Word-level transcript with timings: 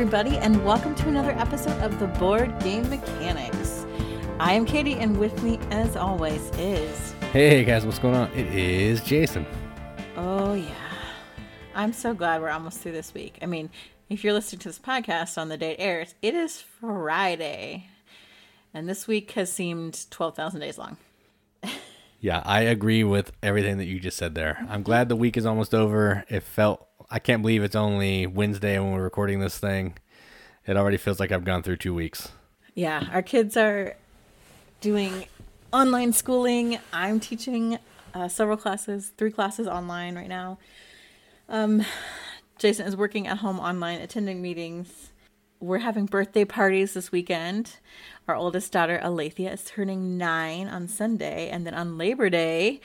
everybody, 0.00 0.36
and 0.36 0.64
welcome 0.64 0.94
to 0.94 1.08
another 1.08 1.32
episode 1.32 1.76
of 1.82 1.98
the 1.98 2.06
Board 2.06 2.56
Game 2.60 2.88
Mechanics. 2.88 3.84
I 4.38 4.52
am 4.52 4.64
Katie, 4.64 4.94
and 4.94 5.18
with 5.18 5.42
me, 5.42 5.58
as 5.72 5.96
always, 5.96 6.40
is. 6.50 7.14
Hey 7.32 7.64
guys, 7.64 7.84
what's 7.84 7.98
going 7.98 8.14
on? 8.14 8.30
It 8.30 8.46
is 8.46 9.02
Jason. 9.02 9.44
Oh, 10.16 10.54
yeah. 10.54 10.72
I'm 11.74 11.92
so 11.92 12.14
glad 12.14 12.40
we're 12.40 12.50
almost 12.50 12.78
through 12.78 12.92
this 12.92 13.12
week. 13.12 13.38
I 13.42 13.46
mean, 13.46 13.70
if 14.08 14.22
you're 14.22 14.34
listening 14.34 14.60
to 14.60 14.68
this 14.68 14.78
podcast 14.78 15.36
on 15.36 15.48
the 15.48 15.56
day 15.56 15.72
it 15.72 15.80
airs, 15.80 16.14
it 16.22 16.32
is 16.32 16.60
Friday. 16.60 17.88
And 18.72 18.88
this 18.88 19.08
week 19.08 19.32
has 19.32 19.52
seemed 19.52 20.08
12,000 20.12 20.60
days 20.60 20.78
long. 20.78 20.96
Yeah, 22.20 22.40
I 22.44 22.60
agree 22.60 23.02
with 23.02 23.32
everything 23.42 23.78
that 23.78 23.86
you 23.86 23.98
just 23.98 24.16
said 24.16 24.36
there. 24.36 24.64
I'm 24.68 24.84
glad 24.84 25.08
the 25.08 25.16
week 25.16 25.36
is 25.36 25.44
almost 25.44 25.74
over. 25.74 26.24
It 26.28 26.44
felt, 26.44 26.87
I 27.10 27.18
can't 27.18 27.40
believe 27.40 27.62
it's 27.62 27.76
only 27.76 28.26
Wednesday 28.26 28.78
when 28.78 28.92
we're 28.92 29.02
recording 29.02 29.40
this 29.40 29.58
thing. 29.58 29.94
It 30.66 30.76
already 30.76 30.98
feels 30.98 31.18
like 31.18 31.32
I've 31.32 31.44
gone 31.44 31.62
through 31.62 31.76
two 31.76 31.94
weeks. 31.94 32.32
Yeah, 32.74 33.08
our 33.12 33.22
kids 33.22 33.56
are 33.56 33.96
doing 34.82 35.24
online 35.72 36.12
schooling. 36.12 36.78
I'm 36.92 37.18
teaching 37.18 37.78
uh, 38.12 38.28
several 38.28 38.58
classes, 38.58 39.12
three 39.16 39.30
classes 39.30 39.66
online 39.66 40.16
right 40.16 40.28
now. 40.28 40.58
Um, 41.48 41.82
Jason 42.58 42.86
is 42.86 42.94
working 42.94 43.26
at 43.26 43.38
home 43.38 43.58
online, 43.58 44.00
attending 44.00 44.42
meetings. 44.42 45.10
We're 45.60 45.78
having 45.78 46.04
birthday 46.04 46.44
parties 46.44 46.92
this 46.92 47.10
weekend. 47.10 47.78
Our 48.28 48.34
oldest 48.34 48.70
daughter, 48.70 49.00
Alethea, 49.02 49.52
is 49.52 49.64
turning 49.64 50.18
nine 50.18 50.68
on 50.68 50.88
Sunday. 50.88 51.48
And 51.48 51.66
then 51.66 51.72
on 51.72 51.96
Labor 51.96 52.28
Day, 52.28 52.80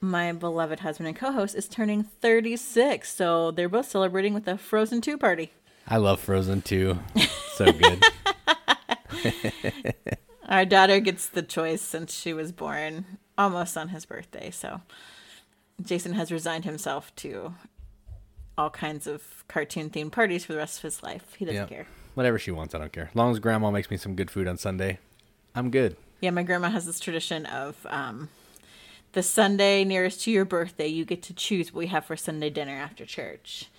my 0.00 0.32
beloved 0.32 0.80
husband 0.80 1.08
and 1.08 1.16
co 1.16 1.32
host 1.32 1.54
is 1.54 1.68
turning 1.68 2.02
36. 2.02 3.12
So 3.12 3.50
they're 3.50 3.68
both 3.68 3.88
celebrating 3.88 4.34
with 4.34 4.46
a 4.48 4.56
Frozen 4.58 5.00
2 5.00 5.18
party. 5.18 5.52
I 5.86 5.96
love 5.96 6.20
Frozen 6.20 6.62
2. 6.62 6.98
So 7.58 7.72
good. 7.72 8.04
Our 10.48 10.64
daughter 10.64 11.00
gets 11.00 11.26
the 11.28 11.42
choice 11.42 11.82
since 11.82 12.14
she 12.14 12.32
was 12.32 12.52
born 12.52 13.04
almost 13.36 13.76
on 13.76 13.88
his 13.88 14.04
birthday. 14.04 14.52
So 14.52 14.80
Jason 15.82 16.12
has 16.12 16.30
resigned 16.30 16.64
himself 16.64 17.12
to 17.16 17.54
all 18.56 18.70
kinds 18.70 19.08
of 19.08 19.44
cartoon 19.48 19.90
themed 19.90 20.12
parties 20.12 20.44
for 20.44 20.52
the 20.52 20.58
rest 20.60 20.78
of 20.78 20.82
his 20.82 21.02
life. 21.02 21.34
He 21.36 21.44
doesn't 21.44 21.66
care. 21.68 21.88
Whatever 22.14 22.38
she 22.38 22.52
wants, 22.52 22.76
I 22.76 22.78
don't 22.78 22.92
care. 22.92 23.08
As 23.10 23.16
long 23.16 23.32
as 23.32 23.40
grandma 23.40 23.72
makes 23.72 23.90
me 23.90 23.96
some 23.96 24.14
good 24.14 24.30
food 24.30 24.46
on 24.46 24.56
Sunday, 24.56 25.00
I'm 25.56 25.70
good. 25.72 25.96
Yeah, 26.20 26.30
my 26.30 26.44
grandma 26.44 26.70
has 26.70 26.86
this 26.86 27.00
tradition 27.00 27.44
of 27.46 27.84
um, 27.88 28.28
the 29.12 29.22
Sunday 29.22 29.84
nearest 29.84 30.22
to 30.22 30.30
your 30.30 30.44
birthday, 30.44 30.86
you 30.86 31.04
get 31.04 31.22
to 31.24 31.34
choose 31.34 31.72
what 31.72 31.80
we 31.80 31.86
have 31.88 32.04
for 32.04 32.16
Sunday 32.16 32.50
dinner 32.50 32.74
after 32.74 33.04
church. 33.04 33.70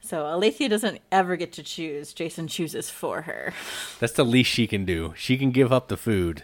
So 0.00 0.26
Alethea 0.26 0.68
doesn't 0.68 1.00
ever 1.12 1.36
get 1.36 1.52
to 1.52 1.62
choose. 1.62 2.12
Jason 2.12 2.48
chooses 2.48 2.90
for 2.90 3.22
her. 3.22 3.52
That's 4.00 4.14
the 4.14 4.24
least 4.24 4.50
she 4.50 4.66
can 4.66 4.84
do. 4.84 5.14
She 5.16 5.38
can 5.38 5.52
give 5.52 5.72
up 5.72 5.88
the 5.88 5.96
food. 5.96 6.42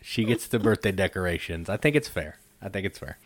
She 0.00 0.24
gets 0.24 0.46
the 0.46 0.58
birthday 0.58 0.92
decorations. 0.92 1.68
I 1.68 1.76
think 1.76 1.96
it's 1.96 2.08
fair. 2.08 2.38
I 2.60 2.68
think 2.68 2.86
it's 2.86 2.98
fair. 2.98 3.18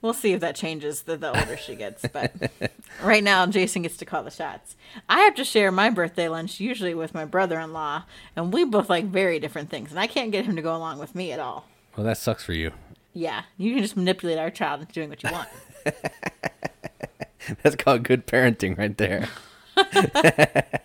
We'll 0.00 0.14
see 0.14 0.32
if 0.32 0.40
that 0.40 0.54
changes 0.54 1.02
the, 1.02 1.16
the 1.16 1.36
older 1.36 1.56
she 1.56 1.74
gets. 1.74 2.06
But 2.06 2.32
right 3.02 3.22
now, 3.24 3.44
Jason 3.46 3.82
gets 3.82 3.96
to 3.96 4.04
call 4.04 4.22
the 4.22 4.30
shots. 4.30 4.76
I 5.08 5.20
have 5.20 5.34
to 5.36 5.44
share 5.44 5.72
my 5.72 5.90
birthday 5.90 6.28
lunch 6.28 6.60
usually 6.60 6.94
with 6.94 7.14
my 7.14 7.24
brother 7.24 7.58
in 7.58 7.72
law, 7.72 8.04
and 8.36 8.52
we 8.52 8.64
both 8.64 8.88
like 8.88 9.06
very 9.06 9.40
different 9.40 9.70
things. 9.70 9.90
And 9.90 9.98
I 9.98 10.06
can't 10.06 10.30
get 10.30 10.44
him 10.44 10.54
to 10.54 10.62
go 10.62 10.76
along 10.76 10.98
with 10.98 11.16
me 11.16 11.32
at 11.32 11.40
all. 11.40 11.66
Well, 11.96 12.06
that 12.06 12.18
sucks 12.18 12.44
for 12.44 12.52
you. 12.52 12.72
Yeah, 13.18 13.42
you 13.56 13.74
can 13.74 13.82
just 13.82 13.96
manipulate 13.96 14.38
our 14.38 14.48
child 14.48 14.80
into 14.80 14.92
doing 14.92 15.08
what 15.08 15.20
you 15.24 15.30
want. 15.32 15.48
That's 17.64 17.74
called 17.74 18.04
good 18.04 18.28
parenting 18.28 18.78
right 18.78 18.96
there. 18.96 19.28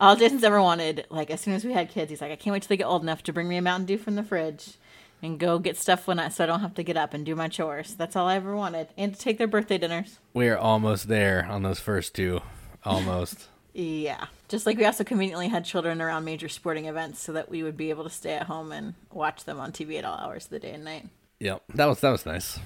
All 0.00 0.14
Jason's 0.14 0.44
ever 0.44 0.60
wanted, 0.60 1.06
like 1.08 1.30
as 1.30 1.40
soon 1.40 1.54
as 1.54 1.64
we 1.64 1.72
had 1.72 1.88
kids, 1.88 2.10
he's 2.10 2.20
like, 2.20 2.32
I 2.32 2.36
can't 2.36 2.52
wait 2.52 2.64
till 2.64 2.68
they 2.68 2.76
get 2.76 2.84
old 2.86 3.02
enough 3.02 3.22
to 3.22 3.32
bring 3.32 3.48
me 3.48 3.56
a 3.56 3.62
Mountain 3.62 3.86
Dew 3.86 3.96
from 3.96 4.16
the 4.16 4.22
fridge 4.22 4.74
and 5.22 5.38
go 5.38 5.58
get 5.58 5.78
stuff 5.78 6.06
when 6.06 6.18
I 6.18 6.28
so 6.28 6.44
I 6.44 6.46
don't 6.46 6.60
have 6.60 6.74
to 6.74 6.82
get 6.82 6.98
up 6.98 7.14
and 7.14 7.24
do 7.24 7.34
my 7.34 7.48
chores. 7.48 7.94
That's 7.94 8.14
all 8.14 8.28
I 8.28 8.36
ever 8.36 8.54
wanted, 8.54 8.88
and 8.98 9.14
to 9.14 9.18
take 9.18 9.38
their 9.38 9.48
birthday 9.48 9.78
dinners. 9.78 10.18
We 10.34 10.50
are 10.50 10.58
almost 10.58 11.08
there 11.08 11.46
on 11.48 11.62
those 11.62 11.80
first 11.80 12.14
two. 12.14 12.42
Almost. 12.84 13.48
Yeah, 13.74 14.26
just 14.50 14.66
like 14.66 14.76
we 14.76 14.84
also 14.84 15.02
conveniently 15.02 15.48
had 15.48 15.64
children 15.64 16.02
around 16.02 16.26
major 16.26 16.50
sporting 16.50 16.84
events 16.84 17.20
so 17.20 17.32
that 17.32 17.48
we 17.48 17.62
would 17.62 17.74
be 17.74 17.88
able 17.88 18.04
to 18.04 18.10
stay 18.10 18.34
at 18.34 18.42
home 18.42 18.70
and 18.70 18.92
watch 19.10 19.44
them 19.44 19.58
on 19.58 19.72
TV 19.72 19.96
at 19.96 20.04
all 20.04 20.18
hours 20.18 20.44
of 20.44 20.50
the 20.50 20.58
day 20.58 20.72
and 20.72 20.84
night. 20.84 21.08
Yep. 21.42 21.62
That 21.74 21.86
was 21.86 22.00
that 22.00 22.10
was 22.10 22.24
nice. 22.24 22.58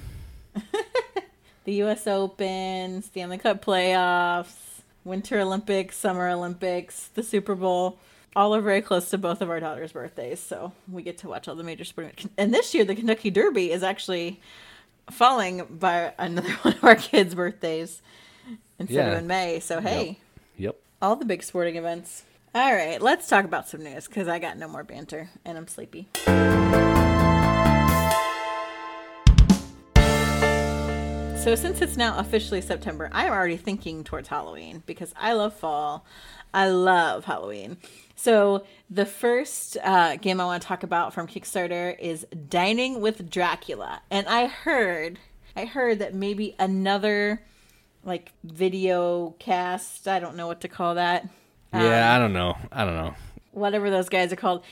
The 1.65 1.75
U.S. 1.83 2.07
Open, 2.07 3.03
Stanley 3.03 3.39
Cup 3.39 3.61
playoffs, 3.65 4.55
Winter 5.05 5.41
Olympics, 5.41 5.97
Summer 5.97 6.29
Olympics, 6.29 7.09
the 7.15 7.25
Super 7.25 7.57
Bowl. 7.57 7.99
All 8.37 8.55
are 8.55 8.61
very 8.61 8.81
close 8.81 9.11
to 9.11 9.19
both 9.19 9.41
of 9.43 9.51
our 9.51 9.59
daughters' 9.59 9.91
birthdays, 9.91 10.39
so 10.39 10.71
we 10.89 11.03
get 11.03 11.19
to 11.19 11.29
watch 11.29 11.49
all 11.49 11.57
the 11.57 11.65
major 11.65 11.83
sporting. 11.83 12.31
And 12.39 12.55
this 12.55 12.73
year, 12.73 12.85
the 12.85 12.95
Kentucky 12.95 13.31
Derby 13.31 13.73
is 13.73 13.83
actually 13.83 14.41
falling 15.11 15.65
by 15.69 16.13
another 16.21 16.53
one 16.63 16.75
of 16.75 16.85
our 16.85 16.95
kids' 16.95 17.35
birthdays 17.35 18.01
instead 18.79 19.13
of 19.13 19.19
in 19.19 19.27
May. 19.27 19.59
So 19.59 19.81
hey, 19.81 20.21
Yep. 20.59 20.77
all 21.03 21.17
the 21.17 21.25
big 21.25 21.43
sporting 21.43 21.75
events. 21.75 22.23
All 22.55 22.73
right, 22.73 23.03
let's 23.03 23.27
talk 23.27 23.45
about 23.45 23.69
some 23.69 23.83
news 23.83 24.07
because 24.07 24.29
I 24.29 24.39
got 24.39 24.57
no 24.57 24.69
more 24.69 24.85
banter 24.85 25.31
and 25.45 25.59
I'm 25.59 25.67
sleepy. 25.67 26.07
So, 31.47 31.55
since 31.55 31.81
it's 31.81 31.97
now 31.97 32.19
officially 32.19 32.61
September, 32.61 33.09
I'm 33.13 33.31
already 33.31 33.57
thinking 33.57 34.03
towards 34.03 34.27
Halloween 34.27 34.83
because 34.85 35.15
I 35.17 35.33
love 35.35 35.55
fall. 35.55 36.05
I 36.53 36.67
love 36.67 37.27
Halloween. 37.27 37.77
So, 38.17 38.65
the 38.91 39.07
first 39.07 39.77
uh, 39.85 40.17
game 40.17 40.41
I 40.41 40.45
want 40.45 40.61
to 40.61 40.67
talk 40.67 40.83
about 40.83 41.15
from 41.15 41.29
Kickstarter 41.29 41.97
is 42.01 42.27
Dining 42.49 43.01
with 43.01 43.31
Dracula. 43.31 44.03
And 44.11 44.27
I 44.27 44.49
heard, 44.49 45.21
I 45.55 45.67
heard 45.67 46.01
that 46.01 46.15
maybe 46.15 46.57
another 46.59 47.41
like 48.03 48.33
video 48.43 49.37
cast, 49.39 50.09
I 50.09 50.19
don't 50.19 50.35
know 50.35 50.49
what 50.49 50.63
to 50.63 50.69
call 50.69 50.97
that, 50.97 51.29
Yeah, 51.73 52.13
I 52.13 52.19
don't 52.19 52.33
know. 52.33 52.57
I 52.73 52.85
don't 52.85 52.97
know. 52.97 53.15
whatever 53.53 53.89
those 53.89 54.09
guys 54.09 54.33
are 54.33 54.37
called, 54.37 54.65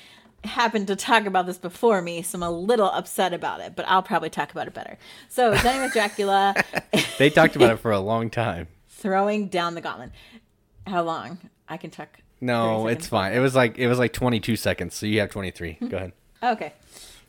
happened 0.44 0.86
to 0.88 0.96
talk 0.96 1.26
about 1.26 1.46
this 1.46 1.58
before 1.58 2.00
me, 2.02 2.22
so 2.22 2.36
I'm 2.38 2.42
a 2.42 2.50
little 2.50 2.90
upset 2.90 3.32
about 3.32 3.60
it, 3.60 3.74
but 3.76 3.84
I'll 3.88 4.02
probably 4.02 4.30
talk 4.30 4.50
about 4.52 4.66
it 4.66 4.74
better. 4.74 4.98
So, 5.28 5.54
Dining 5.56 5.82
with 5.82 5.92
Dracula, 5.92 6.54
They 7.18 7.30
talked 7.30 7.56
about 7.56 7.72
it 7.72 7.76
for 7.78 7.90
a 7.92 8.00
long 8.00 8.30
time. 8.30 8.68
throwing 8.88 9.48
down 9.48 9.74
the 9.74 9.80
gauntlet. 9.80 10.10
How 10.86 11.02
long? 11.02 11.38
I 11.68 11.76
can 11.76 11.90
talk. 11.90 12.20
No, 12.40 12.88
it's 12.88 13.06
fine. 13.08 13.32
It 13.32 13.38
was 13.38 13.54
like 13.54 13.78
it 13.78 13.88
was 13.88 13.98
like 13.98 14.12
22 14.12 14.56
seconds, 14.56 14.94
so 14.94 15.06
you 15.06 15.20
have 15.20 15.30
23. 15.30 15.78
Go 15.88 15.96
ahead. 15.96 16.12
Okay. 16.42 16.72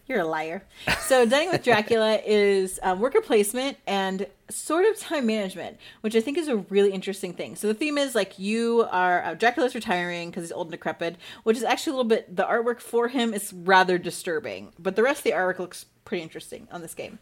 You're 0.07 0.19
a 0.19 0.25
liar. 0.25 0.63
So, 1.01 1.25
Dining 1.25 1.49
with 1.49 1.63
Dracula 1.63 2.19
is 2.25 2.79
uh, 2.83 2.95
worker 2.97 3.21
placement 3.21 3.77
and 3.87 4.27
sort 4.49 4.85
of 4.85 4.99
time 4.99 5.25
management, 5.25 5.77
which 6.01 6.15
I 6.15 6.21
think 6.21 6.37
is 6.37 6.47
a 6.47 6.57
really 6.57 6.91
interesting 6.91 7.33
thing. 7.33 7.55
So, 7.55 7.67
the 7.67 7.73
theme 7.73 7.97
is 7.97 8.13
like 8.13 8.37
you 8.37 8.87
are 8.91 9.23
uh, 9.23 9.33
Dracula's 9.33 9.73
retiring 9.73 10.29
because 10.29 10.43
he's 10.43 10.51
old 10.51 10.67
and 10.67 10.73
decrepit, 10.73 11.15
which 11.41 11.57
is 11.57 11.63
actually 11.63 11.91
a 11.91 11.95
little 11.95 12.09
bit 12.09 12.35
the 12.35 12.43
artwork 12.43 12.81
for 12.81 13.07
him 13.07 13.33
is 13.33 13.51
rather 13.51 13.97
disturbing, 13.97 14.73
but 14.77 14.95
the 14.95 15.01
rest 15.01 15.19
of 15.19 15.23
the 15.23 15.31
artwork 15.31 15.57
looks 15.57 15.85
pretty 16.03 16.21
interesting 16.21 16.67
on 16.71 16.81
this 16.81 16.93
game. 16.93 17.17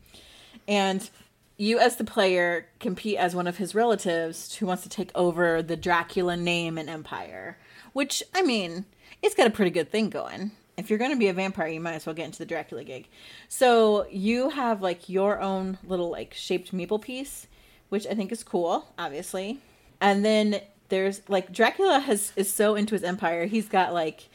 And 0.67 1.09
you, 1.55 1.79
as 1.79 1.95
the 1.95 2.03
player, 2.03 2.67
compete 2.81 3.17
as 3.17 3.33
one 3.33 3.47
of 3.47 3.57
his 3.57 3.73
relatives 3.73 4.55
who 4.55 4.65
wants 4.65 4.83
to 4.83 4.89
take 4.89 5.11
over 5.15 5.61
the 5.61 5.77
Dracula 5.77 6.35
name 6.35 6.77
and 6.77 6.89
empire. 6.89 7.57
Which, 7.93 8.23
I 8.33 8.41
mean, 8.41 8.85
it's 9.21 9.35
got 9.35 9.47
a 9.47 9.51
pretty 9.51 9.71
good 9.71 9.89
thing 9.89 10.09
going. 10.09 10.51
If 10.77 10.89
you're 10.89 10.99
going 10.99 11.11
to 11.11 11.17
be 11.17 11.27
a 11.27 11.33
vampire, 11.33 11.67
you 11.67 11.79
might 11.79 11.93
as 11.93 12.05
well 12.05 12.15
get 12.15 12.25
into 12.25 12.39
the 12.39 12.45
Dracula 12.45 12.83
gig. 12.83 13.07
So 13.47 14.07
you 14.09 14.49
have 14.49 14.81
like 14.81 15.07
your 15.07 15.39
own 15.39 15.77
little 15.83 16.09
like 16.09 16.33
shaped 16.33 16.73
meeple 16.73 17.01
piece, 17.01 17.47
which 17.89 18.07
I 18.07 18.15
think 18.15 18.31
is 18.31 18.43
cool, 18.43 18.87
obviously. 18.97 19.59
And 20.01 20.25
then 20.25 20.61
there's 20.89 21.21
like 21.29 21.51
Dracula 21.51 21.99
has 21.99 22.33
is 22.35 22.51
so 22.51 22.75
into 22.75 22.95
his 22.95 23.03
empire. 23.03 23.45
He's 23.45 23.67
got 23.67 23.93
like 23.93 24.29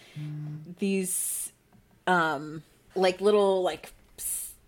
these 0.78 1.52
um 2.06 2.62
like 2.94 3.20
little 3.20 3.62
like 3.62 3.92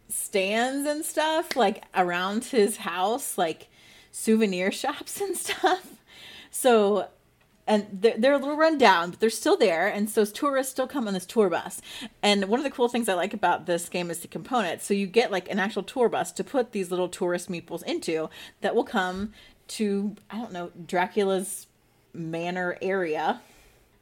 stands 0.08 0.87
and 0.87 1.05
stuff 1.05 1.56
like 1.56 1.84
around 1.94 2.44
his 2.44 2.78
house 2.78 3.38
like 3.38 3.69
souvenir 4.12 4.70
shops 4.82 5.20
and 5.20 5.37
stuff 5.37 5.87
so 6.50 7.08
and 7.70 7.87
they're, 7.90 8.19
they're 8.19 8.34
a 8.34 8.38
little 8.38 8.56
run 8.56 8.76
down 8.76 9.11
but 9.11 9.20
they're 9.20 9.31
still 9.31 9.56
there 9.56 9.88
and 9.88 10.11
so 10.11 10.26
tourists 10.26 10.72
still 10.72 10.87
come 10.87 11.08
on 11.08 11.14
this 11.14 11.25
tour 11.25 11.49
bus 11.49 11.81
and 12.22 12.44
one 12.46 12.61
of 12.61 12.64
the 12.64 12.70
cool 12.70 12.88
things 12.88 13.08
i 13.08 13.14
like 13.14 13.32
about 13.32 13.64
this 13.64 13.88
game 13.88 14.11
is 14.11 14.19
the 14.19 14.28
components 14.28 14.84
so 14.84 14.93
you 14.93 15.06
get 15.06 15.31
like 15.31 15.50
an 15.50 15.58
actual 15.58 15.82
tour 15.82 16.08
bus 16.08 16.32
to 16.32 16.44
put 16.44 16.72
these 16.72 16.90
little 16.90 17.08
tourist 17.08 17.49
meeples 17.49 17.82
into 17.84 18.28
that 18.61 18.75
will 18.75 18.84
come 18.84 19.32
to 19.69 20.14
i 20.31 20.37
don't 20.37 20.52
know 20.52 20.70
dracula's 20.87 21.67
manor 22.12 22.76
area 22.82 23.40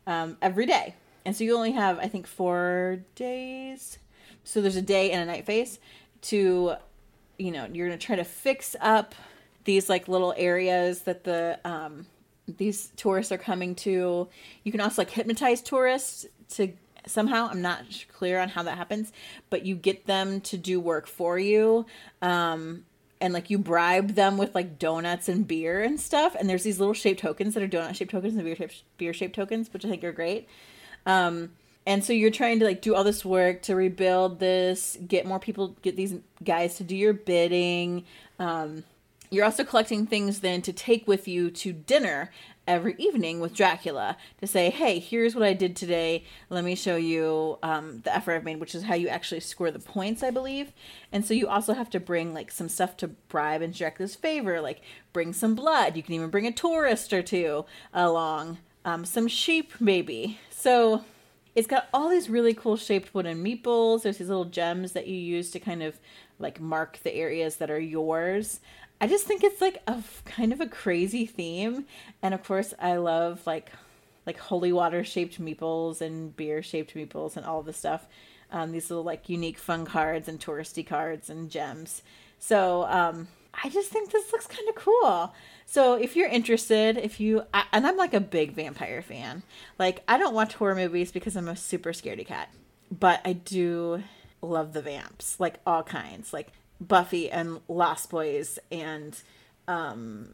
um, 0.08 0.36
every 0.40 0.66
day. 0.66 0.94
And 1.24 1.36
so 1.36 1.44
you 1.44 1.54
only 1.54 1.72
have, 1.72 1.98
I 1.98 2.08
think, 2.08 2.26
four 2.26 3.00
days. 3.14 3.98
So 4.44 4.60
there's 4.60 4.76
a 4.76 4.82
day 4.82 5.12
and 5.12 5.22
a 5.22 5.32
night 5.32 5.44
phase 5.44 5.78
to, 6.22 6.74
you 7.38 7.50
know, 7.50 7.68
you're 7.70 7.90
to 7.90 7.98
try 7.98 8.16
to 8.16 8.24
fix 8.24 8.74
up 8.80 9.14
these 9.64 9.88
like 9.88 10.08
little 10.08 10.34
areas 10.36 11.02
that 11.02 11.24
the 11.24 11.60
um, 11.64 12.06
these 12.56 12.92
tourists 12.96 13.32
are 13.32 13.38
coming 13.38 13.74
to. 13.76 14.28
You 14.64 14.72
can 14.72 14.80
also 14.80 15.02
like 15.02 15.10
hypnotize 15.10 15.60
tourists 15.60 16.26
to 16.54 16.72
somehow. 17.06 17.48
I'm 17.50 17.62
not 17.62 17.84
clear 18.12 18.40
on 18.40 18.48
how 18.48 18.62
that 18.64 18.76
happens, 18.76 19.12
but 19.50 19.66
you 19.66 19.74
get 19.74 20.06
them 20.06 20.40
to 20.42 20.56
do 20.56 20.80
work 20.80 21.06
for 21.06 21.38
you. 21.38 21.86
Um, 22.22 22.84
and 23.20 23.34
like 23.34 23.50
you 23.50 23.58
bribe 23.58 24.10
them 24.14 24.38
with 24.38 24.54
like 24.54 24.78
donuts 24.78 25.28
and 25.28 25.46
beer 25.46 25.82
and 25.82 25.98
stuff. 26.00 26.36
And 26.38 26.48
there's 26.48 26.62
these 26.62 26.78
little 26.78 26.94
shaped 26.94 27.20
tokens 27.20 27.54
that 27.54 27.62
are 27.62 27.68
donut 27.68 27.96
shaped 27.96 28.10
tokens 28.10 28.34
and 28.34 28.44
beer 28.44 28.56
shaped 28.56 28.82
beer 28.96 29.12
shaped 29.12 29.34
tokens, 29.34 29.72
which 29.72 29.84
I 29.84 29.88
think 29.88 30.04
are 30.04 30.12
great. 30.12 30.48
Um, 31.06 31.50
and 31.86 32.04
so 32.04 32.12
you're 32.12 32.30
trying 32.30 32.58
to 32.58 32.66
like 32.66 32.82
do 32.82 32.94
all 32.94 33.02
this 33.02 33.24
work 33.24 33.62
to 33.62 33.74
rebuild 33.74 34.40
this, 34.40 34.98
get 35.06 35.26
more 35.26 35.38
people, 35.38 35.74
get 35.82 35.96
these 35.96 36.14
guys 36.44 36.74
to 36.76 36.84
do 36.84 36.94
your 36.94 37.14
bidding. 37.14 38.04
Um, 38.38 38.84
you're 39.30 39.44
also 39.44 39.64
collecting 39.64 40.06
things 40.06 40.40
then 40.40 40.62
to 40.62 40.72
take 40.72 41.06
with 41.06 41.28
you 41.28 41.50
to 41.50 41.72
dinner 41.72 42.30
every 42.66 42.94
evening 42.98 43.40
with 43.40 43.54
Dracula 43.54 44.16
to 44.40 44.46
say, 44.46 44.68
hey, 44.68 44.98
here's 44.98 45.34
what 45.34 45.42
I 45.42 45.54
did 45.54 45.74
today. 45.74 46.24
Let 46.50 46.64
me 46.64 46.74
show 46.74 46.96
you 46.96 47.58
um, 47.62 48.02
the 48.04 48.14
effort 48.14 48.34
I've 48.34 48.44
made, 48.44 48.60
which 48.60 48.74
is 48.74 48.84
how 48.84 48.94
you 48.94 49.08
actually 49.08 49.40
score 49.40 49.70
the 49.70 49.78
points, 49.78 50.22
I 50.22 50.30
believe. 50.30 50.72
And 51.10 51.24
so 51.24 51.32
you 51.32 51.48
also 51.48 51.72
have 51.72 51.88
to 51.90 52.00
bring 52.00 52.34
like 52.34 52.50
some 52.50 52.68
stuff 52.68 52.96
to 52.98 53.08
bribe 53.08 53.62
in 53.62 53.72
Dracula's 53.72 54.14
favor, 54.14 54.60
like 54.60 54.82
bring 55.14 55.32
some 55.32 55.54
blood. 55.54 55.96
You 55.96 56.02
can 56.02 56.14
even 56.14 56.28
bring 56.28 56.46
a 56.46 56.52
tourist 56.52 57.12
or 57.12 57.22
two 57.22 57.64
along, 57.94 58.58
um, 58.84 59.06
some 59.06 59.28
sheep 59.28 59.72
maybe. 59.80 60.38
So 60.50 61.04
it's 61.54 61.66
got 61.66 61.88
all 61.94 62.10
these 62.10 62.28
really 62.28 62.54
cool 62.54 62.76
shaped 62.76 63.14
wooden 63.14 63.42
meeples. 63.42 64.02
There's 64.02 64.18
these 64.18 64.28
little 64.28 64.44
gems 64.44 64.92
that 64.92 65.06
you 65.06 65.16
use 65.16 65.50
to 65.52 65.58
kind 65.58 65.82
of 65.82 65.98
like 66.38 66.60
mark 66.60 66.98
the 67.02 67.14
areas 67.14 67.56
that 67.56 67.70
are 67.70 67.80
yours. 67.80 68.60
I 69.00 69.06
just 69.06 69.24
think 69.26 69.44
it's 69.44 69.60
like 69.60 69.82
a 69.86 70.02
kind 70.24 70.52
of 70.52 70.60
a 70.60 70.66
crazy 70.66 71.26
theme, 71.26 71.86
and 72.22 72.34
of 72.34 72.42
course, 72.44 72.74
I 72.80 72.96
love 72.96 73.46
like 73.46 73.70
like 74.26 74.38
holy 74.38 74.72
water 74.72 75.04
shaped 75.04 75.40
meeples 75.40 76.00
and 76.02 76.36
beer 76.36 76.62
shaped 76.62 76.94
meeples 76.94 77.36
and 77.36 77.46
all 77.46 77.62
this 77.62 77.78
stuff. 77.78 78.06
Um, 78.50 78.72
these 78.72 78.90
little 78.90 79.04
like 79.04 79.28
unique 79.28 79.58
fun 79.58 79.84
cards 79.84 80.28
and 80.28 80.38
touristy 80.38 80.86
cards 80.86 81.30
and 81.30 81.50
gems. 81.50 82.02
So 82.38 82.84
um, 82.84 83.28
I 83.62 83.68
just 83.68 83.90
think 83.90 84.10
this 84.10 84.32
looks 84.32 84.46
kind 84.46 84.68
of 84.68 84.74
cool. 84.74 85.34
So 85.66 85.94
if 85.94 86.16
you're 86.16 86.28
interested, 86.28 86.96
if 86.98 87.20
you 87.20 87.42
I, 87.54 87.64
and 87.72 87.86
I'm 87.86 87.96
like 87.96 88.14
a 88.14 88.20
big 88.20 88.52
vampire 88.52 89.02
fan. 89.02 89.42
Like 89.78 90.02
I 90.08 90.18
don't 90.18 90.34
watch 90.34 90.54
horror 90.54 90.74
movies 90.74 91.12
because 91.12 91.36
I'm 91.36 91.48
a 91.48 91.56
super 91.56 91.92
scaredy 91.92 92.26
cat, 92.26 92.52
but 92.90 93.20
I 93.24 93.32
do 93.32 94.02
love 94.42 94.72
the 94.72 94.82
vamps, 94.82 95.38
like 95.40 95.60
all 95.66 95.82
kinds, 95.82 96.32
like 96.32 96.52
Buffy 96.80 97.30
and 97.30 97.60
Lost 97.68 98.10
Boys 98.10 98.58
and 98.70 99.20
um 99.66 100.30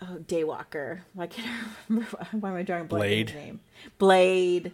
oh, 0.00 0.18
Daywalker. 0.26 1.00
Why 1.14 1.26
can't 1.26 1.48
I 1.48 1.66
remember? 1.88 2.16
Why 2.32 2.50
am 2.50 2.56
I 2.56 2.62
drawing 2.62 2.86
Blade. 2.86 3.34
name? 3.34 3.60
Blade. 3.98 4.72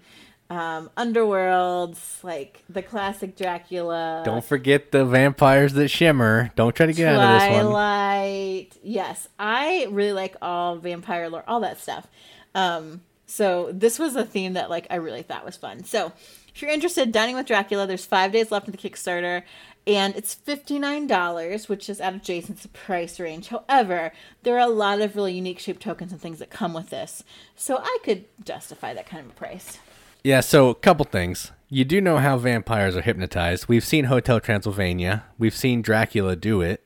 Um, 0.48 0.90
Underworlds, 0.96 2.24
like 2.24 2.64
the 2.68 2.82
classic 2.82 3.36
Dracula. 3.36 4.22
Don't 4.24 4.44
forget 4.44 4.90
the 4.90 5.04
vampires 5.04 5.74
that 5.74 5.88
shimmer. 5.88 6.50
Don't 6.56 6.74
try 6.74 6.86
to 6.86 6.92
get 6.92 7.14
out 7.14 7.20
of 7.20 7.40
this 7.40 7.50
one. 7.50 7.66
Twilight. 7.66 8.76
Yes, 8.82 9.28
I 9.38 9.86
really 9.90 10.12
like 10.12 10.34
all 10.42 10.76
vampire 10.76 11.28
lore, 11.28 11.44
all 11.46 11.60
that 11.60 11.78
stuff. 11.78 12.08
Um, 12.56 13.02
so 13.26 13.70
this 13.72 14.00
was 14.00 14.16
a 14.16 14.24
theme 14.24 14.54
that 14.54 14.70
like 14.70 14.88
I 14.90 14.96
really 14.96 15.22
thought 15.22 15.44
was 15.44 15.56
fun. 15.56 15.84
So 15.84 16.12
if 16.52 16.60
you're 16.60 16.72
interested, 16.72 17.12
dining 17.12 17.36
with 17.36 17.46
Dracula, 17.46 17.86
there's 17.86 18.04
five 18.04 18.32
days 18.32 18.50
left 18.50 18.66
in 18.66 18.72
the 18.72 18.78
Kickstarter, 18.78 19.44
and 19.86 20.14
it's 20.16 20.34
fifty 20.34 20.78
nine 20.78 21.06
dollars, 21.06 21.68
which 21.68 21.88
is 21.88 22.00
out 22.00 22.14
of 22.14 22.22
Jason's 22.22 22.66
price 22.72 23.18
range. 23.18 23.48
However, 23.48 24.12
there 24.42 24.56
are 24.56 24.60
a 24.60 24.66
lot 24.68 25.00
of 25.00 25.16
really 25.16 25.34
unique 25.34 25.58
shaped 25.58 25.82
tokens 25.82 26.12
and 26.12 26.20
things 26.20 26.38
that 26.38 26.50
come 26.50 26.74
with 26.74 26.90
this, 26.90 27.24
so 27.56 27.78
I 27.78 27.98
could 28.04 28.24
justify 28.44 28.94
that 28.94 29.06
kind 29.06 29.24
of 29.24 29.32
a 29.32 29.34
price. 29.34 29.78
Yeah, 30.22 30.40
so 30.40 30.68
a 30.68 30.74
couple 30.74 31.06
things. 31.06 31.50
You 31.68 31.84
do 31.84 32.00
know 32.00 32.18
how 32.18 32.36
vampires 32.36 32.96
are 32.96 33.00
hypnotized. 33.00 33.68
We've 33.68 33.84
seen 33.84 34.06
Hotel 34.06 34.40
Transylvania. 34.40 35.24
We've 35.38 35.54
seen 35.54 35.82
Dracula 35.82 36.36
do 36.36 36.60
it. 36.60 36.84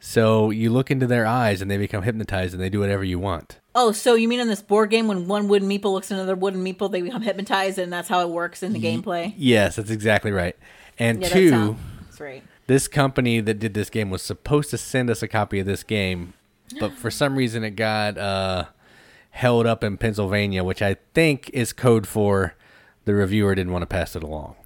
So 0.00 0.50
you 0.50 0.70
look 0.70 0.90
into 0.90 1.06
their 1.06 1.26
eyes 1.26 1.62
and 1.62 1.70
they 1.70 1.78
become 1.78 2.02
hypnotized 2.02 2.52
and 2.52 2.62
they 2.62 2.68
do 2.68 2.78
whatever 2.78 3.02
you 3.02 3.18
want. 3.18 3.58
Oh, 3.74 3.90
so 3.90 4.14
you 4.14 4.28
mean 4.28 4.38
in 4.38 4.48
this 4.48 4.62
board 4.62 4.90
game 4.90 5.08
when 5.08 5.26
one 5.26 5.48
wooden 5.48 5.68
meeple 5.68 5.92
looks 5.92 6.12
at 6.12 6.16
another 6.16 6.36
wooden 6.36 6.64
meeple, 6.64 6.92
they 6.92 7.00
become 7.00 7.22
hypnotized, 7.22 7.78
and 7.78 7.92
that's 7.92 8.08
how 8.08 8.20
it 8.20 8.28
works 8.28 8.62
in 8.62 8.72
the 8.72 8.80
gameplay? 8.80 9.34
Yes, 9.36 9.76
that's 9.76 9.90
exactly 9.90 10.30
right. 10.30 10.56
And 10.98 11.22
Yeah, 11.22 11.28
two, 11.28 11.76
that's 12.14 12.20
right. 12.20 12.42
this 12.66 12.88
company 12.88 13.40
that 13.40 13.58
did 13.58 13.74
this 13.74 13.90
game 13.90 14.10
was 14.10 14.22
supposed 14.22 14.70
to 14.70 14.78
send 14.78 15.10
us 15.10 15.22
a 15.22 15.28
copy 15.28 15.60
of 15.60 15.66
this 15.66 15.82
game, 15.82 16.34
but 16.80 16.92
for 16.92 17.10
some 17.10 17.36
reason 17.42 17.64
it 17.64 17.70
got 17.76 18.16
uh, 18.18 18.64
held 19.30 19.66
up 19.66 19.82
in 19.84 19.96
Pennsylvania, 19.98 20.62
which 20.64 20.82
I 20.82 20.96
think 21.14 21.50
is 21.52 21.72
code 21.72 22.06
for 22.06 22.54
the 23.04 23.14
reviewer 23.14 23.54
didn't 23.54 23.72
want 23.72 23.82
to 23.82 23.86
pass 23.86 24.16
it 24.16 24.22
along. 24.22 24.56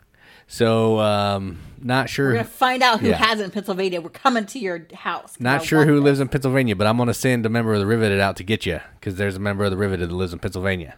So, 0.50 0.98
um, 1.00 1.58
not 1.82 2.08
sure. 2.08 2.28
We're 2.28 2.36
gonna 2.36 2.44
find 2.44 2.82
out 2.82 3.00
who 3.00 3.08
Yeah. 3.08 3.16
has 3.16 3.38
it 3.40 3.44
in 3.44 3.50
Pennsylvania. 3.50 4.00
We're 4.00 4.08
coming 4.08 4.46
to 4.46 4.58
your 4.58 4.86
house. 4.94 5.36
Not 5.38 5.60
I 5.60 5.64
sure 5.64 5.84
who 5.84 5.96
this. 5.96 6.04
lives 6.04 6.20
in 6.20 6.28
Pennsylvania, 6.28 6.74
but 6.74 6.86
I'm 6.86 6.96
going 6.96 7.08
to 7.08 7.12
send 7.14 7.44
a 7.44 7.50
member 7.50 7.74
of 7.74 7.80
the 7.80 7.86
Riveted 7.86 8.18
out 8.20 8.36
to 8.36 8.44
get 8.44 8.64
you 8.64 8.80
because 8.98 9.16
there's 9.16 9.36
a 9.36 9.40
member 9.40 9.64
of 9.64 9.70
the 9.70 9.76
Riveted 9.76 10.08
that 10.08 10.14
lives 10.14 10.32
in 10.32 10.38
Pennsylvania. 10.38 10.96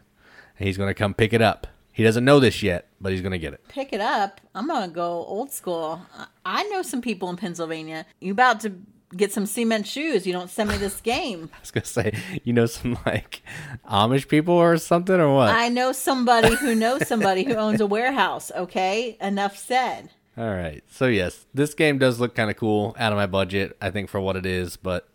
And 0.59 0.69
he's 0.69 0.77
going 0.77 0.89
to 0.91 0.95
come 0.95 1.15
pick 1.15 1.33
it 1.33 1.43
up. 1.43 1.67
He 2.01 2.05
doesn't 2.05 2.25
know 2.25 2.41
this 2.41 2.63
yet, 2.63 2.87
but 2.99 3.13
he's 3.13 3.21
going 3.21 3.33
to 3.33 3.39
get 3.39 3.53
it. 3.53 3.61
Pick 3.69 3.93
it 3.93 4.01
up. 4.01 4.41
I'm 4.55 4.69
gonna 4.69 4.89
go 4.89 5.23
old 5.27 5.53
school. 5.53 6.01
I- 6.47 6.63
know 6.71 6.81
some 6.81 7.03
people 7.03 7.29
in 7.29 7.37
Pennsylvania. 7.37 8.07
You 8.21 8.33
about 8.33 8.61
to 8.61 8.73
get 9.15 9.33
some 9.33 9.45
cement 9.45 9.87
shoes? 9.87 10.27
You 10.27 10.33
don't 10.33 10.49
send 10.49 10.71
me 10.71 10.79
this 10.79 10.99
game. 11.03 11.51
I 11.55 11.61
was 11.61 11.71
going 11.71 11.83
to 11.83 11.89
say, 11.91 12.13
you 12.43 12.55
know, 12.55 12.65
some 12.65 12.97
like 13.05 13.43
Amish 13.87 14.29
people 14.29 14.55
or 14.55 14.79
something 14.79 15.21
or 15.21 15.35
what? 15.35 15.51
I 15.51 15.69
know 15.69 15.93
somebody 15.93 16.55
who 16.55 16.75
knows 16.75 17.07
somebody 17.07 17.45
who 17.45 17.53
owns 17.53 17.83
a 17.83 17.87
warehouse. 17.87 18.51
Okay, 18.57 19.19
enough 19.21 19.59
said. 19.59 20.09
All 20.39 20.55
right. 20.55 20.83
So, 20.91 21.05
yes, 21.05 21.45
this 21.53 21.75
game 21.75 21.99
does 21.99 22.19
look 22.19 22.35
kind 22.35 22.49
of 22.49 22.57
cool 22.57 22.97
out 22.99 23.13
of 23.13 23.19
my 23.19 23.27
budget, 23.27 23.77
I 23.83 23.91
think, 23.91 24.09
for 24.09 24.23
what 24.23 24.37
it 24.37 24.47
is, 24.47 24.79
but 24.79 25.07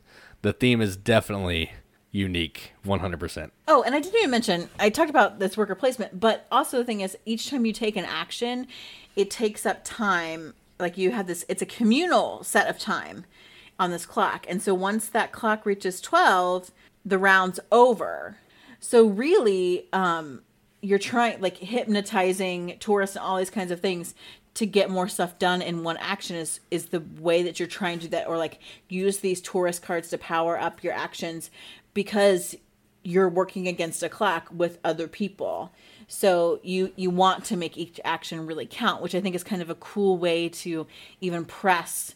the 0.44 0.54
theme 0.54 0.82
is 0.82 0.96
definitely 0.96 1.72
unique 2.16 2.72
100%. 2.86 3.52
Oh, 3.68 3.84
and 3.84 3.94
I 3.94 4.00
didn't 4.00 4.18
even 4.18 4.32
mention, 4.32 4.70
I 4.80 4.90
talked 4.90 5.10
about 5.10 5.40
this 5.40 5.58
worker 5.58 5.76
placement, 5.76 6.20
but 6.20 6.48
also 6.50 6.78
the 6.78 6.86
thing 6.86 7.02
is, 7.02 7.18
each 7.26 7.50
time 7.50 7.66
you 7.66 7.74
take 7.74 7.98
an 7.98 8.06
action, 8.06 8.68
it 9.16 9.30
takes 9.30 9.66
up 9.66 9.82
time. 9.84 10.54
Like 10.80 10.98
you 10.98 11.12
have 11.12 11.28
this, 11.28 11.44
it's 11.50 11.62
a 11.62 11.66
communal 11.66 12.44
set 12.44 12.68
of 12.68 12.80
time 12.80 13.26
on 13.78 13.92
this 13.92 14.06
clock. 14.06 14.46
And 14.48 14.62
so 14.62 14.74
once 14.74 15.10
that 15.10 15.34
clock 15.34 15.66
reaches 15.66 16.00
12, 16.00 16.72
the 17.04 17.18
round's 17.18 17.60
over. 17.72 18.38
So 18.80 19.06
really, 19.06 19.88
um, 19.92 20.42
you're 20.82 21.00
trying, 21.00 21.42
like 21.42 21.58
hypnotizing 21.58 22.78
tourists 22.80 23.16
and 23.18 23.26
all 23.26 23.38
these 23.38 23.50
kinds 23.50 23.72
of 23.72 23.82
things 23.82 24.16
to 24.54 24.66
get 24.66 24.90
more 24.90 25.10
stuff 25.10 25.38
done 25.38 25.62
in 25.62 25.84
one 25.84 25.98
action 25.98 26.38
is 26.38 26.62
is 26.72 26.86
the 26.86 27.04
way 27.20 27.44
that 27.44 27.60
you're 27.60 27.68
trying 27.68 28.00
to 28.00 28.06
do 28.06 28.12
that 28.12 28.28
or 28.28 28.38
like 28.38 28.60
use 28.88 29.18
these 29.18 29.42
tourist 29.42 29.82
cards 29.82 30.10
to 30.10 30.18
power 30.18 30.58
up 30.58 30.82
your 30.82 30.94
actions 30.94 31.52
because 31.96 32.56
you're 33.02 33.30
working 33.30 33.68
against 33.68 34.04
a 34.04 34.10
clock 34.10 34.48
with 34.54 34.78
other 34.84 35.08
people 35.08 35.72
so 36.08 36.60
you 36.62 36.92
you 36.96 37.10
want 37.10 37.44
to 37.46 37.58
make 37.58 37.76
each 37.78 38.00
action 38.06 38.46
really 38.46 38.68
count 38.68 39.02
which 39.02 39.16
i 39.16 39.22
think 39.22 39.34
is 39.36 39.44
kind 39.44 39.64
of 39.64 39.72
a 39.72 39.76
cool 39.76 40.18
way 40.18 40.48
to 40.50 40.86
even 41.22 41.44
press 41.46 42.14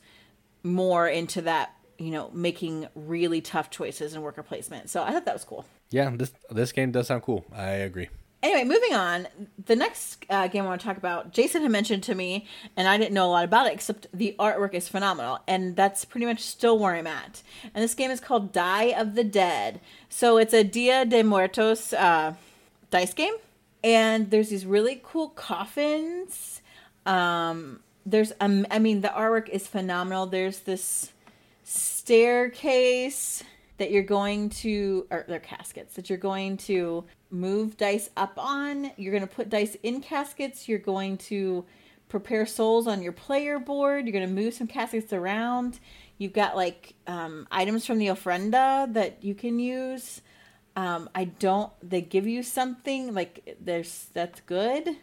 more 0.64 1.08
into 1.08 1.42
that 1.42 1.76
you 1.98 2.12
know 2.12 2.30
making 2.34 2.88
really 2.96 3.42
tough 3.42 3.70
choices 3.70 4.14
in 4.14 4.22
worker 4.22 4.44
placement 4.44 4.90
so 4.90 5.04
i 5.04 5.12
thought 5.12 5.26
that 5.26 5.34
was 5.34 5.44
cool 5.44 5.66
Yeah, 5.92 6.12
this 6.16 6.32
this 6.52 6.72
game 6.72 6.92
does 6.92 7.08
sound 7.08 7.24
cool. 7.24 7.46
I 7.52 7.82
agree. 7.82 8.10
Anyway, 8.42 8.64
moving 8.64 8.94
on. 8.94 9.28
The 9.66 9.76
next 9.76 10.26
uh, 10.30 10.48
game 10.48 10.64
I 10.64 10.68
want 10.68 10.80
to 10.80 10.88
talk 10.88 10.96
about, 10.96 11.34
Jason 11.34 11.62
had 11.62 11.72
mentioned 11.72 12.04
to 12.04 12.16
me, 12.16 12.48
and 12.78 12.88
I 12.88 12.98
didn't 12.98 13.14
know 13.14 13.26
a 13.26 13.32
lot 13.32 13.44
about 13.44 13.68
it, 13.68 13.74
except 13.74 14.08
the 14.14 14.34
artwork 14.40 14.74
is 14.74 14.88
phenomenal, 14.88 15.40
and 15.46 15.76
that's 15.76 16.06
pretty 16.06 16.26
much 16.26 16.40
still 16.40 16.80
where 16.80 16.96
I'm 16.96 17.08
at. 17.08 17.44
And 17.74 17.84
this 17.84 17.94
game 17.94 18.12
is 18.12 18.22
called 18.22 18.54
Die 18.54 18.84
of 18.98 19.16
the 19.16 19.26
Dead. 19.26 19.82
So 20.08 20.38
it's 20.38 20.54
a 20.54 20.64
Dia 20.64 21.06
de 21.06 21.22
Muertos 21.22 21.92
uh, 21.92 22.36
dice 22.92 23.14
game, 23.14 23.34
and 23.84 24.32
there's 24.32 24.50
these 24.50 24.66
really 24.66 25.02
cool 25.04 25.30
coffins. 25.30 26.62
Um, 27.06 27.82
there's, 28.06 28.32
um, 28.40 28.66
I 28.72 28.80
mean, 28.80 29.02
the 29.02 29.10
artwork 29.10 29.50
is 29.50 29.68
phenomenal. 29.68 30.28
There's 30.28 30.62
this 30.62 31.12
staircase 31.66 33.44
that 33.78 33.92
you're 33.92 34.04
going 34.04 34.50
to 34.50 35.08
or 35.12 35.26
they're 35.28 35.40
caskets 35.40 35.96
that 35.96 36.10
you're 36.10 36.18
going 36.18 36.58
to 36.58 37.06
move 37.32 37.78
dice 37.78 38.10
up 38.18 38.34
on. 38.38 38.92
You're 38.98 39.12
going 39.12 39.28
to 39.28 39.34
put 39.34 39.50
dice 39.50 39.76
in 39.84 40.02
caskets. 40.02 40.68
You're 40.68 40.80
going 40.80 41.18
to 41.18 41.66
prepare 42.10 42.46
souls 42.46 42.88
on 42.88 43.02
your 43.02 43.12
player 43.12 43.60
board. 43.60 44.06
You're 44.06 44.14
going 44.14 44.28
to 44.28 44.34
move 44.34 44.54
some 44.54 44.68
caskets 44.68 45.14
around. 45.14 45.80
You've 46.18 46.34
got 46.34 46.56
like 46.56 46.96
um, 47.08 47.48
items 47.52 47.86
from 47.86 48.00
the 48.00 48.08
ofrenda 48.08 48.92
that 48.94 49.24
you 49.24 49.36
can 49.36 49.60
use. 49.60 50.22
Um, 50.76 51.10
i 51.14 51.26
don't 51.26 51.74
they 51.82 52.00
give 52.00 52.26
you 52.26 52.42
something 52.42 53.14
like 53.14 53.58
there's 53.60 54.08
that's 54.14 54.42
good. 54.42 54.98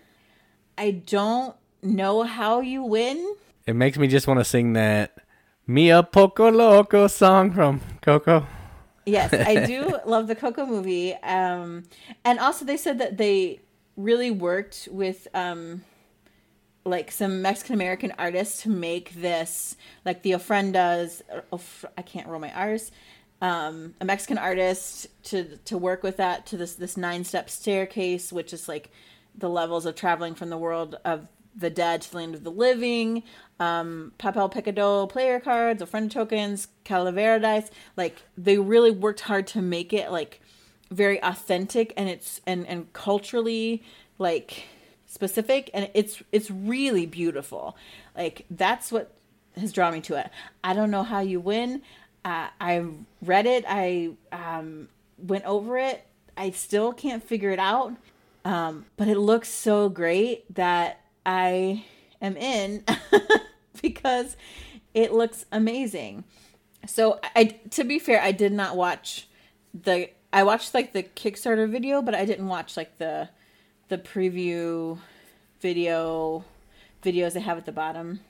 I 0.78 0.90
don't 0.90 1.56
know 1.82 2.22
how 2.22 2.60
you 2.60 2.82
win. 2.82 3.36
It 3.66 3.74
makes 3.74 3.98
me 3.98 4.06
just 4.06 4.26
want 4.26 4.40
to 4.40 4.44
sing 4.44 4.74
that 4.74 5.18
Mia 5.66 6.02
Poco 6.02 6.50
Loco 6.50 7.08
song 7.08 7.52
from 7.52 7.80
Coco. 8.00 8.46
Yes, 9.06 9.32
I 9.32 9.64
do 9.66 9.98
love 10.04 10.26
the 10.26 10.34
Coco 10.34 10.66
movie. 10.66 11.14
Um, 11.14 11.84
and 12.24 12.38
also 12.38 12.64
they 12.64 12.76
said 12.76 12.98
that 12.98 13.16
they 13.16 13.60
really 13.96 14.30
worked 14.30 14.88
with 14.90 15.28
um, 15.32 15.82
like 16.84 17.10
some 17.10 17.40
Mexican 17.40 17.74
American 17.74 18.12
artists 18.18 18.62
to 18.62 18.68
make 18.68 19.14
this, 19.14 19.76
like 20.04 20.22
the 20.22 20.32
ofrendas. 20.32 21.22
Of, 21.52 21.86
I 21.96 22.02
can't 22.02 22.26
roll 22.26 22.40
my 22.40 22.52
R's. 22.52 22.90
Um, 23.40 23.94
a 24.00 24.04
Mexican 24.04 24.38
artist 24.38 25.06
to 25.24 25.56
to 25.58 25.78
work 25.78 26.02
with 26.02 26.16
that 26.16 26.46
to 26.46 26.56
this 26.56 26.74
this 26.74 26.96
nine 26.96 27.24
step 27.24 27.48
staircase, 27.48 28.32
which 28.32 28.52
is 28.52 28.68
like 28.68 28.90
the 29.36 29.48
levels 29.48 29.86
of 29.86 29.94
traveling 29.94 30.34
from 30.34 30.50
the 30.50 30.56
world 30.56 30.96
of 31.04 31.28
the 31.56 31.70
dead 31.70 32.02
to 32.02 32.10
the 32.10 32.16
land 32.16 32.34
of 32.34 32.44
the 32.44 32.50
living. 32.50 33.22
Um, 33.58 34.12
papel 34.18 34.52
picado 34.52 35.08
player 35.08 35.40
cards, 35.40 35.82
ofrenda 35.82 36.10
tokens, 36.10 36.68
calavera 36.84 37.40
dice. 37.40 37.70
Like 37.96 38.22
they 38.36 38.58
really 38.58 38.90
worked 38.90 39.20
hard 39.20 39.46
to 39.48 39.62
make 39.62 39.92
it 39.92 40.10
like 40.10 40.40
very 40.90 41.22
authentic 41.22 41.92
and 41.96 42.08
it's 42.08 42.40
and 42.46 42.66
and 42.66 42.92
culturally 42.92 43.82
like 44.18 44.64
specific 45.06 45.70
and 45.74 45.90
it's 45.94 46.22
it's 46.32 46.50
really 46.50 47.06
beautiful 47.06 47.76
like 48.16 48.44
that's 48.50 48.92
what 48.92 49.12
has 49.56 49.72
drawn 49.72 49.92
me 49.92 50.00
to 50.00 50.14
it 50.14 50.30
i 50.62 50.72
don't 50.72 50.90
know 50.90 51.02
how 51.02 51.20
you 51.20 51.40
win 51.40 51.82
uh, 52.24 52.48
i 52.60 52.84
read 53.22 53.46
it 53.46 53.64
i 53.68 54.10
um, 54.30 54.88
went 55.18 55.44
over 55.44 55.76
it 55.78 56.06
i 56.36 56.50
still 56.50 56.92
can't 56.92 57.24
figure 57.24 57.50
it 57.50 57.58
out 57.58 57.92
um, 58.44 58.86
but 58.96 59.08
it 59.08 59.18
looks 59.18 59.48
so 59.48 59.88
great 59.88 60.54
that 60.54 61.00
i 61.26 61.84
am 62.22 62.36
in 62.38 62.82
because 63.82 64.36
it 64.94 65.12
looks 65.12 65.44
amazing. 65.52 66.24
So 66.86 67.20
i 67.34 67.44
to 67.70 67.84
be 67.84 67.98
fair 67.98 68.22
i 68.22 68.32
did 68.32 68.52
not 68.52 68.76
watch 68.76 69.28
the 69.74 70.08
i 70.32 70.42
watched 70.42 70.72
like 70.72 70.92
the 70.94 71.02
kickstarter 71.02 71.68
video 71.70 72.00
but 72.00 72.14
i 72.14 72.24
didn't 72.24 72.48
watch 72.48 72.76
like 72.76 72.96
the 72.98 73.28
the 73.88 73.98
preview 73.98 74.98
video 75.60 76.44
videos 77.02 77.32
they 77.32 77.40
have 77.40 77.58
at 77.58 77.66
the 77.66 77.72
bottom 77.72 78.20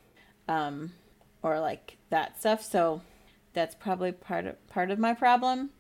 um, 0.49 0.93
or 1.43 1.61
like 1.61 1.97
that 2.11 2.39
stuff. 2.39 2.63
So 2.63 3.03
that's 3.53 3.75
probably 3.75 4.13
part 4.13 4.47
of 4.47 4.67
part 4.69 4.91
of 4.91 4.99
my 4.99 5.15
problem. 5.15 5.71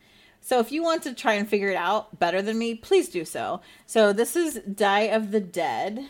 So 0.40 0.60
if 0.60 0.70
you 0.70 0.82
want 0.82 1.02
to 1.02 1.14
try 1.14 1.34
and 1.34 1.48
figure 1.48 1.70
it 1.70 1.76
out 1.76 2.18
better 2.18 2.40
than 2.40 2.58
me 2.58 2.74
please 2.74 3.08
do 3.08 3.24
so. 3.24 3.60
So 3.86 4.12
this 4.12 4.36
is 4.36 4.60
die 4.60 5.02
of 5.02 5.30
the 5.30 5.40
dead 5.40 6.06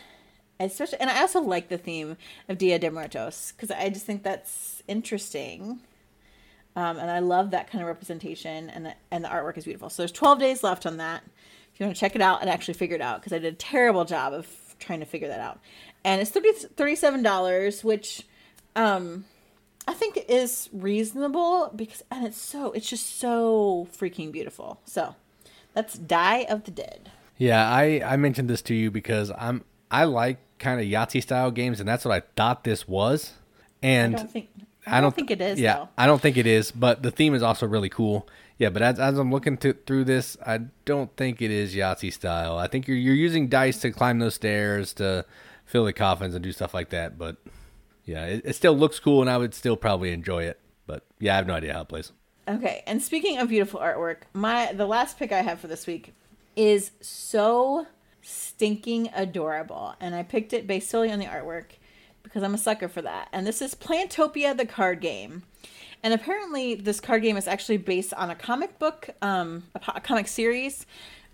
especially 0.59 0.99
and 0.99 1.09
i 1.09 1.21
also 1.21 1.41
like 1.41 1.69
the 1.69 1.77
theme 1.77 2.17
of 2.49 2.57
dia 2.57 2.79
de 2.79 2.89
muertos 2.89 3.51
because 3.51 3.71
i 3.71 3.89
just 3.89 4.05
think 4.05 4.23
that's 4.23 4.81
interesting 4.87 5.79
um, 6.75 6.97
and 6.97 7.09
i 7.09 7.19
love 7.19 7.51
that 7.51 7.69
kind 7.69 7.81
of 7.81 7.87
representation 7.87 8.69
and, 8.69 8.93
and 9.11 9.23
the 9.23 9.29
artwork 9.29 9.57
is 9.57 9.65
beautiful 9.65 9.89
so 9.89 10.01
there's 10.01 10.11
12 10.11 10.39
days 10.39 10.63
left 10.63 10.85
on 10.85 10.97
that 10.97 11.23
if 11.73 11.79
you 11.79 11.85
want 11.85 11.95
to 11.95 11.99
check 11.99 12.15
it 12.15 12.21
out 12.21 12.41
and 12.41 12.49
actually 12.49 12.73
figure 12.73 12.95
it 12.95 13.01
out 13.01 13.19
because 13.19 13.33
i 13.33 13.37
did 13.37 13.53
a 13.53 13.57
terrible 13.57 14.05
job 14.05 14.33
of 14.33 14.47
trying 14.79 14.99
to 14.99 15.05
figure 15.05 15.27
that 15.27 15.39
out. 15.39 15.59
And 16.03 16.21
it's 16.21 16.31
30, 16.31 16.67
$37, 16.75 17.83
which 17.83 18.23
um, 18.75 19.25
I 19.87 19.93
think 19.93 20.23
is 20.27 20.69
reasonable 20.71 21.71
because, 21.75 22.03
and 22.11 22.25
it's 22.25 22.39
so, 22.39 22.71
it's 22.71 22.89
just 22.89 23.19
so 23.19 23.87
freaking 23.97 24.31
beautiful. 24.31 24.79
So 24.85 25.15
that's 25.73 25.97
Die 25.97 26.45
of 26.49 26.63
the 26.63 26.71
Dead. 26.71 27.11
Yeah, 27.37 27.69
I, 27.69 28.01
I 28.03 28.17
mentioned 28.17 28.49
this 28.49 28.61
to 28.63 28.73
you 28.73 28.89
because 28.89 29.31
I'm, 29.37 29.63
I 29.91 30.05
like 30.05 30.39
kind 30.59 30.79
of 30.79 30.87
Yahtzee 30.87 31.21
style 31.21 31.51
games, 31.51 31.79
and 31.79 31.87
that's 31.87 32.05
what 32.05 32.13
I 32.13 32.23
thought 32.35 32.63
this 32.63 32.87
was. 32.87 33.33
And 33.81 34.15
I 34.15 34.19
don't 34.19 34.31
think, 34.31 34.49
I 34.55 34.59
don't, 34.59 34.97
I 34.97 35.01
don't 35.01 35.15
think 35.15 35.31
it 35.31 35.41
is. 35.41 35.59
Yeah, 35.59 35.75
though. 35.75 35.89
I 35.97 36.07
don't 36.07 36.21
think 36.21 36.37
it 36.37 36.47
is, 36.47 36.71
but 36.71 37.03
the 37.03 37.11
theme 37.11 37.33
is 37.33 37.43
also 37.43 37.67
really 37.67 37.89
cool. 37.89 38.27
Yeah, 38.57 38.69
but 38.69 38.81
as, 38.81 38.99
as 38.99 39.17
I'm 39.19 39.31
looking 39.31 39.57
to, 39.57 39.73
through 39.73 40.05
this, 40.05 40.35
I 40.45 40.61
don't 40.85 41.15
think 41.15 41.41
it 41.41 41.51
is 41.51 41.75
Yahtzee 41.75 42.11
style. 42.11 42.57
I 42.57 42.67
think 42.67 42.87
you're 42.87 42.97
you're 42.97 43.15
using 43.15 43.47
dice 43.47 43.79
to 43.81 43.91
climb 43.91 44.19
those 44.19 44.35
stairs 44.35 44.93
to 44.93 45.25
fill 45.65 45.85
the 45.85 45.93
coffins 45.93 46.33
and 46.33 46.43
do 46.43 46.51
stuff 46.51 46.73
like 46.73 46.89
that. 46.89 47.17
But 47.17 47.37
yeah, 48.05 48.25
it, 48.25 48.41
it 48.45 48.55
still 48.55 48.75
looks 48.75 48.99
cool, 48.99 49.21
and 49.21 49.29
I 49.29 49.37
would 49.37 49.53
still 49.53 49.77
probably 49.77 50.11
enjoy 50.11 50.43
it. 50.43 50.59
But 50.87 51.03
yeah, 51.19 51.33
I 51.33 51.37
have 51.37 51.47
no 51.47 51.53
idea 51.53 51.73
how 51.73 51.81
it 51.81 51.89
plays. 51.89 52.11
Okay, 52.47 52.81
and 52.87 53.03
speaking 53.03 53.37
of 53.37 53.49
beautiful 53.49 53.79
artwork, 53.79 54.19
my 54.33 54.71
the 54.73 54.87
last 54.87 55.19
pick 55.19 55.31
I 55.31 55.41
have 55.41 55.59
for 55.59 55.67
this 55.67 55.85
week 55.85 56.13
is 56.55 56.91
so 57.01 57.85
stinking 58.27 59.09
adorable, 59.15 59.95
and 59.99 60.13
I 60.13 60.23
picked 60.23 60.53
it 60.53 60.67
based 60.67 60.89
solely 60.89 61.11
on 61.11 61.19
the 61.19 61.25
artwork 61.25 61.65
because 62.23 62.43
I'm 62.43 62.53
a 62.53 62.57
sucker 62.57 62.89
for 62.89 63.01
that. 63.01 63.29
And 63.31 63.47
this 63.47 63.61
is 63.61 63.73
Plantopia, 63.73 64.55
the 64.55 64.65
card 64.65 64.99
game. 64.99 65.43
And 66.03 66.13
apparently, 66.13 66.75
this 66.75 66.99
card 66.99 67.21
game 67.21 67.37
is 67.37 67.47
actually 67.47 67.77
based 67.77 68.13
on 68.13 68.29
a 68.29 68.35
comic 68.35 68.77
book, 68.79 69.09
um, 69.21 69.63
a, 69.73 70.01
comic 70.01 70.27
series 70.27 70.85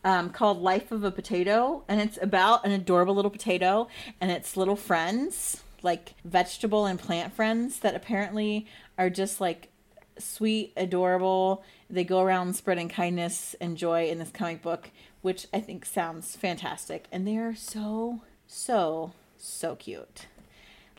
um, 0.04 0.30
called 0.30 0.62
Life 0.62 0.92
of 0.92 1.04
a 1.04 1.12
Potato. 1.12 1.84
And 1.88 2.00
it's 2.00 2.18
about 2.22 2.66
an 2.66 2.72
adorable 2.72 3.16
little 3.16 3.32
potato 3.32 3.88
and 4.22 4.32
its 4.32 4.56
little 4.56 4.76
friends, 4.76 5.64
like 5.82 6.14
vegetable 6.24 6.86
and 6.86 7.00
plant 7.00 7.34
friends, 7.34 7.80
that 7.80 7.96
apparently 7.96 8.68
are 8.98 9.10
just 9.10 9.42
like 9.42 9.70
sweet, 10.18 10.74
adorable. 10.78 11.64
They 11.90 12.04
go 12.04 12.22
around 12.22 12.56
spreading 12.56 12.88
kindness 12.88 13.56
and 13.60 13.78
joy 13.78 14.10
in 14.10 14.20
this 14.20 14.30
comic 14.32 14.62
book, 14.62 14.92
which 15.24 15.48
I 15.52 15.60
think 15.60 15.86
sounds 15.86 16.36
fantastic. 16.36 17.08
And 17.12 17.26
they 17.26 17.38
are 17.38 17.56
so, 17.56 18.22
so, 18.46 19.14
so 19.40 19.76
cute. 19.76 20.28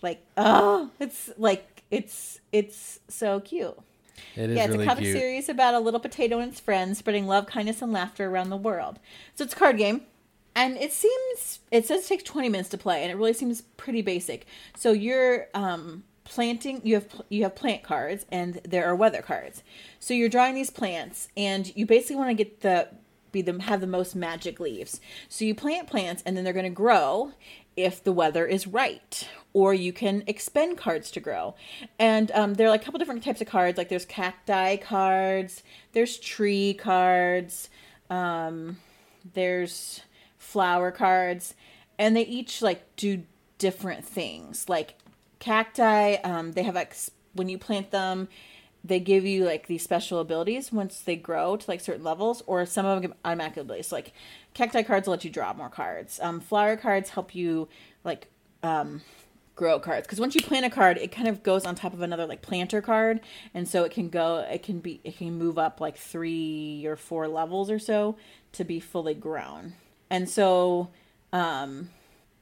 Like, 0.02 0.24
oh, 0.36 0.90
it's 0.98 1.30
like 1.38 1.82
it's 1.90 2.40
it's 2.52 2.98
so 3.08 3.40
cute. 3.40 3.78
It 4.36 4.50
is 4.50 4.56
yeah, 4.56 4.64
it's 4.64 4.72
really 4.72 4.84
a 4.84 4.88
comic 4.88 5.04
cute. 5.04 5.16
series 5.16 5.48
about 5.48 5.74
a 5.74 5.78
little 5.78 6.00
potato 6.00 6.38
and 6.40 6.50
its 6.50 6.60
friends 6.60 6.98
spreading 6.98 7.26
love, 7.26 7.46
kindness, 7.46 7.80
and 7.80 7.92
laughter 7.92 8.26
around 8.26 8.50
the 8.50 8.56
world. 8.56 8.98
So 9.34 9.44
it's 9.44 9.54
a 9.54 9.56
card 9.56 9.78
game, 9.78 10.02
and 10.54 10.76
it 10.76 10.92
seems 10.92 11.60
it 11.70 11.86
says 11.86 12.04
it 12.04 12.08
takes 12.08 12.22
twenty 12.24 12.48
minutes 12.48 12.68
to 12.70 12.78
play, 12.78 13.02
and 13.02 13.10
it 13.10 13.14
really 13.14 13.32
seems 13.32 13.62
pretty 13.62 14.02
basic. 14.02 14.46
So 14.76 14.92
you're 14.92 15.48
um, 15.54 16.04
planting. 16.24 16.80
You 16.84 16.96
have 16.96 17.22
you 17.28 17.44
have 17.44 17.54
plant 17.54 17.82
cards, 17.82 18.26
and 18.30 18.60
there 18.64 18.84
are 18.84 18.94
weather 18.94 19.22
cards. 19.22 19.62
So 20.00 20.12
you're 20.12 20.28
drawing 20.28 20.54
these 20.54 20.70
plants, 20.70 21.28
and 21.36 21.74
you 21.76 21.86
basically 21.86 22.16
want 22.16 22.30
to 22.30 22.34
get 22.34 22.60
the 22.60 22.88
be 23.34 23.42
them 23.42 23.60
have 23.60 23.82
the 23.82 23.86
most 23.86 24.16
magic 24.16 24.58
leaves. 24.58 25.00
So 25.28 25.44
you 25.44 25.54
plant 25.54 25.86
plants, 25.86 26.22
and 26.24 26.34
then 26.34 26.44
they're 26.44 26.54
going 26.54 26.64
to 26.64 26.70
grow 26.70 27.32
if 27.76 28.02
the 28.02 28.12
weather 28.12 28.46
is 28.46 28.66
right 28.66 29.28
or 29.52 29.72
you 29.72 29.92
can 29.92 30.22
expend 30.26 30.76
cards 30.76 31.10
to 31.12 31.20
grow. 31.20 31.54
And 31.98 32.30
um, 32.32 32.54
there 32.54 32.66
are 32.66 32.70
like 32.70 32.82
a 32.82 32.84
couple 32.84 32.98
different 32.98 33.22
types 33.22 33.40
of 33.40 33.46
cards. 33.46 33.78
Like 33.78 33.88
there's 33.88 34.04
cacti 34.04 34.76
cards, 34.76 35.62
there's 35.92 36.18
tree 36.18 36.74
cards, 36.74 37.70
um, 38.10 38.78
there's 39.32 40.02
flower 40.38 40.90
cards, 40.90 41.54
and 41.98 42.16
they 42.16 42.26
each 42.26 42.62
like 42.62 42.96
do 42.96 43.22
different 43.58 44.04
things. 44.04 44.68
Like 44.68 44.94
cacti, 45.38 46.14
um, 46.24 46.52
they 46.52 46.64
have 46.64 46.74
like 46.74 46.96
when 47.34 47.48
you 47.48 47.58
plant 47.58 47.90
them, 47.92 48.28
they 48.84 49.00
give 49.00 49.24
you 49.24 49.44
like 49.44 49.66
these 49.66 49.82
special 49.82 50.20
abilities 50.20 50.70
once 50.70 51.00
they 51.00 51.16
grow 51.16 51.56
to 51.56 51.70
like 51.70 51.80
certain 51.80 52.04
levels, 52.04 52.42
or 52.46 52.66
some 52.66 52.84
of 52.84 52.94
them 52.94 53.10
give 53.10 53.18
automatic 53.24 53.56
abilities. 53.56 53.88
So, 53.88 53.96
like 53.96 54.12
cacti 54.52 54.82
cards 54.82 55.08
let 55.08 55.24
you 55.24 55.30
draw 55.30 55.52
more 55.54 55.70
cards. 55.70 56.20
Um, 56.22 56.40
flower 56.40 56.76
cards 56.76 57.10
help 57.10 57.34
you 57.34 57.68
like 58.04 58.28
um, 58.62 59.00
grow 59.54 59.78
cards 59.78 60.06
because 60.06 60.20
once 60.20 60.34
you 60.34 60.42
plant 60.42 60.66
a 60.66 60.70
card 60.70 60.98
it 60.98 61.12
kind 61.12 61.28
of 61.28 61.42
goes 61.42 61.64
on 61.64 61.76
top 61.76 61.92
of 61.92 62.00
another 62.00 62.26
like 62.26 62.42
planter 62.42 62.82
card 62.82 63.20
and 63.52 63.68
so 63.68 63.84
it 63.84 63.92
can 63.92 64.08
go 64.08 64.38
it 64.50 64.64
can 64.64 64.80
be 64.80 65.00
it 65.04 65.16
can 65.16 65.38
move 65.38 65.58
up 65.58 65.80
like 65.80 65.96
three 65.96 66.84
or 66.86 66.96
four 66.96 67.28
levels 67.28 67.70
or 67.70 67.78
so 67.78 68.16
to 68.50 68.64
be 68.64 68.80
fully 68.80 69.14
grown 69.14 69.72
and 70.10 70.28
so 70.28 70.88
um 71.32 71.88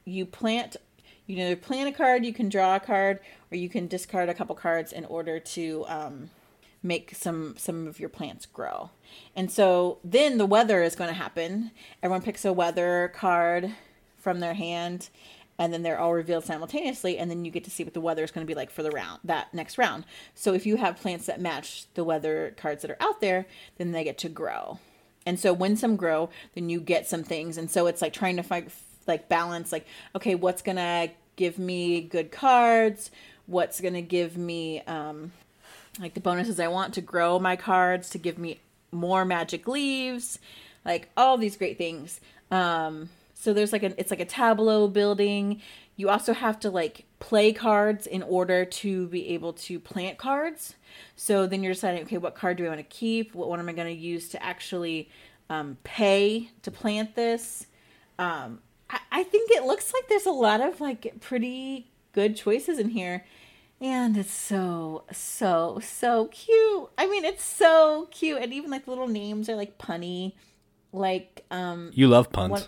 you 0.05 0.25
plant 0.25 0.75
you 1.25 1.35
can 1.35 1.45
either 1.45 1.55
plant 1.55 1.89
a 1.89 1.91
card 1.91 2.25
you 2.25 2.33
can 2.33 2.49
draw 2.49 2.75
a 2.75 2.79
card 2.79 3.19
or 3.51 3.57
you 3.57 3.69
can 3.69 3.87
discard 3.87 4.29
a 4.29 4.33
couple 4.33 4.55
cards 4.55 4.91
in 4.91 5.05
order 5.05 5.39
to 5.39 5.85
um 5.87 6.29
make 6.83 7.15
some 7.15 7.55
some 7.57 7.87
of 7.87 7.99
your 7.99 8.09
plants 8.09 8.45
grow. 8.45 8.91
And 9.35 9.49
so 9.49 9.99
then 10.03 10.37
the 10.37 10.45
weather 10.45 10.83
is 10.83 10.95
going 10.95 11.07
to 11.07 11.15
happen. 11.15 11.71
Everyone 12.03 12.21
picks 12.21 12.43
a 12.45 12.53
weather 12.53 13.11
card 13.15 13.73
from 14.17 14.41
their 14.41 14.53
hand 14.53 15.09
and 15.57 15.71
then 15.71 15.83
they're 15.83 15.99
all 15.99 16.13
revealed 16.13 16.43
simultaneously 16.43 17.17
and 17.17 17.31
then 17.31 17.45
you 17.45 17.51
get 17.51 17.63
to 17.63 17.71
see 17.71 17.83
what 17.83 17.93
the 17.93 18.01
weather 18.01 18.23
is 18.23 18.31
going 18.31 18.45
to 18.45 18.51
be 18.51 18.55
like 18.55 18.69
for 18.69 18.83
the 18.83 18.91
round 18.91 19.21
that 19.23 19.53
next 19.53 19.77
round. 19.77 20.03
So 20.35 20.53
if 20.53 20.65
you 20.65 20.75
have 20.75 20.99
plants 20.99 21.25
that 21.27 21.39
match 21.39 21.85
the 21.93 22.03
weather 22.03 22.53
cards 22.57 22.81
that 22.81 22.91
are 22.91 22.97
out 23.01 23.21
there 23.21 23.45
then 23.77 23.91
they 23.91 24.03
get 24.03 24.17
to 24.19 24.29
grow. 24.29 24.79
And 25.25 25.39
so 25.39 25.53
when 25.53 25.77
some 25.77 25.95
grow 25.95 26.29
then 26.53 26.69
you 26.69 26.81
get 26.81 27.07
some 27.07 27.23
things. 27.23 27.57
And 27.57 27.71
so 27.71 27.87
it's 27.87 28.01
like 28.01 28.13
trying 28.13 28.35
to 28.35 28.43
find 28.43 28.71
like 29.07 29.29
balance 29.29 29.71
like 29.71 29.85
okay 30.15 30.35
what's 30.35 30.61
to 30.61 31.09
give 31.35 31.57
me 31.57 32.01
good 32.01 32.31
cards 32.31 33.11
what's 33.47 33.79
to 33.81 34.01
give 34.01 34.37
me 34.37 34.81
um 34.81 35.31
like 35.99 36.13
the 36.13 36.19
bonuses 36.19 36.59
i 36.59 36.67
want 36.67 36.93
to 36.93 37.01
grow 37.01 37.39
my 37.39 37.55
cards 37.55 38.09
to 38.09 38.17
give 38.17 38.37
me 38.37 38.59
more 38.91 39.25
magic 39.25 39.67
leaves 39.67 40.39
like 40.85 41.09
all 41.17 41.37
these 41.37 41.57
great 41.57 41.77
things 41.77 42.19
um 42.51 43.09
So 43.43 43.51
there's 43.51 43.73
like 43.73 43.83
a 43.83 43.99
it's 43.99 44.09
like 44.09 44.21
a 44.21 44.25
tableau 44.25 44.87
building. 44.87 45.61
You 45.97 46.09
also 46.09 46.33
have 46.33 46.61
to 46.61 46.71
like 46.71 47.03
play 47.19 47.51
cards 47.51 48.07
in 48.07 48.23
order 48.23 48.63
to 48.63 49.07
be 49.07 49.27
able 49.29 49.51
to 49.53 49.81
plant 49.81 50.17
cards. 50.17 50.75
So 51.17 51.45
then 51.45 51.61
you're 51.61 51.73
deciding, 51.73 52.03
okay, 52.03 52.17
what 52.17 52.35
card 52.35 52.55
do 52.55 52.65
I 52.65 52.69
want 52.69 52.79
to 52.79 52.83
keep? 52.83 53.35
What 53.35 53.49
one 53.49 53.59
am 53.59 53.67
I 53.67 53.73
going 53.73 53.93
to 53.93 54.01
use 54.01 54.29
to 54.29 54.41
actually 54.41 55.09
um, 55.49 55.77
pay 55.83 56.51
to 56.61 56.71
plant 56.71 57.15
this? 57.15 57.67
Um, 58.17 58.59
I, 58.93 58.99
I 59.11 59.23
think 59.23 59.49
it 59.51 59.63
looks 59.65 59.91
like 59.93 60.07
there's 60.07 60.25
a 60.25 60.31
lot 60.31 60.61
of 60.61 60.79
like 60.79 61.19
pretty 61.19 61.91
good 62.13 62.35
choices 62.37 62.79
in 62.79 62.89
here. 62.89 63.25
And 63.81 64.15
it's 64.15 64.31
so, 64.31 65.03
so, 65.11 65.79
so 65.83 66.27
cute. 66.27 66.89
I 66.97 67.05
mean, 67.07 67.25
it's 67.25 67.43
so 67.43 68.07
cute. 68.11 68.37
And 68.41 68.53
even 68.53 68.71
like 68.71 68.87
little 68.87 69.07
names 69.09 69.49
are 69.49 69.55
like 69.55 69.77
punny. 69.77 70.33
Like, 70.93 71.43
um, 71.51 71.91
You 71.93 72.07
love 72.07 72.31
puns. 72.31 72.51
one- 72.51 72.61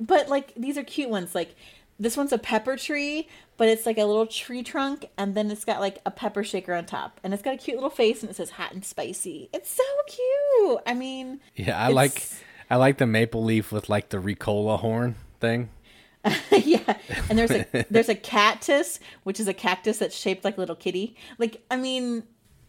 but 0.00 0.28
like 0.28 0.54
these 0.56 0.76
are 0.78 0.82
cute 0.82 1.10
ones. 1.10 1.34
Like 1.34 1.54
this 2.00 2.16
one's 2.16 2.32
a 2.32 2.38
pepper 2.38 2.76
tree, 2.76 3.28
but 3.56 3.68
it's 3.68 3.84
like 3.86 3.98
a 3.98 4.04
little 4.04 4.26
tree 4.26 4.62
trunk, 4.62 5.06
and 5.18 5.34
then 5.34 5.50
it's 5.50 5.64
got 5.64 5.80
like 5.80 5.98
a 6.06 6.10
pepper 6.10 6.42
shaker 6.44 6.72
on 6.74 6.86
top, 6.86 7.20
and 7.24 7.34
it's 7.34 7.42
got 7.42 7.54
a 7.54 7.56
cute 7.56 7.76
little 7.76 7.90
face, 7.90 8.22
and 8.22 8.30
it 8.30 8.34
says 8.36 8.50
hot 8.50 8.72
and 8.72 8.84
spicy. 8.84 9.48
It's 9.52 9.70
so 9.70 9.82
cute. 10.06 10.78
I 10.86 10.94
mean, 10.94 11.40
yeah, 11.56 11.76
I 11.78 11.88
like 11.88 12.22
I 12.70 12.76
like 12.76 12.98
the 12.98 13.06
maple 13.06 13.42
leaf 13.44 13.72
with 13.72 13.88
like 13.88 14.10
the 14.10 14.18
Ricola 14.18 14.78
horn 14.78 15.14
thing. 15.40 15.70
yeah. 16.52 16.96
And 17.30 17.38
there's 17.38 17.50
a 17.50 17.66
there's 17.90 18.08
a 18.08 18.14
cactus, 18.14 19.00
which 19.22 19.40
is 19.40 19.48
a 19.48 19.54
cactus 19.54 19.98
that's 19.98 20.16
shaped 20.16 20.44
like 20.44 20.56
a 20.56 20.60
little 20.60 20.76
kitty. 20.76 21.16
Like 21.38 21.62
I 21.70 21.76
mean, 21.76 22.24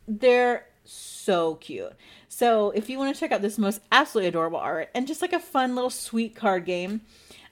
they're 0.07 0.65
so 0.85 1.55
cute. 1.55 1.93
So 2.29 2.71
if 2.71 2.89
you 2.89 2.97
want 2.97 3.13
to 3.13 3.19
check 3.19 3.31
out 3.31 3.41
this 3.41 3.57
most 3.57 3.81
absolutely 3.91 4.29
adorable 4.29 4.59
art 4.59 4.89
and 4.95 5.07
just 5.07 5.21
like 5.21 5.33
a 5.33 5.39
fun 5.39 5.75
little 5.75 5.89
sweet 5.89 6.35
card 6.35 6.65
game, 6.65 7.01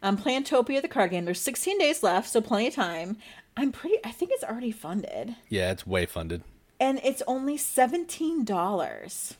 um, 0.03 0.17
Plantopia 0.17 0.81
the 0.81 0.87
card 0.87 1.11
game. 1.11 1.25
There's 1.25 1.41
16 1.41 1.77
days 1.79 2.03
left, 2.03 2.29
so 2.29 2.39
plenty 2.41 2.67
of 2.67 2.75
time. 2.75 3.17
I'm 3.57 3.71
pretty. 3.71 3.97
I 4.05 4.11
think 4.11 4.31
it's 4.31 4.43
already 4.43 4.71
funded, 4.71 5.35
Yeah, 5.49 5.71
it's 5.71 5.85
way 5.87 6.05
funded. 6.05 6.43
and 6.79 6.99
it's 7.03 7.23
only 7.25 7.57
seventeen 7.57 8.45
dollars 8.45 9.33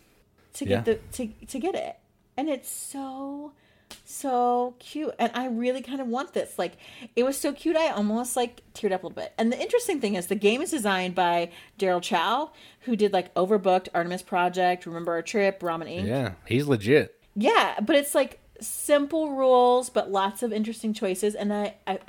to 0.54 0.66
get 0.66 0.72
Yeah. 0.72 0.82
the 0.82 0.96
to 1.14 1.28
to 1.46 1.60
get 1.60 1.76
it, 1.76 1.98
and 2.38 2.50
it's 2.50 2.70
so 2.70 3.52
so 4.04 4.76
cute. 4.80 5.14
And 5.18 5.32
i 5.34 5.48
really 5.48 5.82
kind 5.82 6.02
of 6.02 6.08
want 6.08 6.34
this. 6.34 6.58
Like 6.58 6.78
it 7.16 7.24
was 7.24 7.38
so 7.38 7.54
cute 7.54 7.76
i 7.76 7.90
almost 7.90 8.36
like 8.36 8.62
teared 8.74 8.92
up 8.92 9.04
a 9.04 9.08
little 9.08 9.22
bit. 9.22 9.34
And 9.38 9.52
the 9.52 9.60
interesting 9.60 10.00
thing 10.00 10.16
is 10.16 10.28
the 10.28 10.36
game 10.36 10.62
is 10.62 10.72
designed 10.72 11.16
by 11.16 11.52
daryl 11.80 12.02
chow 12.02 12.52
who 12.82 12.96
did 12.96 13.14
like 13.14 13.34
overbooked 13.36 13.88
artemis 13.94 14.22
project 14.22 14.86
remember 14.86 15.14
our 15.14 15.22
trip 15.22 15.62
ramen 15.62 15.88
inc. 15.88 16.08
Yeah, 16.08 16.34
he's 16.46 16.68
legit. 16.68 17.16
yeah 17.36 17.80
but 17.82 17.96
it's 17.96 18.14
like 18.16 18.40
simple 18.60 19.32
rules 19.36 19.90
but 19.90 20.12
lots 20.12 20.44
of 20.44 20.52
interesting 20.54 20.94
choices. 20.94 21.36
And 21.36 21.54
i 21.54 21.76
i, 21.86 22.00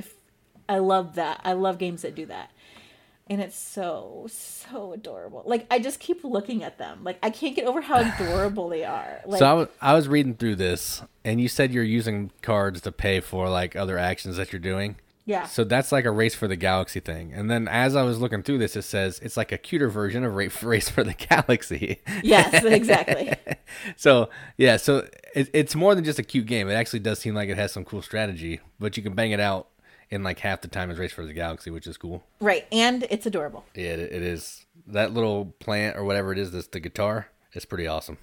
I 0.69 0.79
love 0.79 1.15
that. 1.15 1.41
I 1.45 1.53
love 1.55 1.79
games 1.79 2.03
that 2.03 2.15
do 2.15 2.27
that 2.27 2.51
and 3.31 3.41
it's 3.41 3.59
so 3.59 4.27
so 4.31 4.93
adorable 4.93 5.43
like 5.47 5.67
i 5.71 5.79
just 5.79 6.01
keep 6.01 6.25
looking 6.25 6.63
at 6.63 6.79
them 6.79 7.01
like 7.05 7.19
i 7.23 7.31
can't 7.31 7.55
get 7.55 7.67
over 7.67 7.81
how 7.81 7.97
adorable 7.99 8.69
they 8.69 8.85
are 8.85 9.21
like 9.27 9.39
so 9.39 9.47
I 9.47 9.53
was, 9.53 9.69
I 9.81 9.95
was 9.95 10.09
reading 10.09 10.35
through 10.35 10.57
this, 10.57 11.03
and 11.25 11.41
you 11.41 11.49
said 11.49 11.73
you're 11.73 11.85
using 11.85 12.31
cards 12.43 12.81
to 12.83 12.93
pay 12.93 13.21
for 13.21 13.49
like 13.49 13.77
other 13.77 13.99
actions 13.99 14.37
that 14.37 14.53
you're 14.53 14.61
doing. 14.61 14.97
yeah 15.27 15.45
So 15.47 15.65
that's 15.65 15.93
like 15.93 16.05
a 16.05 16.11
race 16.11 16.35
for 16.35 16.49
the 16.49 16.57
galaxy 16.57 17.01
thing. 17.01 17.33
And 17.35 17.51
then 17.51 17.69
as 17.69 17.95
I 17.95 18.03
was 18.03 18.19
looking 18.19 18.43
through 18.43 18.59
this, 18.59 18.77
it 18.77 18.83
says 18.83 19.21
it's 19.23 19.37
like 19.37 19.53
a 19.53 19.59
cuter 19.59 19.89
version 19.89 20.25
of 20.25 20.35
race 20.63 20.89
for 20.89 21.05
the 21.05 21.15
galaxy. 21.15 22.01
yes 22.23 22.65
exactly 22.65 23.35
so 23.97 24.31
yeah, 24.57 24.77
so 24.77 25.07
it, 25.35 25.51
it's 25.53 25.75
more 25.75 25.95
than 25.95 26.05
just 26.05 26.19
a 26.19 26.23
cute 26.23 26.47
game. 26.47 26.69
It 26.69 26.75
actually 26.75 27.01
does 27.01 27.19
seem 27.19 27.35
like 27.35 27.49
it 27.49 27.57
has 27.57 27.73
some 27.73 27.85
cool 27.85 28.03
strategy, 28.03 28.61
but 28.81 28.97
you 28.97 29.03
can 29.03 29.15
bang 29.15 29.33
it 29.33 29.41
out 29.41 29.69
in 30.11 30.23
like 30.23 30.39
half 30.41 30.61
the 30.61 30.69
time 30.69 30.91
as 30.91 30.99
Race 30.99 31.13
for 31.13 31.25
the 31.25 31.33
Galaxy, 31.33 31.71
which 31.71 31.87
is 31.87 31.97
cool. 31.97 32.25
right 32.41 32.67
and 32.73 33.07
it's 33.11 33.27
adorable 33.27 33.65
Yeah, 33.75 33.91
it, 33.91 34.01
it 34.13 34.23
is. 34.23 34.65
That 34.87 35.13
little 35.13 35.55
plant 35.59 35.97
or 35.97 36.05
whatever 36.05 36.33
it 36.33 36.39
is, 36.39 36.51
that's 36.53 36.69
the 36.69 36.81
guitar. 36.81 37.29
It's 37.53 37.65
pretty 37.67 37.87
awesome. 37.87 38.17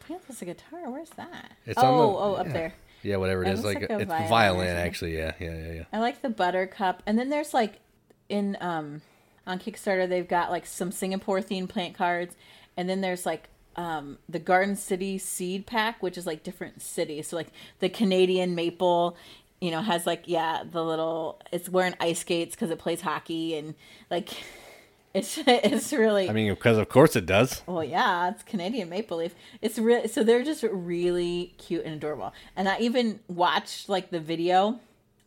Plant 0.00 0.24
Plants 0.24 0.42
a 0.42 0.44
guitar. 0.44 0.90
Where's 0.90 1.10
that? 1.10 1.52
It's 1.66 1.78
oh, 1.78 1.86
on 1.86 1.96
the- 1.96 2.18
oh, 2.18 2.34
up 2.34 2.52
there. 2.52 2.74
Yeah, 3.02 3.16
whatever 3.16 3.42
it 3.42 3.48
It 3.48 3.54
is, 3.54 3.64
like, 3.64 3.82
like 3.82 3.90
a 3.90 3.98
it's 3.98 4.08
violin 4.08 4.28
violin, 4.28 4.76
actually. 4.76 5.16
Yeah, 5.16 5.32
yeah, 5.38 5.54
yeah, 5.54 5.72
yeah. 5.72 5.84
I 5.92 5.98
like 5.98 6.22
the 6.22 6.30
buttercup, 6.30 7.02
and 7.06 7.18
then 7.18 7.28
there's 7.28 7.52
like 7.52 7.80
in 8.28 8.56
um 8.60 9.02
on 9.46 9.58
Kickstarter 9.58 10.08
they've 10.08 10.26
got 10.26 10.50
like 10.50 10.64
some 10.64 10.90
Singapore 10.90 11.40
themed 11.40 11.68
plant 11.68 11.94
cards, 11.94 12.34
and 12.76 12.88
then 12.88 13.02
there's 13.02 13.26
like 13.26 13.48
um 13.76 14.18
the 14.28 14.38
Garden 14.38 14.74
City 14.76 15.18
seed 15.18 15.66
pack, 15.66 16.02
which 16.02 16.16
is 16.16 16.26
like 16.26 16.42
different 16.42 16.80
cities. 16.80 17.28
So 17.28 17.36
like 17.36 17.48
the 17.80 17.90
Canadian 17.90 18.54
maple, 18.54 19.16
you 19.60 19.70
know, 19.70 19.80
has 19.80 20.06
like 20.06 20.24
yeah 20.26 20.62
the 20.70 20.84
little 20.84 21.40
it's 21.52 21.68
wearing 21.68 21.94
ice 22.00 22.20
skates 22.20 22.54
because 22.54 22.70
it 22.70 22.78
plays 22.78 23.00
hockey 23.00 23.56
and 23.56 23.74
like 24.10 24.30
it's 25.14 25.38
it's 25.46 25.92
really 25.92 26.28
I 26.28 26.32
mean, 26.32 26.52
because 26.52 26.76
of 26.76 26.88
course 26.88 27.14
it 27.16 27.24
does. 27.24 27.62
Well, 27.66 27.84
yeah, 27.84 28.30
it's 28.30 28.42
Canadian 28.42 28.88
maple 28.88 29.18
leaf. 29.18 29.34
It's 29.62 29.78
really 29.78 30.08
so 30.08 30.24
they're 30.24 30.42
just 30.42 30.64
really 30.64 31.54
cute 31.56 31.84
and 31.84 31.94
adorable. 31.94 32.34
And 32.56 32.68
I 32.68 32.78
even 32.80 33.20
watched 33.28 33.88
like 33.88 34.10
the 34.10 34.20
video, 34.20 34.80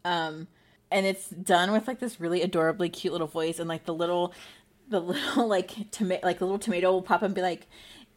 um, 0.03 0.47
and 0.91 1.05
it's 1.05 1.29
done 1.29 1.71
with 1.71 1.87
like 1.87 1.99
this 1.99 2.19
really 2.19 2.41
adorably 2.41 2.89
cute 2.89 3.13
little 3.13 3.27
voice, 3.27 3.59
and 3.59 3.69
like 3.69 3.85
the 3.85 3.93
little, 3.93 4.33
the 4.89 4.99
little 4.99 5.47
like 5.57 5.89
tomato, 5.91 6.25
like 6.25 6.39
the 6.39 6.45
little 6.45 6.59
tomato 6.59 6.91
will 6.91 7.01
pop 7.01 7.17
up 7.17 7.23
and 7.23 7.33
be 7.33 7.41
like, 7.41 7.67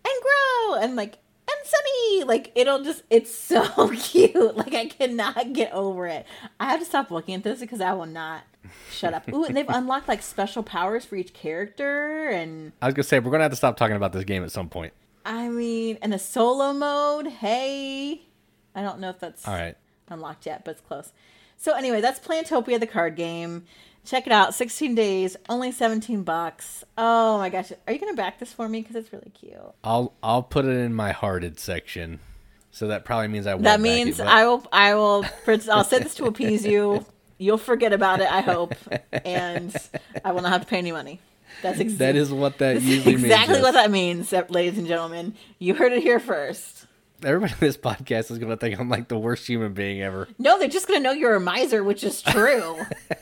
and 0.05 0.15
grow, 0.23 0.75
and 0.83 0.97
like 0.97 1.19
and 1.59 1.67
sunny, 1.67 2.25
like 2.25 2.53
it'll 2.55 2.83
just 2.83 3.03
it's 3.11 3.35
so 3.35 3.89
cute. 3.97 4.57
Like 4.57 4.75
I 4.75 4.87
cannot 4.87 5.53
get 5.53 5.73
over 5.73 6.07
it. 6.07 6.27
I 6.59 6.71
have 6.71 6.81
to 6.81 6.87
stop 6.87 7.11
looking 7.11 7.35
at 7.35 7.43
this 7.43 7.61
because 7.61 7.81
I 7.81 7.93
will 7.93 8.07
not 8.07 8.43
shut 8.91 9.15
up. 9.15 9.29
Ooh, 9.33 9.45
and 9.45 9.57
they've 9.57 9.69
unlocked 9.69 10.09
like 10.09 10.23
special 10.23 10.63
powers 10.63 11.05
for 11.05 11.17
each 11.17 11.33
character 11.33 12.29
and. 12.29 12.73
I 12.83 12.87
was 12.87 12.95
gonna 12.95 13.05
say 13.05 13.19
we're 13.19 13.31
gonna 13.31 13.45
have 13.45 13.53
to 13.53 13.57
stop 13.57 13.77
talking 13.77 13.97
about 13.97 14.13
this 14.13 14.25
game 14.25 14.43
at 14.45 14.53
some 14.53 14.69
point. 14.69 14.93
I 15.25 15.49
mean, 15.49 15.99
in 16.03 16.11
the 16.11 16.19
solo 16.19 16.73
mode, 16.73 17.27
hey. 17.27 18.23
I 18.75 18.83
don't 18.83 19.01
know 19.01 19.11
if 19.11 19.19
that's 19.19 19.47
All 19.47 19.55
right. 19.55 19.77
unlocked 20.09 20.47
yet, 20.47 20.65
but 20.65 20.73
it's 20.73 20.81
close. 20.81 21.13
So 21.57 21.75
anyway, 21.75 22.01
that's 22.01 22.19
Plantopia 22.19 22.81
the 22.81 22.87
card 22.87 23.17
game. 23.17 23.65
Check 24.05 24.27
it 24.27 24.33
out. 24.33 24.55
16 24.55 24.95
days, 24.95 25.37
only 25.49 25.71
17 25.73 26.23
bucks. 26.23 26.85
Oh 26.97 27.39
my 27.39 27.49
gosh. 27.49 27.73
Are 27.87 27.93
you 27.93 27.99
going 27.99 28.13
to 28.13 28.17
back 28.17 28.39
this 28.39 28.53
for 28.53 28.69
me 28.69 28.83
cuz 28.83 28.97
it's 28.97 29.13
really 29.13 29.31
cute. 29.39 29.55
I'll 29.85 30.15
I'll 30.23 30.43
put 30.43 30.65
it 30.65 30.71
in 30.77 30.95
my 30.95 31.13
hearted 31.13 31.59
section. 31.61 32.21
So 32.71 32.87
that 32.89 33.05
probably 33.05 33.29
means 33.29 33.47
I 33.47 33.55
won't 33.55 33.65
That 33.65 33.81
means 33.81 34.21
it, 34.21 34.25
but- 34.25 34.33
I 34.33 34.47
will 34.47 34.67
I 34.73 34.95
will 34.95 35.25
I'll 35.71 35.85
say 35.85 35.99
this 35.99 36.15
to 36.17 36.25
appease 36.27 36.65
you. 36.65 37.05
You'll 37.39 37.59
forget 37.59 37.95
about 37.95 38.21
it, 38.21 38.31
I 38.31 38.43
hope, 38.43 38.75
and 39.25 39.75
I 40.23 40.33
will 40.33 40.43
not 40.43 40.53
have 40.53 40.61
to 40.61 40.67
pay 40.67 40.77
any 40.77 40.93
money. 40.93 41.21
That's 41.63 41.81
exactly 41.81 42.07
that 42.07 42.17
is 42.17 42.31
what 42.33 42.59
that 42.59 42.83
usually 42.83 43.15
exactly 43.15 43.55
means. 43.55 43.63
what 43.63 43.75
yes. 43.75 43.85
that 43.85 43.91
means, 43.91 44.33
eh, 44.33 44.43
ladies 44.51 44.79
and 44.79 44.87
gentlemen. 44.87 45.35
You 45.59 45.75
heard 45.75 45.93
it 45.93 46.03
here 46.03 46.21
first. 46.21 46.87
Everybody 47.25 47.53
in 47.53 47.59
this 47.61 47.79
podcast 47.79 48.31
is 48.31 48.39
gonna 48.39 48.59
think 48.59 48.79
I'm 48.79 48.89
like 48.91 49.09
the 49.09 49.19
worst 49.19 49.47
human 49.47 49.73
being 49.73 50.03
ever. 50.03 50.29
No, 50.39 50.59
they're 50.59 50.69
just 50.69 50.87
gonna 50.87 51.01
know 51.01 51.13
you're 51.13 51.35
a 51.35 51.41
miser, 51.41 51.83
which 51.83 52.05
is 52.05 52.21
true. 52.23 52.77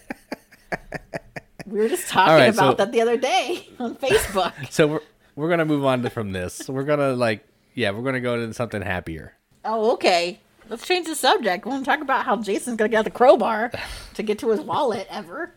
we 1.66 1.78
were 1.80 1.88
just 1.88 2.08
talking 2.08 2.34
right, 2.34 2.54
about 2.54 2.78
so- 2.78 2.84
that 2.84 2.92
the 2.92 3.00
other 3.00 3.16
day 3.16 3.68
on 3.78 3.96
Facebook. 3.96 4.52
So 4.70 4.86
we're 4.86 5.00
we're 5.36 5.48
gonna 5.48 5.64
move 5.64 5.84
on 5.84 6.02
to, 6.02 6.10
from 6.10 6.32
this. 6.32 6.68
We're 6.68 6.82
gonna 6.84 7.12
like 7.12 7.46
yeah, 7.74 7.90
we're 7.92 8.02
gonna 8.02 8.20
go 8.20 8.36
to 8.46 8.52
something 8.54 8.82
happier. 8.82 9.34
oh, 9.64 9.92
okay. 9.92 10.40
Let's 10.68 10.86
change 10.86 11.06
the 11.06 11.14
subject. 11.14 11.64
We 11.64 11.70
want 11.70 11.84
to 11.84 11.90
talk 11.90 12.02
about 12.02 12.26
how 12.26 12.36
Jason's 12.36 12.76
gonna 12.76 12.90
get 12.90 12.98
out 12.98 13.04
the 13.06 13.10
crowbar 13.10 13.70
to 14.14 14.22
get 14.22 14.38
to 14.40 14.50
his 14.50 14.60
wallet 14.60 15.06
ever. 15.10 15.52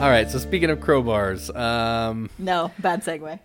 All 0.00 0.08
right. 0.08 0.30
So 0.30 0.38
speaking 0.38 0.70
of 0.70 0.78
crowbars, 0.80 1.54
um, 1.54 2.30
No, 2.38 2.70
bad 2.78 3.02
segue. 3.04 3.38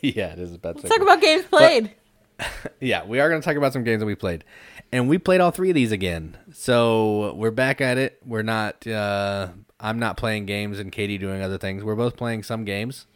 yeah, 0.00 0.32
it 0.32 0.38
is 0.38 0.54
a 0.54 0.58
bad. 0.58 0.76
Segue. 0.76 0.82
Let's 0.84 0.94
talk 0.94 1.02
about 1.02 1.20
games 1.20 1.44
played. 1.46 1.90
yeah, 2.80 3.04
we 3.04 3.20
are 3.20 3.28
going 3.28 3.40
to 3.40 3.44
talk 3.44 3.56
about 3.56 3.72
some 3.72 3.84
games 3.84 4.00
that 4.00 4.06
we 4.06 4.14
played, 4.14 4.44
and 4.92 5.08
we 5.08 5.18
played 5.18 5.40
all 5.40 5.50
three 5.50 5.70
of 5.70 5.74
these 5.74 5.92
again. 5.92 6.36
So 6.52 7.34
we're 7.34 7.50
back 7.50 7.80
at 7.80 7.98
it. 7.98 8.18
We're 8.24 8.42
not. 8.42 8.86
Uh, 8.86 9.48
I'm 9.80 9.98
not 9.98 10.16
playing 10.16 10.46
games, 10.46 10.78
and 10.78 10.90
Katie 10.90 11.18
doing 11.18 11.42
other 11.42 11.58
things. 11.58 11.84
We're 11.84 11.94
both 11.96 12.16
playing 12.16 12.42
some 12.44 12.64
games. 12.64 13.06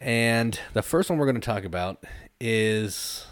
And 0.00 0.60
the 0.74 0.82
first 0.82 1.08
one 1.10 1.18
we're 1.18 1.26
going 1.26 1.40
to 1.40 1.46
talk 1.46 1.64
about 1.64 2.04
is 2.40 3.26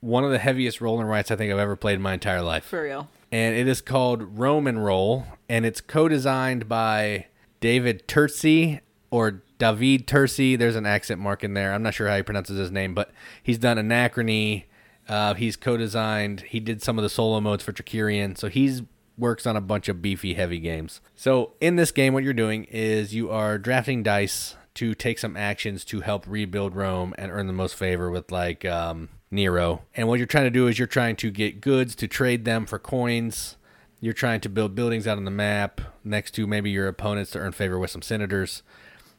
one 0.00 0.24
of 0.24 0.30
the 0.30 0.38
heaviest 0.38 0.80
roll 0.80 0.98
and 1.00 1.08
writes 1.08 1.30
I 1.30 1.36
think 1.36 1.52
I've 1.52 1.58
ever 1.58 1.76
played 1.76 1.94
in 1.94 2.02
my 2.02 2.14
entire 2.14 2.42
life. 2.42 2.64
For 2.64 2.82
real. 2.82 3.08
and 3.30 3.54
it 3.56 3.68
is 3.68 3.80
called 3.80 4.38
Rome 4.38 4.66
and 4.66 4.84
Roll, 4.84 5.26
and 5.48 5.64
it's 5.64 5.80
co-designed 5.80 6.68
by 6.68 7.26
David 7.60 8.08
Turczi 8.08 8.80
or 9.10 9.42
David 9.60 10.08
Turczi. 10.08 10.58
There's 10.58 10.74
an 10.74 10.86
accent 10.86 11.20
mark 11.20 11.44
in 11.44 11.54
there. 11.54 11.72
I'm 11.72 11.84
not 11.84 11.94
sure 11.94 12.08
how 12.08 12.16
he 12.16 12.22
pronounces 12.24 12.58
his 12.58 12.72
name, 12.72 12.94
but 12.94 13.12
he's 13.42 13.58
done 13.58 13.76
Anachrony. 13.76 14.64
Uh, 15.08 15.34
he's 15.34 15.56
co-designed. 15.56 16.40
He 16.40 16.58
did 16.58 16.82
some 16.82 16.98
of 16.98 17.02
the 17.02 17.08
solo 17.08 17.40
modes 17.40 17.62
for 17.62 17.72
Trickerion, 17.72 18.36
so 18.36 18.48
he's 18.48 18.82
works 19.18 19.46
on 19.46 19.54
a 19.54 19.60
bunch 19.60 19.88
of 19.88 20.00
beefy, 20.00 20.34
heavy 20.34 20.58
games. 20.58 21.00
So 21.14 21.52
in 21.60 21.76
this 21.76 21.92
game, 21.92 22.14
what 22.14 22.24
you're 22.24 22.32
doing 22.32 22.64
is 22.64 23.14
you 23.14 23.30
are 23.30 23.58
drafting 23.58 24.02
dice 24.02 24.56
to 24.74 24.94
take 24.94 25.18
some 25.18 25.36
actions 25.36 25.84
to 25.86 26.00
help 26.00 26.24
rebuild 26.26 26.74
Rome 26.74 27.14
and 27.18 27.30
earn 27.30 27.46
the 27.46 27.52
most 27.52 27.74
favor 27.74 28.10
with 28.10 28.32
like 28.32 28.64
um, 28.64 29.10
Nero. 29.30 29.82
And 29.94 30.08
what 30.08 30.18
you're 30.18 30.26
trying 30.26 30.44
to 30.44 30.50
do 30.50 30.68
is 30.68 30.78
you're 30.78 30.88
trying 30.88 31.16
to 31.16 31.30
get 31.30 31.60
goods 31.60 31.94
to 31.96 32.08
trade 32.08 32.44
them 32.44 32.66
for 32.66 32.78
coins. 32.78 33.56
You're 34.00 34.14
trying 34.14 34.40
to 34.40 34.48
build 34.48 34.74
buildings 34.74 35.06
out 35.06 35.18
on 35.18 35.26
the 35.26 35.30
map 35.30 35.82
next 36.02 36.30
to 36.32 36.46
maybe 36.46 36.70
your 36.70 36.88
opponents 36.88 37.32
to 37.32 37.38
earn 37.38 37.52
favor 37.52 37.78
with 37.78 37.90
some 37.90 38.02
senators. 38.02 38.62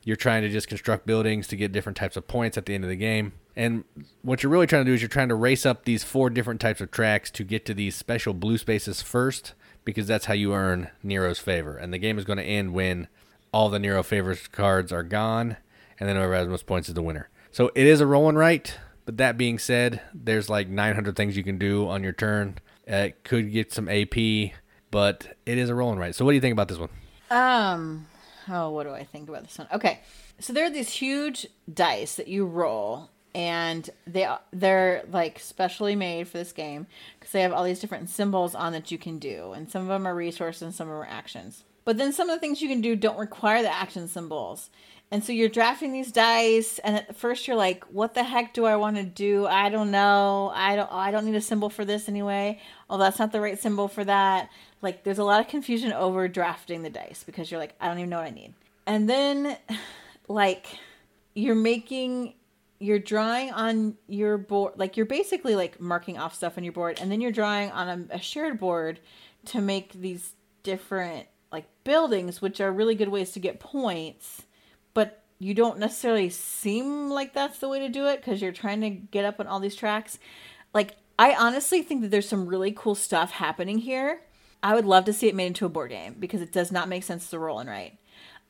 You're 0.03 0.15
trying 0.15 0.41
to 0.41 0.49
just 0.49 0.67
construct 0.67 1.05
buildings 1.05 1.47
to 1.47 1.55
get 1.55 1.71
different 1.71 1.97
types 1.97 2.17
of 2.17 2.27
points 2.27 2.57
at 2.57 2.65
the 2.65 2.73
end 2.73 2.83
of 2.83 2.89
the 2.89 2.95
game. 2.95 3.33
And 3.55 3.83
what 4.21 4.41
you're 4.41 4.51
really 4.51 4.67
trying 4.67 4.85
to 4.85 4.89
do 4.89 4.95
is 4.95 5.01
you're 5.01 5.09
trying 5.09 5.29
to 5.29 5.35
race 5.35 5.65
up 5.65 5.85
these 5.85 6.03
four 6.03 6.29
different 6.29 6.61
types 6.61 6.81
of 6.81 6.89
tracks 6.91 7.29
to 7.31 7.43
get 7.43 7.65
to 7.65 7.73
these 7.73 7.95
special 7.95 8.33
blue 8.33 8.57
spaces 8.57 9.01
first, 9.01 9.53
because 9.83 10.07
that's 10.07 10.25
how 10.25 10.33
you 10.33 10.53
earn 10.53 10.89
Nero's 11.03 11.39
favor. 11.39 11.77
And 11.77 11.93
the 11.93 11.97
game 11.97 12.17
is 12.17 12.25
going 12.25 12.37
to 12.37 12.43
end 12.43 12.73
when 12.73 13.07
all 13.51 13.69
the 13.69 13.79
Nero 13.79 14.03
favors 14.03 14.47
cards 14.47 14.91
are 14.91 15.03
gone, 15.03 15.57
and 15.99 16.07
then 16.07 16.15
whoever 16.15 16.35
has 16.35 16.47
most 16.47 16.65
points 16.65 16.87
is 16.87 16.95
the 16.95 17.01
winner. 17.01 17.29
So 17.51 17.71
it 17.75 17.85
is 17.85 17.99
a 17.99 18.07
roll 18.07 18.29
and 18.29 18.37
write, 18.37 18.77
but 19.05 19.17
that 19.17 19.37
being 19.37 19.59
said, 19.59 20.01
there's 20.13 20.49
like 20.49 20.69
900 20.69 21.15
things 21.15 21.35
you 21.35 21.43
can 21.43 21.57
do 21.57 21.87
on 21.87 22.03
your 22.03 22.13
turn. 22.13 22.59
Uh, 22.89 22.95
it 22.95 23.23
could 23.23 23.51
get 23.51 23.73
some 23.73 23.89
AP, 23.89 24.53
but 24.89 25.37
it 25.45 25.57
is 25.57 25.69
a 25.69 25.75
roll 25.75 25.91
and 25.91 25.99
write. 25.99 26.15
So 26.15 26.23
what 26.23 26.31
do 26.31 26.35
you 26.35 26.41
think 26.41 26.53
about 26.53 26.69
this 26.69 26.77
one? 26.77 26.89
Um, 27.29 28.07
oh, 28.51 28.69
what 28.69 28.83
do 28.83 28.91
I 28.91 29.03
think 29.03 29.29
about 29.29 29.43
this 29.43 29.57
one? 29.57 29.67
Okay, 29.73 29.99
so 30.39 30.53
there 30.53 30.65
are 30.65 30.69
these 30.69 30.89
huge 30.89 31.47
dice 31.71 32.15
that 32.15 32.27
you 32.27 32.45
roll, 32.45 33.09
and 33.33 33.89
they 34.05 34.27
they're 34.51 35.03
like 35.11 35.39
specially 35.39 35.95
made 35.95 36.27
for 36.27 36.37
this 36.37 36.51
game 36.51 36.87
because 37.19 37.31
they 37.31 37.41
have 37.41 37.53
all 37.53 37.63
these 37.63 37.79
different 37.79 38.09
symbols 38.09 38.53
on 38.53 38.73
that 38.73 38.91
you 38.91 38.97
can 38.97 39.19
do, 39.19 39.53
and 39.53 39.69
some 39.69 39.83
of 39.83 39.87
them 39.87 40.07
are 40.07 40.15
resources 40.15 40.61
and 40.61 40.75
some 40.75 40.87
of 40.87 40.93
them 40.93 41.01
are 41.01 41.05
actions. 41.05 41.63
But 41.83 41.97
then 41.97 42.13
some 42.13 42.29
of 42.29 42.35
the 42.35 42.39
things 42.39 42.61
you 42.61 42.69
can 42.69 42.81
do 42.81 42.95
don't 42.95 43.17
require 43.17 43.63
the 43.63 43.73
action 43.73 44.07
symbols. 44.07 44.69
And 45.13 45.25
so 45.25 45.33
you're 45.33 45.49
drafting 45.49 45.91
these 45.91 46.11
dice, 46.11 46.79
and 46.79 46.95
at 46.95 47.17
first 47.17 47.45
you're 47.45 47.57
like, 47.57 47.83
"What 47.85 48.13
the 48.13 48.23
heck 48.23 48.53
do 48.53 48.63
I 48.63 48.77
want 48.77 48.95
to 48.95 49.03
do? 49.03 49.45
I 49.45 49.67
don't 49.69 49.91
know. 49.91 50.53
I 50.55 50.77
don't. 50.77 50.89
I 50.91 51.11
don't 51.11 51.25
need 51.25 51.35
a 51.35 51.41
symbol 51.41 51.69
for 51.69 51.83
this 51.83 52.07
anyway. 52.07 52.61
Oh, 52.89 52.97
that's 52.97 53.19
not 53.19 53.33
the 53.33 53.41
right 53.41 53.59
symbol 53.59 53.89
for 53.89 54.05
that." 54.05 54.49
Like, 54.81 55.03
there's 55.03 55.19
a 55.19 55.23
lot 55.23 55.41
of 55.41 55.47
confusion 55.47 55.91
over 55.93 56.27
drafting 56.27 56.81
the 56.81 56.89
dice 56.89 57.23
because 57.25 57.51
you're 57.51 57.59
like, 57.59 57.75
"I 57.79 57.87
don't 57.87 57.99
even 57.99 58.09
know 58.09 58.17
what 58.17 58.27
I 58.27 58.31
need." 58.31 58.53
And 58.85 59.09
then, 59.09 59.57
like, 60.27 60.65
you're 61.33 61.55
making, 61.55 62.33
you're 62.79 62.99
drawing 62.99 63.51
on 63.51 63.95
your 64.07 64.37
board. 64.37 64.73
Like, 64.77 64.97
you're 64.97 65.05
basically 65.05 65.55
like 65.55 65.79
marking 65.79 66.17
off 66.17 66.35
stuff 66.35 66.57
on 66.57 66.63
your 66.63 66.73
board, 66.73 66.99
and 67.01 67.11
then 67.11 67.21
you're 67.21 67.31
drawing 67.31 67.71
on 67.71 68.07
a, 68.11 68.15
a 68.15 68.19
shared 68.19 68.59
board 68.59 68.99
to 69.45 69.61
make 69.61 69.93
these 69.93 70.33
different 70.63 71.27
like 71.51 71.65
buildings, 71.83 72.41
which 72.41 72.61
are 72.61 72.71
really 72.71 72.95
good 72.95 73.09
ways 73.09 73.31
to 73.31 73.39
get 73.39 73.59
points 73.59 74.43
but 74.93 75.23
you 75.39 75.53
don't 75.53 75.79
necessarily 75.79 76.29
seem 76.29 77.09
like 77.09 77.33
that's 77.33 77.59
the 77.59 77.69
way 77.69 77.79
to 77.79 77.89
do 77.89 78.05
it 78.05 78.17
because 78.17 78.41
you're 78.41 78.51
trying 78.51 78.81
to 78.81 78.89
get 78.89 79.25
up 79.25 79.39
on 79.39 79.47
all 79.47 79.59
these 79.59 79.75
tracks. 79.75 80.19
Like, 80.73 80.95
I 81.17 81.33
honestly 81.33 81.81
think 81.81 82.01
that 82.01 82.11
there's 82.11 82.27
some 82.27 82.45
really 82.45 82.71
cool 82.71 82.95
stuff 82.95 83.31
happening 83.31 83.79
here. 83.79 84.21
I 84.63 84.75
would 84.75 84.85
love 84.85 85.05
to 85.05 85.13
see 85.13 85.27
it 85.27 85.35
made 85.35 85.47
into 85.47 85.65
a 85.65 85.69
board 85.69 85.89
game 85.89 86.15
because 86.19 86.41
it 86.41 86.51
does 86.51 86.71
not 86.71 86.87
make 86.87 87.03
sense 87.03 87.29
to 87.29 87.39
roll 87.39 87.59
and 87.59 87.69
write. 87.69 87.97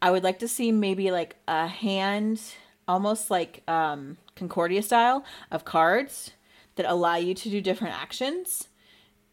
I 0.01 0.11
would 0.11 0.23
like 0.23 0.39
to 0.39 0.47
see 0.47 0.71
maybe 0.71 1.11
like 1.11 1.35
a 1.47 1.67
hand, 1.67 2.41
almost 2.87 3.29
like 3.29 3.63
um, 3.67 4.17
Concordia 4.35 4.81
style, 4.81 5.23
of 5.51 5.63
cards 5.63 6.31
that 6.75 6.85
allow 6.85 7.15
you 7.15 7.33
to 7.33 7.49
do 7.49 7.61
different 7.61 7.95
actions 7.95 8.67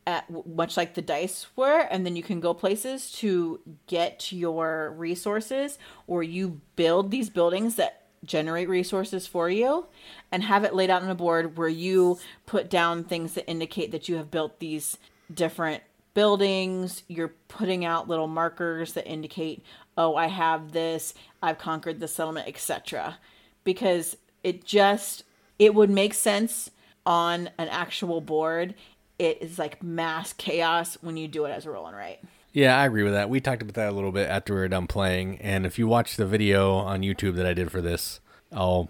at 0.07 0.25
much 0.47 0.77
like 0.77 0.95
the 0.95 1.03
dice 1.03 1.49
were 1.55 1.81
and 1.81 2.07
then 2.07 2.17
you 2.17 2.23
can 2.23 2.41
go 2.41 2.55
places 2.55 3.12
to 3.12 3.61
get 3.87 4.33
your 4.33 4.95
resources 4.97 5.79
or 6.07 6.23
you 6.23 6.62
build 6.77 7.11
these 7.11 7.29
buildings 7.29 7.75
that 7.75 8.07
generate 8.25 8.71
resources 8.71 9.27
for 9.27 9.51
you 9.51 9.85
and 10.33 10.43
have 10.43 10.64
it 10.64 10.75
laid 10.75 10.88
out 10.88 11.03
on 11.03 11.11
a 11.11 11.14
board 11.14 11.59
where 11.59 11.69
you 11.69 12.19
put 12.47 12.71
down 12.71 13.05
things 13.05 13.35
that 13.35 13.49
indicate 13.49 13.93
that 13.93 14.09
you 14.09 14.17
have 14.17 14.31
built 14.31 14.59
these 14.61 14.97
different 15.33 15.83
buildings 16.18 17.04
you're 17.07 17.33
putting 17.46 17.85
out 17.85 18.09
little 18.09 18.26
markers 18.26 18.94
that 18.94 19.07
indicate 19.07 19.62
oh 19.96 20.16
i 20.16 20.26
have 20.26 20.72
this 20.72 21.14
i've 21.42 21.59
conquered 21.59 22.00
the 22.00 22.09
settlement 22.09 22.48
etc 22.48 23.18
because 23.62 24.16
it 24.42 24.64
just 24.64 25.22
it 25.61 25.76
would 25.76 25.88
make 25.88 26.12
sense 26.12 26.70
on 27.07 27.48
an 27.57 27.68
actual 27.68 28.20
board 28.20 28.74
it 29.18 29.38
is 29.40 29.59
like 29.59 29.83
mass 29.83 30.33
chaos 30.33 30.96
when 31.00 31.16
you 31.16 31.28
do 31.28 31.44
it 31.44 31.50
as 31.50 31.66
a 31.66 31.70
roll 31.70 31.87
and 31.87 31.96
write. 31.96 32.20
Yeah, 32.52 32.78
I 32.78 32.87
agree 32.87 33.02
with 33.02 33.12
that. 33.12 33.28
We 33.28 33.40
talked 33.40 33.62
about 33.62 33.74
that 33.74 33.90
a 33.90 33.92
little 33.92 34.12
bit 34.12 34.28
after 34.28 34.54
we 34.54 34.61
were 34.61 34.68
done 34.68 34.87
playing, 34.87 35.38
and 35.40 35.66
if 35.66 35.78
you 35.78 35.87
watch 35.87 36.16
the 36.16 36.26
video 36.26 36.74
on 36.74 37.02
YouTube 37.02 37.35
that 37.37 37.46
I 37.46 37.52
did 37.52 37.70
for 37.70 37.81
this, 37.81 38.20
I'll 38.52 38.88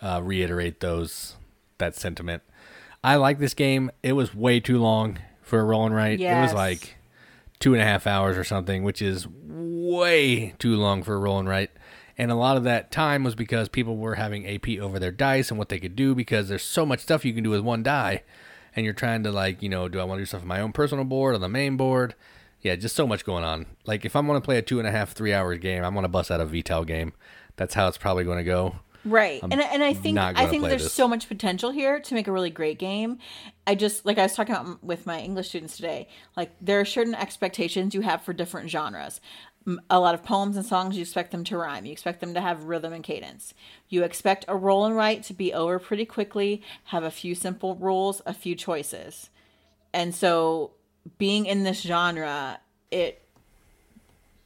uh, 0.00 0.20
reiterate 0.22 0.80
those 0.80 1.36
that 1.78 1.96
sentiment. 1.96 2.42
I 3.02 3.16
like 3.16 3.38
this 3.38 3.54
game. 3.54 3.90
It 4.02 4.12
was 4.12 4.34
way 4.34 4.60
too 4.60 4.78
long 4.78 5.18
for 5.44 5.60
a 5.60 5.64
roll 5.64 5.86
and 5.86 5.94
write. 5.94 6.18
Yes. 6.18 6.36
It 6.36 6.42
was 6.42 6.54
like 6.54 6.96
two 7.60 7.74
and 7.74 7.82
a 7.82 7.86
half 7.86 8.06
hours 8.06 8.36
or 8.36 8.44
something, 8.44 8.82
which 8.82 9.00
is 9.00 9.26
way 9.28 10.54
too 10.58 10.76
long 10.76 11.02
for 11.02 11.14
a 11.14 11.18
roll 11.18 11.38
and 11.38 11.48
write. 11.48 11.70
And 12.16 12.30
a 12.30 12.36
lot 12.36 12.56
of 12.56 12.64
that 12.64 12.90
time 12.90 13.24
was 13.24 13.34
because 13.34 13.68
people 13.68 13.96
were 13.96 14.14
having 14.14 14.46
AP 14.46 14.78
over 14.80 14.98
their 14.98 15.10
dice 15.10 15.50
and 15.50 15.58
what 15.58 15.68
they 15.68 15.78
could 15.78 15.96
do 15.96 16.14
because 16.14 16.48
there's 16.48 16.62
so 16.62 16.86
much 16.86 17.00
stuff 17.00 17.24
you 17.24 17.32
can 17.32 17.44
do 17.44 17.50
with 17.50 17.60
one 17.60 17.82
die 17.82 18.22
and 18.76 18.84
you're 18.84 18.94
trying 18.94 19.22
to 19.24 19.32
like, 19.32 19.62
you 19.62 19.68
know, 19.68 19.88
do 19.88 20.00
I 20.00 20.04
want 20.04 20.18
to 20.18 20.22
do 20.22 20.26
stuff 20.26 20.42
on 20.42 20.48
my 20.48 20.60
own 20.60 20.72
personal 20.72 21.04
board 21.04 21.34
on 21.34 21.40
the 21.40 21.48
main 21.48 21.76
board? 21.76 22.14
Yeah, 22.60 22.76
just 22.76 22.96
so 22.96 23.06
much 23.06 23.24
going 23.24 23.44
on. 23.44 23.66
Like 23.84 24.04
if 24.04 24.16
I'm 24.16 24.26
going 24.26 24.40
to 24.40 24.44
play 24.44 24.58
a 24.58 24.62
two 24.62 24.78
and 24.78 24.88
a 24.88 24.90
half, 24.90 25.12
three 25.12 25.32
hour 25.32 25.54
game, 25.56 25.84
I'm 25.84 25.92
going 25.92 26.04
to 26.04 26.08
bust 26.08 26.30
out 26.30 26.40
a 26.40 26.46
Vital 26.46 26.84
game. 26.84 27.12
That's 27.56 27.74
how 27.74 27.88
it's 27.88 27.98
probably 27.98 28.24
going 28.24 28.38
to 28.38 28.44
go. 28.44 28.76
Right. 29.04 29.40
I'm 29.42 29.52
and 29.52 29.60
and 29.60 29.82
I 29.82 29.92
think 29.92 30.18
I 30.18 30.46
think 30.46 30.64
there's 30.64 30.84
this. 30.84 30.92
so 30.92 31.06
much 31.06 31.28
potential 31.28 31.70
here 31.70 32.00
to 32.00 32.14
make 32.14 32.26
a 32.26 32.32
really 32.32 32.50
great 32.50 32.78
game. 32.78 33.18
I 33.66 33.74
just 33.74 34.06
like 34.06 34.18
I 34.18 34.22
was 34.22 34.34
talking 34.34 34.54
about 34.54 34.82
with 34.82 35.06
my 35.06 35.20
English 35.20 35.48
students 35.48 35.76
today, 35.76 36.08
like 36.36 36.52
there 36.60 36.80
are 36.80 36.84
certain 36.84 37.14
expectations 37.14 37.94
you 37.94 38.00
have 38.00 38.22
for 38.22 38.32
different 38.32 38.70
genres 38.70 39.20
a 39.88 39.98
lot 39.98 40.14
of 40.14 40.22
poems 40.22 40.56
and 40.56 40.66
songs, 40.66 40.96
you 40.96 41.02
expect 41.02 41.30
them 41.30 41.44
to 41.44 41.56
rhyme. 41.56 41.86
You 41.86 41.92
expect 41.92 42.20
them 42.20 42.34
to 42.34 42.40
have 42.40 42.64
rhythm 42.64 42.92
and 42.92 43.02
cadence. 43.02 43.54
You 43.88 44.02
expect 44.02 44.44
a 44.46 44.56
roll 44.56 44.84
and 44.84 44.94
write 44.94 45.22
to 45.24 45.34
be 45.34 45.52
over 45.54 45.78
pretty 45.78 46.04
quickly, 46.04 46.62
have 46.84 47.02
a 47.02 47.10
few 47.10 47.34
simple 47.34 47.74
rules, 47.76 48.20
a 48.26 48.34
few 48.34 48.54
choices. 48.54 49.30
And 49.92 50.14
so, 50.14 50.72
being 51.18 51.46
in 51.46 51.62
this 51.62 51.80
genre, 51.80 52.60
it 52.90 53.22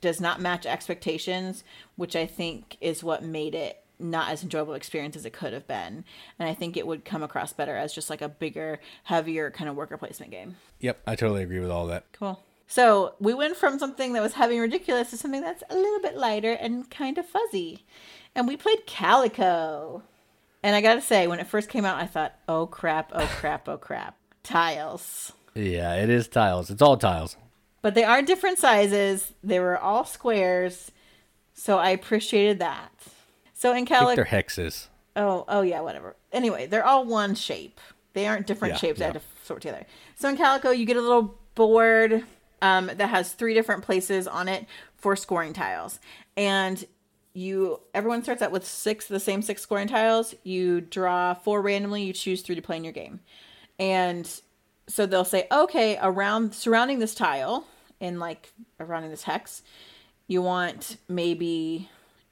does 0.01 0.21
not 0.21 0.41
match 0.41 0.67
expectations, 0.67 1.65
which 1.97 2.15
I 2.15 2.27
think 2.27 2.77
is 2.81 3.03
what 3.03 3.25
made 3.25 3.55
it 3.55 3.83
not 3.99 4.31
as 4.31 4.43
enjoyable 4.43 4.75
experience 4.75 5.17
as 5.17 5.25
it 5.25 5.33
could 5.33 5.53
have 5.53 5.67
been. 5.67 6.05
And 6.39 6.49
I 6.49 6.55
think 6.55 6.77
it 6.77 6.87
would 6.87 7.05
come 7.05 7.23
across 7.23 7.53
better 7.53 7.77
as 7.77 7.93
just 7.93 8.11
like 8.11 8.23
a 8.23 8.29
bigger, 8.29 8.81
heavier 9.05 9.51
kind 9.51 9.69
of 9.69 9.77
worker 9.77 9.97
placement 9.97 10.31
game. 10.31 10.57
Yep, 10.81 11.01
I 11.07 11.17
totally 11.17 11.43
agree 11.43 11.61
with 11.61 11.71
all 11.71 11.87
that. 11.89 12.05
Cool. 12.13 12.41
So 12.67 13.15
we 13.19 13.33
went 13.33 13.57
from 13.57 13.79
something 13.79 14.13
that 14.13 14.23
was 14.23 14.35
heavy 14.35 14.55
and 14.55 14.63
ridiculous 14.63 15.11
to 15.11 15.17
something 15.17 15.41
that's 15.41 15.63
a 15.71 15.75
little 15.75 16.01
bit 16.01 16.17
lighter 16.17 16.53
and 16.53 16.89
kind 16.91 17.17
of 17.17 17.27
fuzzy. 17.27 17.87
And 18.35 18.47
we 18.47 18.57
played 18.57 18.87
Calico. 18.87 20.03
And 20.63 20.77
I 20.77 20.81
gotta 20.81 21.01
say, 21.01 21.27
when 21.27 21.41
it 21.41 21.47
first 21.47 21.71
came 21.71 21.85
out, 21.85 21.97
I 21.97 22.07
thought, 22.07 22.35
oh 22.49 22.67
crap, 22.67 23.11
oh 23.15 23.27
crap, 23.39 23.69
oh 23.69 23.79
crap. 23.79 24.17
Tiles. 24.43 25.33
Yeah, 25.55 25.95
it 25.95 26.11
is 26.11 26.29
tiles. 26.29 26.71
It's 26.71 26.83
all 26.83 26.97
tiles. 26.97 27.37
But 27.81 27.95
they 27.95 28.05
are 28.05 28.23
different 28.23 28.59
sizes. 28.59 29.33
They 29.43 29.61
were 29.61 29.79
all 29.79 30.05
squares. 30.05 30.91
So 31.55 31.79
I 31.79 31.91
appreciated 31.91 32.59
that. 32.59 32.93
So 33.59 33.75
in 33.75 33.87
Calico. 33.87 34.15
they're 34.15 34.25
hexes. 34.25 34.87
Oh, 35.17 35.45
oh 35.49 35.63
yeah, 35.63 35.81
whatever. 35.81 36.15
Anyway, 36.33 36.67
they're 36.67 36.87
all 36.87 37.05
one 37.05 37.35
shape. 37.35 37.81
They 38.13 38.29
aren't 38.29 38.47
different 38.47 38.75
yeah, 38.75 38.79
shapes. 38.79 39.01
Yeah. 39.01 39.07
I 39.07 39.09
had 39.09 39.21
to 39.21 39.23
sort 39.45 39.63
together. 39.63 39.85
So 40.15 40.29
in 40.29 40.37
Calico, 40.37 40.71
you 40.71 40.87
get 40.87 40.97
a 40.97 41.01
little 41.01 41.37
board 41.57 42.23
um, 42.63 42.87
that 42.87 43.09
has 43.09 43.33
three 43.33 43.55
different 43.55 43.83
places 43.83 44.29
on 44.29 44.47
it 44.47 44.65
for 44.97 45.17
scoring 45.17 45.55
tiles. 45.55 45.99
And 46.37 46.87
you 47.35 47.81
everyone 47.95 48.23
starts 48.23 48.43
out 48.43 48.53
with 48.53 48.65
six 48.65 49.07
the 49.09 49.19
same 49.19 49.43
six 49.43 49.61
scoring 49.63 49.89
tiles. 49.89 50.37
You 50.45 50.81
draw 50.81 51.35
four 51.35 51.61
randomly, 51.61 52.05
you 52.05 52.13
choose 52.13 52.43
three 52.43 52.55
to 52.55 52.63
play 52.63 52.77
in 52.77 52.85
your 52.85 52.93
game. 52.93 53.19
And 53.81 54.41
so 54.87 55.05
they'll 55.05 55.25
say, 55.25 55.49
okay, 55.51 55.99
around 56.01 56.55
surrounding 56.55 57.01
this 57.01 57.13
tile 57.13 57.67
in 57.99 58.21
like 58.21 58.53
around 58.79 59.09
this 59.11 59.25
hex, 59.25 59.65
you 60.29 60.43
want 60.43 60.99
maybe 61.09 61.89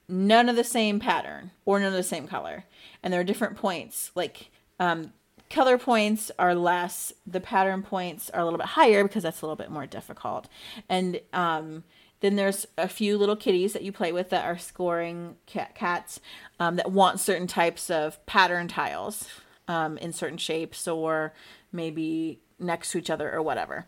none 0.08 0.48
of 0.48 0.56
the 0.56 0.64
same 0.64 1.00
pattern 1.00 1.50
or 1.64 1.78
none 1.78 1.88
of 1.88 1.94
the 1.94 2.02
same 2.02 2.26
color. 2.26 2.64
And 3.02 3.12
there 3.12 3.20
are 3.20 3.24
different 3.24 3.56
points. 3.56 4.10
Like 4.14 4.50
um, 4.78 5.12
color 5.50 5.78
points 5.78 6.30
are 6.38 6.54
less 6.54 7.12
the 7.26 7.40
pattern 7.40 7.82
points 7.82 8.30
are 8.30 8.40
a 8.40 8.44
little 8.44 8.58
bit 8.58 8.68
higher 8.68 9.02
because 9.04 9.22
that's 9.22 9.42
a 9.42 9.44
little 9.44 9.56
bit 9.56 9.70
more 9.70 9.86
difficult 9.86 10.48
and 10.88 11.20
um, 11.32 11.84
then 12.20 12.36
there's 12.36 12.66
a 12.76 12.88
few 12.88 13.16
little 13.16 13.36
kitties 13.36 13.72
that 13.72 13.82
you 13.82 13.92
play 13.92 14.10
with 14.10 14.30
that 14.30 14.44
are 14.44 14.58
scoring 14.58 15.36
cat 15.46 15.74
cats 15.74 16.20
um, 16.58 16.76
that 16.76 16.90
want 16.90 17.20
certain 17.20 17.46
types 17.46 17.90
of 17.90 18.24
pattern 18.26 18.66
tiles 18.66 19.28
um, 19.68 19.96
in 19.98 20.12
certain 20.12 20.38
shapes 20.38 20.88
or 20.88 21.32
maybe 21.72 22.40
next 22.58 22.90
to 22.90 22.98
each 22.98 23.10
other 23.10 23.32
or 23.32 23.42
whatever 23.42 23.86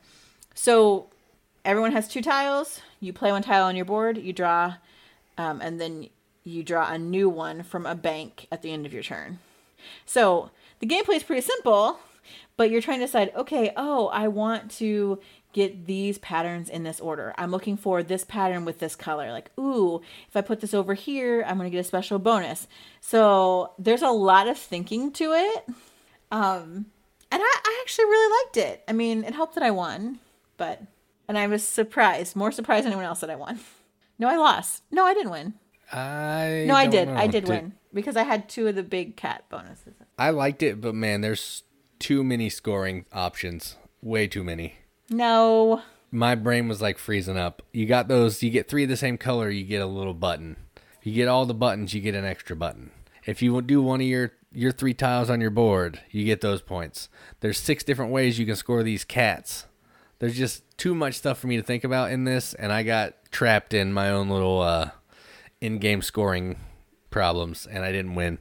so 0.54 1.08
everyone 1.64 1.92
has 1.92 2.06
two 2.06 2.22
tiles 2.22 2.80
you 3.00 3.12
play 3.12 3.32
one 3.32 3.42
tile 3.42 3.64
on 3.64 3.74
your 3.74 3.84
board 3.84 4.16
you 4.16 4.32
draw 4.32 4.74
um, 5.38 5.60
and 5.62 5.80
then 5.80 6.08
you 6.44 6.62
draw 6.62 6.90
a 6.90 6.98
new 6.98 7.28
one 7.28 7.62
from 7.62 7.86
a 7.86 7.94
bank 7.94 8.46
at 8.52 8.62
the 8.62 8.72
end 8.72 8.84
of 8.84 8.92
your 8.92 9.02
turn 9.02 9.38
so 10.06 10.50
the 10.80 10.86
gameplay 10.86 11.16
is 11.16 11.22
pretty 11.22 11.42
simple, 11.42 11.98
but 12.56 12.70
you're 12.70 12.82
trying 12.82 13.00
to 13.00 13.06
decide, 13.06 13.32
okay, 13.36 13.72
oh, 13.76 14.08
I 14.08 14.28
want 14.28 14.70
to 14.72 15.20
get 15.52 15.86
these 15.86 16.18
patterns 16.18 16.68
in 16.68 16.82
this 16.82 17.00
order. 17.00 17.34
I'm 17.38 17.50
looking 17.50 17.76
for 17.76 18.02
this 18.02 18.24
pattern 18.24 18.64
with 18.64 18.78
this 18.78 18.94
color. 18.94 19.32
Like, 19.32 19.50
ooh, 19.58 20.00
if 20.28 20.36
I 20.36 20.40
put 20.40 20.60
this 20.60 20.74
over 20.74 20.94
here, 20.94 21.44
I'm 21.46 21.56
going 21.56 21.70
to 21.70 21.74
get 21.74 21.80
a 21.80 21.84
special 21.84 22.18
bonus. 22.18 22.68
So 23.00 23.72
there's 23.78 24.02
a 24.02 24.10
lot 24.10 24.46
of 24.48 24.58
thinking 24.58 25.10
to 25.12 25.32
it. 25.32 25.64
Um, 26.30 26.86
and 27.30 27.42
I, 27.42 27.60
I 27.64 27.82
actually 27.82 28.04
really 28.04 28.44
liked 28.44 28.56
it. 28.58 28.84
I 28.86 28.92
mean, 28.92 29.24
it 29.24 29.34
helped 29.34 29.54
that 29.54 29.64
I 29.64 29.70
won, 29.70 30.18
but, 30.56 30.82
and 31.26 31.38
I 31.38 31.46
was 31.46 31.66
surprised, 31.66 32.36
more 32.36 32.52
surprised 32.52 32.84
than 32.84 32.92
anyone 32.92 33.06
else 33.06 33.20
that 33.20 33.30
I 33.30 33.36
won. 33.36 33.60
No, 34.18 34.28
I 34.28 34.36
lost. 34.36 34.82
No, 34.90 35.04
I 35.04 35.14
didn't 35.14 35.30
win. 35.30 35.54
I 35.92 36.64
No, 36.66 36.74
I 36.74 36.86
did. 36.86 37.08
know. 37.08 37.14
I 37.16 37.26
did 37.26 37.48
win 37.48 37.72
because 37.94 38.16
I 38.16 38.24
had 38.24 38.48
two 38.48 38.66
of 38.68 38.74
the 38.74 38.82
big 38.82 39.16
cat 39.16 39.44
bonuses. 39.48 39.94
I 40.18 40.30
liked 40.30 40.62
it, 40.62 40.80
but 40.80 40.94
man, 40.94 41.20
there's 41.20 41.62
too 41.98 42.22
many 42.24 42.50
scoring 42.50 43.06
options. 43.12 43.76
Way 44.02 44.26
too 44.26 44.44
many. 44.44 44.74
No. 45.10 45.82
My 46.10 46.34
brain 46.34 46.68
was 46.68 46.80
like 46.82 46.98
freezing 46.98 47.36
up. 47.36 47.62
You 47.72 47.86
got 47.86 48.08
those, 48.08 48.42
you 48.42 48.50
get 48.50 48.68
three 48.68 48.82
of 48.84 48.88
the 48.88 48.96
same 48.96 49.18
color, 49.18 49.50
you 49.50 49.64
get 49.64 49.82
a 49.82 49.86
little 49.86 50.14
button. 50.14 50.56
If 51.00 51.06
you 51.06 51.12
get 51.14 51.28
all 51.28 51.46
the 51.46 51.54
buttons, 51.54 51.94
you 51.94 52.00
get 52.00 52.14
an 52.14 52.24
extra 52.24 52.56
button. 52.56 52.90
If 53.24 53.42
you 53.42 53.60
do 53.62 53.82
one 53.82 54.00
of 54.00 54.06
your 54.06 54.32
your 54.50 54.72
three 54.72 54.94
tiles 54.94 55.28
on 55.28 55.40
your 55.42 55.50
board, 55.50 56.00
you 56.10 56.24
get 56.24 56.40
those 56.40 56.62
points. 56.62 57.08
There's 57.40 57.58
six 57.58 57.84
different 57.84 58.10
ways 58.12 58.38
you 58.38 58.46
can 58.46 58.56
score 58.56 58.82
these 58.82 59.04
cats. 59.04 59.66
There's 60.18 60.36
just 60.36 60.62
too 60.78 60.94
much 60.94 61.14
stuff 61.14 61.38
for 61.38 61.48
me 61.48 61.56
to 61.56 61.62
think 61.62 61.84
about 61.84 62.10
in 62.10 62.24
this, 62.24 62.54
and 62.54 62.72
I 62.72 62.84
got 62.84 63.14
trapped 63.30 63.74
in 63.74 63.92
my 63.92 64.10
own 64.10 64.30
little 64.30 64.62
uh, 64.62 64.90
in-game 65.60 66.00
scoring 66.02 66.58
problems, 67.10 67.66
and 67.66 67.84
I 67.84 67.92
didn't 67.92 68.14
win. 68.14 68.38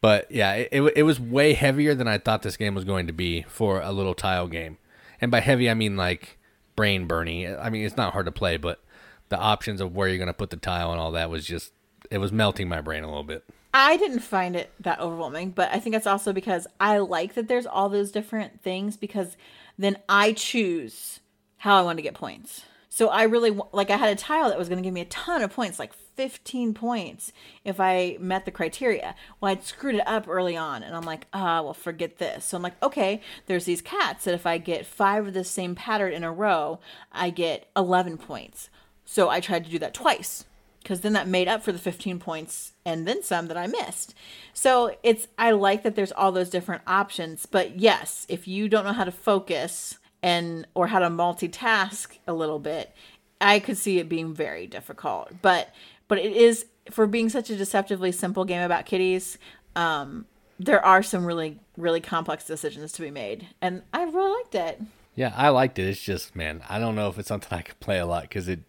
But 0.00 0.30
yeah, 0.30 0.54
it, 0.54 0.68
it, 0.72 0.92
it 0.96 1.02
was 1.04 1.20
way 1.20 1.52
heavier 1.52 1.94
than 1.94 2.08
I 2.08 2.18
thought 2.18 2.42
this 2.42 2.56
game 2.56 2.74
was 2.74 2.84
going 2.84 3.06
to 3.06 3.12
be 3.12 3.42
for 3.48 3.80
a 3.80 3.92
little 3.92 4.14
tile 4.14 4.48
game. 4.48 4.78
And 5.20 5.30
by 5.30 5.40
heavy, 5.40 5.70
I 5.70 5.74
mean 5.74 5.96
like 5.96 6.38
brain 6.76 7.06
burning. 7.06 7.56
I 7.56 7.70
mean, 7.70 7.84
it's 7.84 7.96
not 7.96 8.12
hard 8.12 8.26
to 8.26 8.32
play, 8.32 8.56
but 8.56 8.80
the 9.28 9.38
options 9.38 9.80
of 9.80 9.94
where 9.94 10.08
you're 10.08 10.18
going 10.18 10.26
to 10.28 10.34
put 10.34 10.50
the 10.50 10.56
tile 10.56 10.92
and 10.92 11.00
all 11.00 11.12
that 11.12 11.30
was 11.30 11.46
just, 11.46 11.72
it 12.10 12.18
was 12.18 12.32
melting 12.32 12.68
my 12.68 12.80
brain 12.80 13.02
a 13.02 13.08
little 13.08 13.24
bit. 13.24 13.44
I 13.74 13.96
didn't 13.96 14.20
find 14.20 14.56
it 14.56 14.70
that 14.80 15.00
overwhelming, 15.00 15.50
but 15.50 15.70
I 15.72 15.80
think 15.80 15.94
that's 15.94 16.06
also 16.06 16.32
because 16.32 16.66
I 16.80 16.98
like 16.98 17.34
that 17.34 17.48
there's 17.48 17.66
all 17.66 17.88
those 17.88 18.10
different 18.10 18.62
things 18.62 18.96
because 18.96 19.36
then 19.76 19.98
I 20.08 20.32
choose 20.32 21.20
how 21.66 21.76
I 21.76 21.82
want 21.82 21.98
to 21.98 22.02
get 22.02 22.14
points. 22.14 22.62
So 22.88 23.08
I 23.08 23.24
really 23.24 23.50
like 23.72 23.90
I 23.90 23.96
had 23.96 24.08
a 24.08 24.14
tile 24.14 24.48
that 24.48 24.58
was 24.58 24.68
going 24.68 24.78
to 24.80 24.86
give 24.86 24.94
me 24.94 25.00
a 25.00 25.06
ton 25.06 25.42
of 25.42 25.52
points, 25.52 25.80
like 25.80 25.92
15 26.14 26.74
points 26.74 27.32
if 27.64 27.80
I 27.80 28.16
met 28.20 28.44
the 28.44 28.52
criteria. 28.52 29.16
Well, 29.40 29.50
I'd 29.50 29.64
screwed 29.64 29.96
it 29.96 30.06
up 30.06 30.28
early 30.28 30.56
on 30.56 30.84
and 30.84 30.94
I'm 30.94 31.02
like, 31.02 31.26
ah, 31.32 31.62
well, 31.62 31.74
forget 31.74 32.18
this. 32.18 32.44
So 32.44 32.56
I'm 32.56 32.62
like, 32.62 32.80
okay, 32.84 33.20
there's 33.46 33.64
these 33.64 33.82
cats 33.82 34.24
that 34.24 34.34
if 34.34 34.46
I 34.46 34.58
get 34.58 34.86
five 34.86 35.26
of 35.26 35.34
the 35.34 35.42
same 35.42 35.74
pattern 35.74 36.12
in 36.12 36.22
a 36.22 36.32
row, 36.32 36.78
I 37.10 37.30
get 37.30 37.68
11 37.76 38.18
points. 38.18 38.70
So 39.04 39.28
I 39.28 39.40
tried 39.40 39.64
to 39.64 39.70
do 39.70 39.80
that 39.80 39.92
twice 39.92 40.44
because 40.84 41.00
then 41.00 41.14
that 41.14 41.26
made 41.26 41.48
up 41.48 41.64
for 41.64 41.72
the 41.72 41.80
15 41.80 42.20
points 42.20 42.74
and 42.84 43.08
then 43.08 43.24
some 43.24 43.48
that 43.48 43.56
I 43.56 43.66
missed. 43.66 44.14
So 44.54 44.96
it's 45.02 45.26
I 45.36 45.50
like 45.50 45.82
that 45.82 45.96
there's 45.96 46.12
all 46.12 46.30
those 46.30 46.48
different 46.48 46.82
options, 46.86 47.44
but 47.44 47.80
yes, 47.80 48.24
if 48.28 48.46
you 48.46 48.68
don't 48.68 48.84
know 48.84 48.92
how 48.92 49.02
to 49.02 49.10
focus 49.10 49.98
and 50.26 50.66
or 50.74 50.88
how 50.88 50.98
to 50.98 51.08
multitask 51.08 52.18
a 52.26 52.32
little 52.32 52.58
bit, 52.58 52.92
I 53.40 53.60
could 53.60 53.78
see 53.78 54.00
it 54.00 54.08
being 54.08 54.34
very 54.34 54.66
difficult. 54.66 55.30
But 55.40 55.70
but 56.08 56.18
it 56.18 56.32
is 56.32 56.66
for 56.90 57.06
being 57.06 57.28
such 57.28 57.48
a 57.48 57.56
deceptively 57.56 58.10
simple 58.10 58.44
game 58.44 58.62
about 58.62 58.86
kitties, 58.86 59.38
um 59.76 60.26
there 60.58 60.84
are 60.84 61.02
some 61.02 61.24
really 61.24 61.60
really 61.76 62.00
complex 62.00 62.44
decisions 62.44 62.90
to 62.92 63.02
be 63.02 63.10
made 63.10 63.46
and 63.60 63.82
I 63.92 64.02
really 64.02 64.42
liked 64.42 64.54
it. 64.56 64.80
Yeah, 65.14 65.32
I 65.34 65.48
liked 65.48 65.78
it. 65.78 65.86
It's 65.88 66.02
just, 66.02 66.36
man, 66.36 66.62
I 66.68 66.78
don't 66.78 66.94
know 66.94 67.08
if 67.08 67.18
it's 67.18 67.28
something 67.28 67.56
I 67.56 67.62
could 67.62 67.80
play 67.80 67.98
a 67.98 68.04
lot 68.04 68.22
because 68.22 68.48
it, 68.48 68.60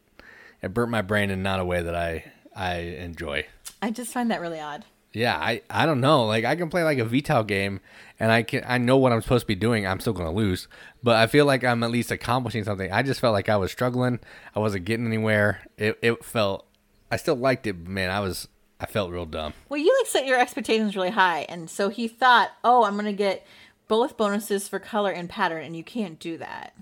it 0.61 0.73
burnt 0.73 0.89
my 0.89 1.01
brain 1.01 1.29
in 1.29 1.43
not 1.43 1.59
a 1.59 1.65
way 1.65 1.81
that 1.81 1.93
I, 1.93 2.23
I 2.55 2.75
enjoy. 2.77 3.47
I 3.81 3.91
just 3.91 4.13
find 4.13 4.31
that 4.31 4.39
really 4.39 4.61
odd. 4.61 4.85
Yeah, 5.13 5.35
I, 5.35 5.61
I 5.69 5.85
don't 5.85 6.01
know. 6.01 6.25
Like 6.25 6.45
I 6.45 6.55
can 6.55 6.69
play 6.69 6.83
like 6.83 6.99
a 6.99 7.05
Vital 7.05 7.43
game 7.43 7.79
and 8.19 8.31
I 8.31 8.43
can 8.43 8.63
I 8.67 8.77
know 8.77 8.97
what 8.97 9.11
I'm 9.11 9.21
supposed 9.21 9.43
to 9.43 9.47
be 9.47 9.55
doing. 9.55 9.87
I'm 9.87 9.99
still 9.99 10.13
gonna 10.13 10.31
lose. 10.31 10.67
But 11.01 11.15
I 11.15 11.27
feel 11.27 11.45
like 11.45 11.63
I'm 11.63 11.83
at 11.83 11.91
least 11.91 12.11
accomplishing 12.11 12.63
something. 12.63 12.91
I 12.91 13.03
just 13.03 13.19
felt 13.19 13.33
like 13.33 13.49
I 13.49 13.57
was 13.57 13.71
struggling. 13.71 14.19
I 14.55 14.59
wasn't 14.59 14.85
getting 14.85 15.05
anywhere. 15.07 15.61
It 15.77 15.97
it 16.01 16.23
felt 16.23 16.65
I 17.11 17.17
still 17.17 17.35
liked 17.35 17.65
it, 17.67 17.73
but 17.73 17.91
man, 17.91 18.09
I 18.09 18.19
was 18.19 18.47
I 18.79 18.85
felt 18.85 19.11
real 19.11 19.25
dumb. 19.25 19.53
Well, 19.69 19.79
you 19.79 19.95
like 19.99 20.07
set 20.07 20.27
your 20.27 20.39
expectations 20.39 20.95
really 20.95 21.09
high, 21.09 21.45
and 21.49 21.69
so 21.69 21.89
he 21.89 22.07
thought, 22.07 22.51
"Oh, 22.63 22.83
I'm 22.83 22.95
gonna 22.95 23.13
get 23.13 23.45
both 23.87 24.17
bonuses 24.17 24.67
for 24.67 24.79
color 24.79 25.11
and 25.11 25.29
pattern," 25.29 25.63
and 25.63 25.75
you 25.75 25.83
can't 25.83 26.19
do 26.19 26.37
that. 26.37 26.75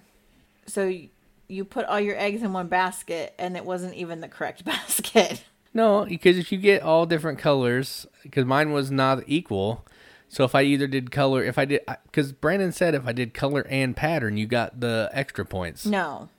So 0.65 0.91
you 1.47 1.63
put 1.63 1.85
all 1.85 1.99
your 1.99 2.17
eggs 2.17 2.41
in 2.43 2.51
one 2.51 2.67
basket, 2.67 3.33
and 3.37 3.55
it 3.55 3.65
wasn't 3.65 3.93
even 3.93 4.19
the 4.19 4.27
correct 4.27 4.65
basket. 4.65 5.43
No, 5.75 6.05
because 6.05 6.37
if 6.37 6.53
you 6.53 6.57
get 6.57 6.81
all 6.81 7.05
different 7.05 7.37
colors, 7.37 8.07
because 8.23 8.45
mine 8.45 8.71
was 8.71 8.89
not 8.89 9.23
equal. 9.27 9.85
So 10.29 10.45
if 10.45 10.55
I 10.55 10.63
either 10.63 10.87
did 10.87 11.11
color, 11.11 11.43
if 11.43 11.57
I 11.57 11.65
did, 11.65 11.81
because 12.05 12.31
Brandon 12.31 12.71
said 12.71 12.95
if 12.95 13.05
I 13.05 13.11
did 13.11 13.33
color 13.33 13.67
and 13.69 13.95
pattern, 13.95 14.37
you 14.37 14.47
got 14.47 14.79
the 14.79 15.09
extra 15.11 15.45
points. 15.45 15.85
No, 15.85 16.29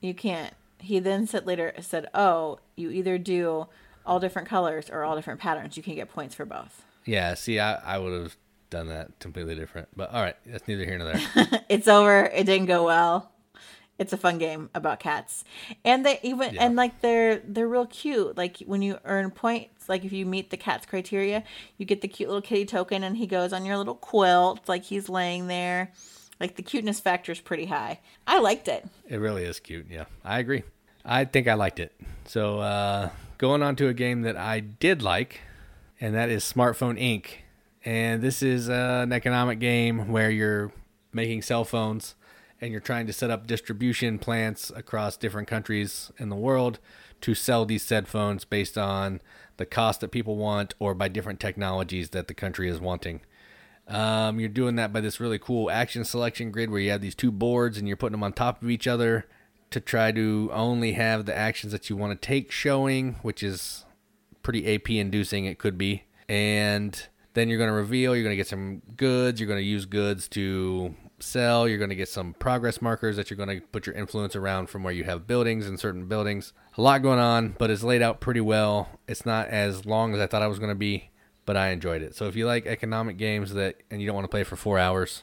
you 0.00 0.14
can't. 0.14 0.54
He 0.78 1.00
then 1.00 1.26
said 1.26 1.44
later 1.44 1.74
said, 1.80 2.06
"Oh, 2.14 2.60
you 2.76 2.90
either 2.90 3.18
do 3.18 3.66
all 4.06 4.20
different 4.20 4.48
colors 4.48 4.88
or 4.88 5.02
all 5.02 5.16
different 5.16 5.40
patterns. 5.40 5.76
You 5.76 5.82
can 5.82 5.96
get 5.96 6.08
points 6.08 6.36
for 6.36 6.44
both." 6.44 6.84
Yeah, 7.04 7.34
see, 7.34 7.58
I, 7.58 7.74
I 7.74 7.98
would 7.98 8.12
have 8.12 8.36
done 8.70 8.88
that 8.88 9.18
completely 9.18 9.56
different. 9.56 9.88
But 9.96 10.12
all 10.12 10.22
right, 10.22 10.36
that's 10.46 10.68
neither 10.68 10.84
here 10.84 10.98
nor 10.98 11.12
there. 11.12 11.64
it's 11.68 11.88
over. 11.88 12.26
It 12.26 12.44
didn't 12.44 12.66
go 12.66 12.84
well. 12.84 13.32
It's 13.98 14.12
a 14.12 14.16
fun 14.16 14.38
game 14.38 14.70
about 14.74 14.98
cats, 14.98 15.44
and 15.84 16.04
they 16.04 16.18
even 16.24 16.54
Yeah. 16.54 16.64
and 16.64 16.74
like 16.74 17.00
they're 17.00 17.36
they're 17.46 17.68
real 17.68 17.86
cute. 17.86 18.36
Like 18.36 18.58
when 18.66 18.82
you 18.82 18.98
earn 19.04 19.30
points, 19.30 19.88
like 19.88 20.04
if 20.04 20.12
you 20.12 20.26
meet 20.26 20.50
the 20.50 20.56
cat's 20.56 20.84
criteria, 20.84 21.44
you 21.78 21.86
get 21.86 22.00
the 22.00 22.08
cute 22.08 22.28
little 22.28 22.42
kitty 22.42 22.64
token, 22.64 23.04
and 23.04 23.16
he 23.16 23.26
goes 23.28 23.52
on 23.52 23.64
your 23.64 23.76
little 23.76 23.94
quilt, 23.94 24.68
like 24.68 24.82
he's 24.82 25.08
laying 25.08 25.46
there. 25.46 25.92
Like 26.40 26.56
the 26.56 26.62
cuteness 26.62 26.98
factor 26.98 27.30
is 27.30 27.40
pretty 27.40 27.66
high. 27.66 28.00
I 28.26 28.40
liked 28.40 28.66
it. 28.66 28.84
It 29.08 29.18
really 29.18 29.44
is 29.44 29.60
cute. 29.60 29.86
Yeah, 29.88 30.06
I 30.24 30.40
agree. 30.40 30.64
I 31.04 31.24
think 31.24 31.46
I 31.46 31.54
liked 31.54 31.78
it. 31.78 31.92
So 32.26 32.58
uh, 32.58 33.10
going 33.38 33.62
on 33.62 33.76
to 33.76 33.86
a 33.86 33.94
game 33.94 34.22
that 34.22 34.36
I 34.36 34.58
did 34.58 35.02
like, 35.02 35.40
and 36.00 36.16
that 36.16 36.30
is 36.30 36.42
Smartphone 36.42 37.00
Inc. 37.00 37.26
And 37.84 38.20
this 38.22 38.42
is 38.42 38.68
uh, 38.68 39.02
an 39.04 39.12
economic 39.12 39.60
game 39.60 40.08
where 40.10 40.30
you're 40.30 40.72
making 41.12 41.42
cell 41.42 41.64
phones 41.64 42.16
and 42.64 42.72
you're 42.72 42.80
trying 42.80 43.06
to 43.06 43.12
set 43.12 43.30
up 43.30 43.46
distribution 43.46 44.18
plants 44.18 44.72
across 44.74 45.18
different 45.18 45.46
countries 45.46 46.10
in 46.16 46.30
the 46.30 46.34
world 46.34 46.78
to 47.20 47.34
sell 47.34 47.66
these 47.66 47.82
said 47.82 48.08
phones 48.08 48.46
based 48.46 48.78
on 48.78 49.20
the 49.58 49.66
cost 49.66 50.00
that 50.00 50.10
people 50.10 50.36
want 50.36 50.74
or 50.78 50.94
by 50.94 51.06
different 51.06 51.38
technologies 51.38 52.08
that 52.10 52.26
the 52.26 52.32
country 52.32 52.70
is 52.70 52.80
wanting. 52.80 53.20
Um, 53.86 54.40
you're 54.40 54.48
doing 54.48 54.76
that 54.76 54.94
by 54.94 55.02
this 55.02 55.20
really 55.20 55.38
cool 55.38 55.70
action 55.70 56.06
selection 56.06 56.50
grid 56.50 56.70
where 56.70 56.80
you 56.80 56.90
have 56.90 57.02
these 57.02 57.14
two 57.14 57.30
boards 57.30 57.76
and 57.76 57.86
you're 57.86 57.98
putting 57.98 58.12
them 58.12 58.22
on 58.22 58.32
top 58.32 58.62
of 58.62 58.70
each 58.70 58.86
other 58.86 59.26
to 59.68 59.78
try 59.78 60.10
to 60.12 60.48
only 60.50 60.92
have 60.92 61.26
the 61.26 61.36
actions 61.36 61.70
that 61.70 61.90
you 61.90 61.98
want 61.98 62.18
to 62.18 62.26
take 62.26 62.50
showing, 62.50 63.16
which 63.20 63.42
is 63.42 63.84
pretty 64.42 64.74
AP 64.74 64.88
inducing, 64.88 65.44
it 65.44 65.58
could 65.58 65.76
be. 65.76 66.04
And 66.30 67.08
then 67.34 67.50
you're 67.50 67.58
going 67.58 67.68
to 67.68 67.74
reveal, 67.74 68.16
you're 68.16 68.24
going 68.24 68.32
to 68.32 68.38
get 68.38 68.48
some 68.48 68.80
goods, 68.96 69.38
you're 69.38 69.48
going 69.48 69.60
to 69.60 69.62
use 69.62 69.84
goods 69.84 70.28
to 70.28 70.94
sell, 71.20 71.68
you're 71.68 71.78
going 71.78 71.90
to 71.90 71.96
get 71.96 72.08
some 72.08 72.34
progress 72.34 72.82
markers 72.82 73.16
that 73.16 73.30
you're 73.30 73.36
going 73.36 73.60
to 73.60 73.66
put 73.66 73.86
your 73.86 73.94
influence 73.94 74.36
around 74.36 74.68
from 74.68 74.82
where 74.82 74.92
you 74.92 75.04
have 75.04 75.26
buildings 75.26 75.66
and 75.66 75.78
certain 75.78 76.06
buildings. 76.06 76.52
A 76.76 76.82
lot 76.82 77.02
going 77.02 77.18
on, 77.18 77.54
but 77.58 77.70
it's 77.70 77.82
laid 77.82 78.02
out 78.02 78.20
pretty 78.20 78.40
well. 78.40 78.88
It's 79.06 79.24
not 79.24 79.48
as 79.48 79.86
long 79.86 80.14
as 80.14 80.20
I 80.20 80.26
thought 80.26 80.42
I 80.42 80.48
was 80.48 80.58
going 80.58 80.70
to 80.70 80.74
be, 80.74 81.10
but 81.46 81.56
I 81.56 81.68
enjoyed 81.68 82.02
it. 82.02 82.14
So 82.14 82.26
if 82.26 82.36
you 82.36 82.46
like 82.46 82.66
economic 82.66 83.16
games 83.16 83.54
that 83.54 83.76
and 83.90 84.00
you 84.00 84.06
don't 84.06 84.16
want 84.16 84.24
to 84.24 84.30
play 84.30 84.44
for 84.44 84.56
4 84.56 84.78
hours, 84.78 85.22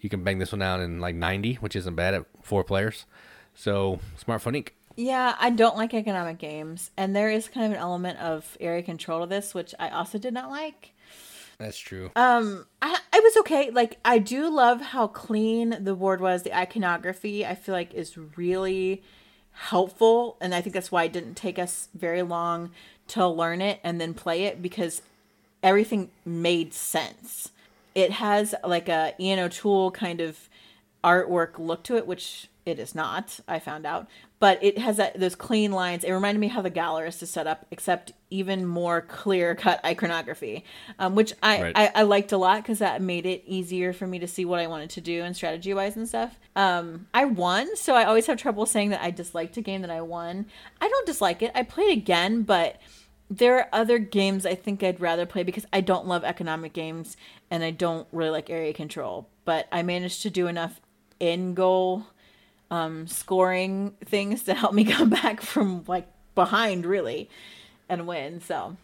you 0.00 0.08
can 0.08 0.24
bang 0.24 0.38
this 0.38 0.52
one 0.52 0.62
out 0.62 0.80
in 0.80 1.00
like 1.00 1.14
90, 1.14 1.54
which 1.54 1.76
isn't 1.76 1.94
bad 1.94 2.14
at 2.14 2.26
4 2.42 2.64
players. 2.64 3.06
So, 3.54 4.00
Smartphone 4.22 4.56
Inc. 4.56 4.68
Yeah, 4.96 5.36
I 5.38 5.50
don't 5.50 5.76
like 5.76 5.94
economic 5.94 6.38
games, 6.38 6.90
and 6.96 7.14
there 7.14 7.30
is 7.30 7.48
kind 7.48 7.66
of 7.66 7.72
an 7.72 7.78
element 7.78 8.18
of 8.18 8.56
area 8.60 8.82
control 8.82 9.20
to 9.20 9.26
this, 9.26 9.54
which 9.54 9.74
I 9.78 9.88
also 9.88 10.18
did 10.18 10.34
not 10.34 10.50
like. 10.50 10.92
That's 11.60 11.78
true. 11.78 12.10
Um, 12.16 12.66
I, 12.80 12.98
I 13.12 13.20
was 13.20 13.36
okay. 13.40 13.70
Like, 13.70 13.98
I 14.02 14.18
do 14.18 14.48
love 14.48 14.80
how 14.80 15.06
clean 15.06 15.76
the 15.78 15.94
board 15.94 16.22
was. 16.22 16.42
The 16.42 16.56
iconography, 16.56 17.44
I 17.44 17.54
feel 17.54 17.74
like, 17.74 17.92
is 17.92 18.16
really 18.16 19.02
helpful, 19.52 20.38
and 20.40 20.54
I 20.54 20.62
think 20.62 20.72
that's 20.72 20.90
why 20.90 21.04
it 21.04 21.12
didn't 21.12 21.34
take 21.34 21.58
us 21.58 21.90
very 21.94 22.22
long 22.22 22.70
to 23.08 23.28
learn 23.28 23.60
it 23.60 23.78
and 23.84 24.00
then 24.00 24.14
play 24.14 24.44
it 24.44 24.62
because 24.62 25.02
everything 25.62 26.10
made 26.24 26.72
sense. 26.72 27.50
It 27.94 28.12
has 28.12 28.54
like 28.64 28.88
a 28.88 29.14
Ian 29.20 29.40
O'Toole 29.40 29.90
kind 29.90 30.22
of 30.22 30.48
artwork 31.04 31.58
look 31.58 31.82
to 31.84 31.96
it, 31.96 32.06
which 32.06 32.48
it 32.64 32.78
is 32.78 32.94
not. 32.94 33.40
I 33.46 33.58
found 33.58 33.84
out, 33.84 34.08
but 34.40 34.58
it 34.64 34.78
has 34.78 34.96
that 34.96 35.20
those 35.20 35.36
clean 35.36 35.70
lines. 35.70 36.02
It 36.02 36.10
reminded 36.10 36.40
me 36.40 36.48
how 36.48 36.62
the 36.62 36.70
Gallerist 36.70 37.22
is 37.22 37.30
set 37.30 37.46
up, 37.46 37.66
except 37.70 38.12
even 38.30 38.66
more 38.66 39.02
clear 39.02 39.54
cut 39.54 39.84
iconography, 39.84 40.64
um, 40.98 41.14
which 41.14 41.34
I, 41.42 41.62
Right. 41.62 41.72
I 41.76 41.92
I 41.94 42.02
liked 42.02 42.32
a 42.32 42.38
lot 42.38 42.62
because 42.62 42.80
that 42.80 43.00
made 43.02 43.26
it 43.26 43.44
easier 43.46 43.92
for 43.92 44.06
me 44.06 44.18
to 44.18 44.26
see 44.26 44.44
what 44.44 44.58
I 44.58 44.66
wanted 44.66 44.90
to 44.90 45.00
do 45.00 45.22
and 45.22 45.36
strategy 45.36 45.72
wise 45.74 45.96
and 45.96 46.08
stuff. 46.08 46.38
Um, 46.56 47.06
I 47.14 47.26
won, 47.26 47.76
so 47.76 47.94
I 47.94 48.04
always 48.04 48.26
have 48.26 48.38
trouble 48.38 48.66
saying 48.66 48.90
that 48.90 49.02
I 49.02 49.10
disliked 49.10 49.56
a 49.58 49.60
game 49.60 49.82
that 49.82 49.90
I 49.90 50.00
won. 50.00 50.46
I 50.80 50.88
don't 50.88 51.06
dislike 51.06 51.42
it. 51.42 51.52
I 51.54 51.62
played 51.62 51.96
again, 51.96 52.42
but 52.42 52.80
there 53.28 53.58
are 53.58 53.68
other 53.72 53.98
games 53.98 54.44
I 54.44 54.56
think 54.56 54.82
I'd 54.82 55.00
rather 55.00 55.24
play 55.26 55.44
because 55.44 55.66
I 55.72 55.82
don't 55.82 56.06
love 56.06 56.24
economic 56.24 56.72
games 56.72 57.16
and 57.48 57.62
I 57.62 57.70
don't 57.70 58.08
really 58.10 58.30
like 58.30 58.50
area 58.50 58.72
control. 58.72 59.28
But 59.44 59.68
I 59.70 59.82
managed 59.82 60.22
to 60.22 60.30
do 60.30 60.48
enough 60.48 60.80
in 61.20 61.54
goal 61.54 62.06
um, 62.70 63.06
scoring 63.06 63.94
things 64.04 64.44
to 64.44 64.54
help 64.54 64.72
me 64.74 64.84
come 64.92 65.10
back 65.10 65.40
from 65.40 65.84
like 65.86 66.08
behind 66.34 66.86
really 66.86 67.28
and 67.88 68.06
win. 68.06 68.40
So 68.40 68.76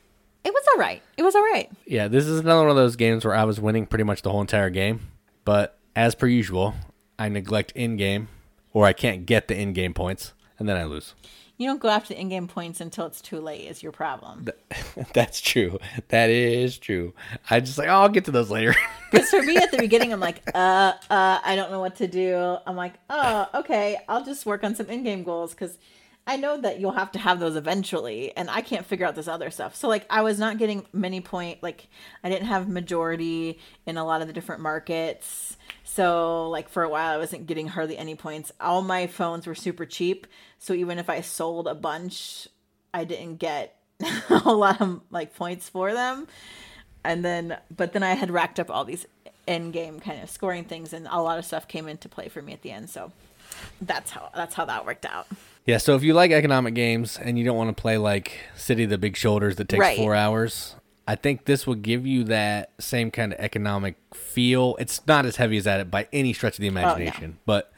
it 0.45 0.53
was 0.53 0.65
all 0.73 0.81
right. 0.81 1.03
It 1.17 1.23
was 1.23 1.35
all 1.35 1.43
right. 1.43 1.71
Yeah, 1.87 2.09
this 2.09 2.27
is 2.27 2.41
another 2.41 2.63
one 2.63 2.71
of 2.71 2.77
those 2.77 2.97
games 2.97 3.25
where 3.25 3.35
I 3.35 3.45
was 3.45 3.61
winning 3.61 3.87
pretty 3.87 4.05
much 4.05 4.23
the 4.23 4.31
whole 4.31 4.41
entire 4.41 4.71
game, 4.71 5.01
but 5.45 5.79
as 5.95 6.15
per 6.15 6.27
usual, 6.27 6.75
I 7.19 7.29
neglect 7.29 7.73
in 7.73 7.97
game 7.97 8.29
or 8.73 8.85
I 8.85 8.93
can't 8.93 9.25
get 9.25 9.49
the 9.49 9.59
in 9.59 9.73
game 9.73 9.95
points, 9.95 10.35
and 10.59 10.69
then 10.69 10.77
I 10.77 10.85
lose. 10.85 11.15
You 11.59 11.67
don't 11.67 11.81
go 11.81 11.89
after 11.89 12.13
the 12.13 12.21
in-game 12.21 12.49
points 12.49 12.81
until 12.81 13.07
it's 13.07 13.21
too 13.21 13.41
late. 13.41 13.67
Is 13.67 13.83
your 13.83 13.93
problem? 13.93 14.47
That's 15.15 15.41
true. 15.41 15.79
That 16.09 16.29
is 16.29 16.77
true. 16.79 17.15
I 17.49 17.61
just 17.61 17.79
like, 17.79 17.89
oh, 17.89 17.93
I'll 17.93 18.09
get 18.11 18.27
to 18.27 18.31
those 18.31 18.51
later. 18.51 18.75
Because 19.13 19.31
for 19.31 19.41
me 19.41 19.57
at 19.57 19.71
the 19.71 19.79
beginning, 19.79 20.13
I'm 20.13 20.19
like, 20.19 20.43
uh, 20.53 20.93
uh, 21.09 21.39
I 21.43 21.55
don't 21.55 21.71
know 21.71 21.79
what 21.79 21.97
to 21.97 22.09
do. 22.09 22.57
I'm 22.67 22.75
like, 22.75 22.95
oh, 23.09 23.47
okay, 23.55 23.99
I'll 24.09 24.25
just 24.25 24.45
work 24.45 24.65
on 24.65 24.75
some 24.75 24.87
in-game 24.87 25.23
goals 25.23 25.55
because 25.55 25.79
I 26.27 26.37
know 26.37 26.61
that 26.61 26.81
you'll 26.81 26.91
have 26.91 27.13
to 27.13 27.21
have 27.21 27.39
those 27.39 27.55
eventually, 27.55 28.37
and 28.37 28.51
I 28.51 28.61
can't 28.61 28.85
figure 28.85 29.07
out 29.07 29.15
this 29.15 29.29
other 29.29 29.49
stuff. 29.51 29.77
So 29.77 29.87
like, 29.87 30.07
I 30.11 30.23
was 30.23 30.41
not 30.41 30.59
getting 30.59 30.85
many 30.93 31.21
point. 31.21 31.63
Like, 31.63 31.87
I 32.25 32.29
didn't 32.29 32.49
have 32.49 32.69
majority 32.69 33.61
in 33.87 33.97
a 33.97 34.05
lot 34.05 34.23
of 34.23 34.27
the 34.27 34.33
different 34.33 34.61
markets. 34.61 35.57
So 35.89 36.51
like 36.51 36.69
for 36.69 36.83
a 36.83 36.89
while, 36.89 37.15
I 37.15 37.17
wasn't 37.17 37.47
getting 37.47 37.69
hardly 37.69 37.97
any 37.97 38.15
points. 38.15 38.53
All 38.61 38.83
my 38.83 39.07
phones 39.07 39.47
were 39.47 39.55
super 39.55 39.87
cheap, 39.87 40.27
so 40.59 40.75
even 40.75 40.99
if 40.99 41.09
I 41.09 41.21
sold 41.21 41.69
a 41.69 41.75
bunch, 41.75 42.49
I 42.93 43.05
didn't 43.05 43.37
get 43.37 43.77
a 44.31 44.39
whole 44.39 44.59
lot 44.59 44.81
of 44.81 45.01
like 45.11 45.35
points 45.35 45.69
for 45.69 45.95
them 45.95 46.27
and 47.03 47.25
then 47.25 47.57
but 47.75 47.93
then 47.93 48.03
I 48.03 48.15
had 48.15 48.31
racked 48.31 48.61
up 48.61 48.71
all 48.71 48.85
these 48.85 49.07
end 49.47 49.73
game 49.73 50.01
kind 50.01 50.23
of 50.23 50.29
scoring 50.29 50.65
things 50.65 50.93
and 50.93 51.07
a 51.11 51.23
lot 51.23 51.39
of 51.39 51.45
stuff 51.47 51.67
came 51.69 51.89
into 51.89 52.09
play 52.09 52.29
for 52.29 52.43
me 52.43 52.53
at 52.53 52.61
the 52.63 52.73
end 52.73 52.91
so 52.91 53.13
that's 53.81 54.11
how 54.11 54.29
that's 54.35 54.55
how 54.55 54.65
that 54.67 54.85
worked 54.85 55.07
out 55.07 55.27
yeah, 55.65 55.79
so 55.79 55.97
if 55.97 56.05
you 56.05 56.15
like 56.15 56.31
economic 56.31 56.75
games 56.75 57.19
and 57.19 57.37
you 57.39 57.45
don't 57.45 57.57
want 57.57 57.77
to 57.77 57.81
play 57.81 57.99
like 57.99 58.39
City 58.55 58.85
of 58.85 58.91
the 58.91 58.99
Big 58.99 59.17
Shoulders 59.17 59.57
that 59.57 59.69
takes 59.69 59.81
Right. 59.81 59.97
four 59.97 60.15
hours, 60.15 60.77
I 61.07 61.15
think 61.15 61.45
this 61.45 61.67
will 61.67 61.77
give 61.77 62.07
you 62.07 62.25
that 62.25 62.73
same 62.79 63.11
kind 63.11 63.33
of 63.33 63.39
economic 63.39 63.97
feel. 64.13 64.77
It's 64.79 65.07
not 65.07 65.25
as 65.25 65.37
heavy 65.37 65.57
as 65.57 65.65
that 65.65 65.91
by 65.91 66.09
any 66.13 66.33
stretch 66.33 66.55
of 66.55 66.61
the 66.61 66.69
oh, 66.69 66.71
imagination, 66.71 67.39
but 67.47 67.73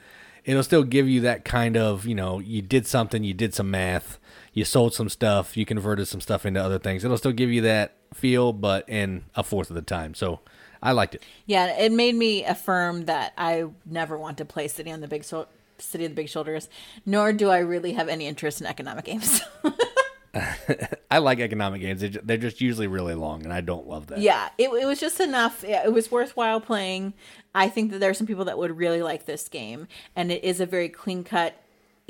it'll 0.45 0.63
still 0.63 0.85
give 0.85 1.09
you 1.09 1.21
that 1.23 1.45
kind 1.45 1.77
of, 1.77 2.07
you 2.07 2.15
know, 2.15 2.39
you 2.39 2.63
did 2.63 2.87
something, 2.87 3.23
you 3.25 3.35
did 3.35 3.55
some 3.55 3.71
math, 3.71 4.19
you 4.55 4.65
sold 4.65 4.95
some 4.95 5.09
stuff, 5.09 5.57
you 5.57 5.67
converted 5.67 6.09
some 6.09 6.21
stuff 6.23 6.47
into 6.47 6.63
other 6.63 6.79
things. 6.79 7.05
It'll 7.05 7.19
still 7.19 7.33
give 7.33 7.51
you 7.51 7.61
that 7.63 7.97
feel, 8.15 8.53
but 8.55 8.89
in 8.89 9.25
a 9.35 9.43
fourth 9.43 9.69
of 9.69 9.77
the 9.77 9.83
time. 9.83 10.15
So 10.15 10.41
I 10.83 10.93
liked 10.93 11.15
it. 11.15 11.23
yeah 11.47 11.77
it 11.79 11.93
made 11.93 12.15
me 12.15 12.45
affirm 12.45 13.07
that 13.07 13.33
I 13.37 13.67
never 13.85 14.17
want 14.17 14.39
to 14.39 14.45
play 14.45 14.69
City 14.69 14.91
on 14.91 15.01
the 15.01 15.09
Big 15.09 15.25
Shou- 15.25 15.47
City 15.79 16.05
of 16.05 16.13
the 16.13 16.15
Big 16.15 16.29
Shoulders 16.29 16.69
nor 17.05 17.33
do 17.33 17.51
I 17.51 17.59
really 17.59 17.93
have 17.95 18.09
any 18.09 18.27
interest 18.27 18.61
in 18.61 18.67
economic 18.67 19.05
games 19.05 19.41
I 21.11 21.19
like 21.19 21.41
economic 21.41 21.81
games. 21.81 22.05
They're 22.23 22.37
just 22.37 22.61
usually 22.61 22.87
really 22.87 23.15
long, 23.15 23.45
and 23.45 23.53
I 23.53 23.61
don't 23.61 23.87
love 23.89 24.09
that. 24.09 24.19
yeah 24.21 24.49
it, 24.59 24.69
it 24.69 24.87
was 24.87 25.01
just 25.01 25.21
enough 25.21 25.65
it 25.65 25.93
was 25.93 26.11
worthwhile 26.11 26.61
playing 26.61 27.15
I 27.55 27.69
think 27.69 27.91
that 27.91 27.99
there 27.99 28.11
are 28.11 28.15
some 28.15 28.27
people 28.27 28.45
that 28.47 28.59
would 28.59 28.77
really 28.77 29.03
like 29.03 29.27
this 29.27 29.49
game 29.49 29.89
and 30.15 30.31
it 30.31 30.45
is 30.45 30.61
a 30.61 30.67
very 30.67 30.89
clean 30.89 31.25
cut 31.25 31.55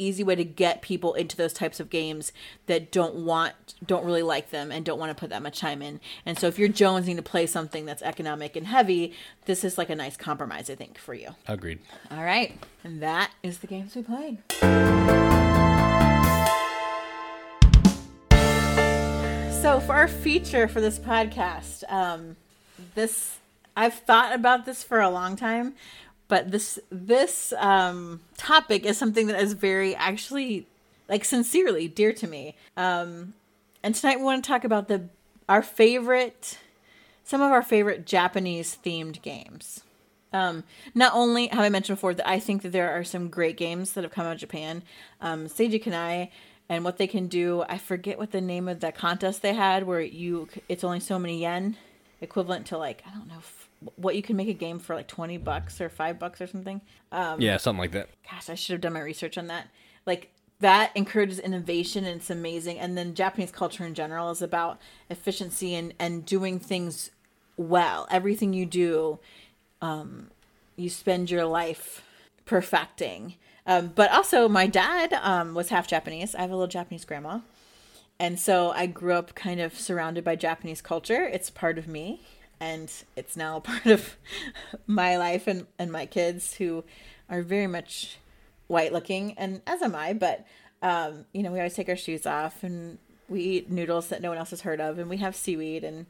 easy 0.00 0.22
way 0.22 0.36
to 0.36 0.44
get 0.44 0.80
people 0.80 1.14
into 1.14 1.36
those 1.36 1.52
types 1.52 1.80
of 1.80 1.90
games 1.90 2.32
that 2.66 2.92
don't 2.92 3.16
want 3.16 3.74
don't 3.84 4.04
really 4.04 4.22
like 4.22 4.50
them 4.50 4.70
and 4.70 4.84
don't 4.84 4.98
want 4.98 5.10
to 5.10 5.14
put 5.20 5.28
that 5.30 5.42
much 5.42 5.58
time 5.58 5.82
in 5.82 6.00
and 6.24 6.38
so 6.38 6.46
if 6.46 6.56
you're 6.58 6.68
jonesing 6.68 7.16
to 7.16 7.22
play 7.22 7.46
something 7.46 7.84
that's 7.84 8.02
economic 8.02 8.54
and 8.54 8.68
heavy 8.68 9.12
this 9.46 9.64
is 9.64 9.76
like 9.76 9.90
a 9.90 9.96
nice 9.96 10.16
compromise 10.16 10.70
i 10.70 10.74
think 10.76 10.98
for 10.98 11.14
you 11.14 11.30
Agreed. 11.48 11.80
all 12.12 12.22
right 12.22 12.56
and 12.84 13.02
that 13.02 13.32
is 13.42 13.58
the 13.58 13.66
games 13.66 13.96
we 13.96 14.02
played 14.02 14.38
so 19.60 19.80
for 19.80 19.94
our 19.94 20.06
feature 20.06 20.68
for 20.68 20.80
this 20.80 21.00
podcast 21.00 21.82
um 21.90 22.36
this 22.94 23.38
i've 23.76 23.94
thought 23.94 24.32
about 24.32 24.64
this 24.64 24.84
for 24.84 25.00
a 25.00 25.10
long 25.10 25.34
time 25.34 25.74
but 26.28 26.52
this 26.52 26.78
this 26.90 27.52
um 27.58 28.20
topic 28.36 28.84
is 28.84 28.96
something 28.96 29.26
that 29.26 29.40
is 29.40 29.54
very 29.54 29.96
actually 29.96 30.64
like 31.08 31.24
sincerely 31.24 31.88
dear 31.88 32.12
to 32.12 32.28
me. 32.28 32.54
Um 32.76 33.34
and 33.82 33.94
tonight 33.94 34.18
we 34.18 34.24
want 34.24 34.44
to 34.44 34.48
talk 34.48 34.62
about 34.62 34.86
the 34.86 35.08
our 35.48 35.62
favorite 35.62 36.58
some 37.24 37.42
of 37.42 37.50
our 37.50 37.62
favorite 37.62 38.06
japanese 38.06 38.78
themed 38.84 39.20
games. 39.22 39.82
Um, 40.30 40.64
not 40.94 41.14
only 41.14 41.46
have 41.48 41.60
I 41.60 41.70
mentioned 41.70 41.96
before 41.96 42.14
that 42.14 42.28
I 42.28 42.38
think 42.38 42.62
that 42.62 42.72
there 42.72 42.90
are 42.90 43.02
some 43.02 43.28
great 43.28 43.56
games 43.56 43.94
that 43.94 44.04
have 44.04 44.12
come 44.12 44.26
out 44.26 44.34
of 44.34 44.38
Japan, 44.38 44.82
um, 45.22 45.46
Seiji 45.46 45.82
Kanai, 45.82 46.28
and 46.68 46.84
what 46.84 46.98
they 46.98 47.06
can 47.06 47.26
do. 47.28 47.64
I 47.68 47.78
forget 47.78 48.18
what 48.18 48.30
the 48.32 48.40
name 48.40 48.68
of 48.68 48.80
the 48.80 48.92
contest 48.92 49.42
they 49.42 49.54
had 49.54 49.84
where 49.86 50.00
you 50.00 50.48
it's 50.68 50.84
only 50.84 51.00
so 51.00 51.18
many 51.18 51.40
yen, 51.40 51.76
equivalent 52.20 52.66
to 52.66 52.78
like 52.78 53.02
I 53.06 53.10
don't 53.14 53.28
know 53.28 53.38
f- 53.38 53.68
what 53.96 54.16
you 54.16 54.22
can 54.22 54.36
make 54.36 54.48
a 54.48 54.52
game 54.54 54.78
for 54.78 54.94
like 54.94 55.06
twenty 55.08 55.38
bucks 55.38 55.80
or 55.80 55.88
five 55.88 56.18
bucks 56.18 56.40
or 56.40 56.46
something. 56.46 56.80
Um, 57.12 57.40
Yeah, 57.40 57.56
something 57.56 57.80
like 57.80 57.92
that. 57.92 58.08
gosh, 58.30 58.48
I 58.50 58.54
should 58.54 58.74
have 58.74 58.80
done 58.80 58.92
my 58.94 59.00
research 59.00 59.38
on 59.38 59.46
that. 59.48 59.68
Like 60.06 60.30
that 60.60 60.90
encourages 60.96 61.38
innovation 61.38 62.04
and 62.04 62.16
it's 62.20 62.30
amazing. 62.30 62.80
And 62.80 62.98
then 62.98 63.14
Japanese 63.14 63.52
culture 63.52 63.84
in 63.84 63.94
general 63.94 64.30
is 64.30 64.42
about 64.42 64.80
efficiency 65.08 65.74
and 65.74 65.94
and 65.98 66.26
doing 66.26 66.58
things 66.58 67.10
well. 67.56 68.06
Everything 68.10 68.52
you 68.52 68.66
do, 68.66 69.20
um, 69.80 70.30
you 70.76 70.88
spend 70.90 71.30
your 71.30 71.44
life 71.44 72.02
perfecting. 72.44 73.34
Um, 73.68 73.92
but 73.94 74.10
also, 74.10 74.48
my 74.48 74.66
dad 74.66 75.12
um, 75.12 75.52
was 75.52 75.68
half 75.68 75.86
Japanese. 75.86 76.34
I 76.34 76.40
have 76.40 76.50
a 76.50 76.54
little 76.54 76.66
Japanese 76.66 77.04
grandma. 77.04 77.40
And 78.18 78.40
so 78.40 78.70
I 78.70 78.86
grew 78.86 79.12
up 79.12 79.34
kind 79.34 79.60
of 79.60 79.78
surrounded 79.78 80.24
by 80.24 80.36
Japanese 80.36 80.80
culture. 80.80 81.24
It's 81.24 81.50
part 81.50 81.76
of 81.76 81.86
me. 81.86 82.22
And 82.58 82.90
it's 83.14 83.36
now 83.36 83.60
part 83.60 83.84
of 83.84 84.16
my 84.86 85.18
life 85.18 85.46
and, 85.46 85.66
and 85.78 85.92
my 85.92 86.06
kids 86.06 86.54
who 86.54 86.82
are 87.28 87.42
very 87.42 87.66
much 87.66 88.16
white 88.68 88.90
looking. 88.90 89.34
And 89.36 89.60
as 89.66 89.82
am 89.82 89.94
I. 89.94 90.14
But, 90.14 90.46
um, 90.80 91.26
you 91.34 91.42
know, 91.42 91.52
we 91.52 91.58
always 91.58 91.74
take 91.74 91.90
our 91.90 91.96
shoes 91.96 92.24
off 92.24 92.64
and 92.64 92.96
we 93.28 93.42
eat 93.42 93.70
noodles 93.70 94.08
that 94.08 94.22
no 94.22 94.30
one 94.30 94.38
else 94.38 94.50
has 94.50 94.62
heard 94.62 94.80
of. 94.80 94.98
And 94.98 95.10
we 95.10 95.18
have 95.18 95.36
seaweed 95.36 95.84
and 95.84 96.06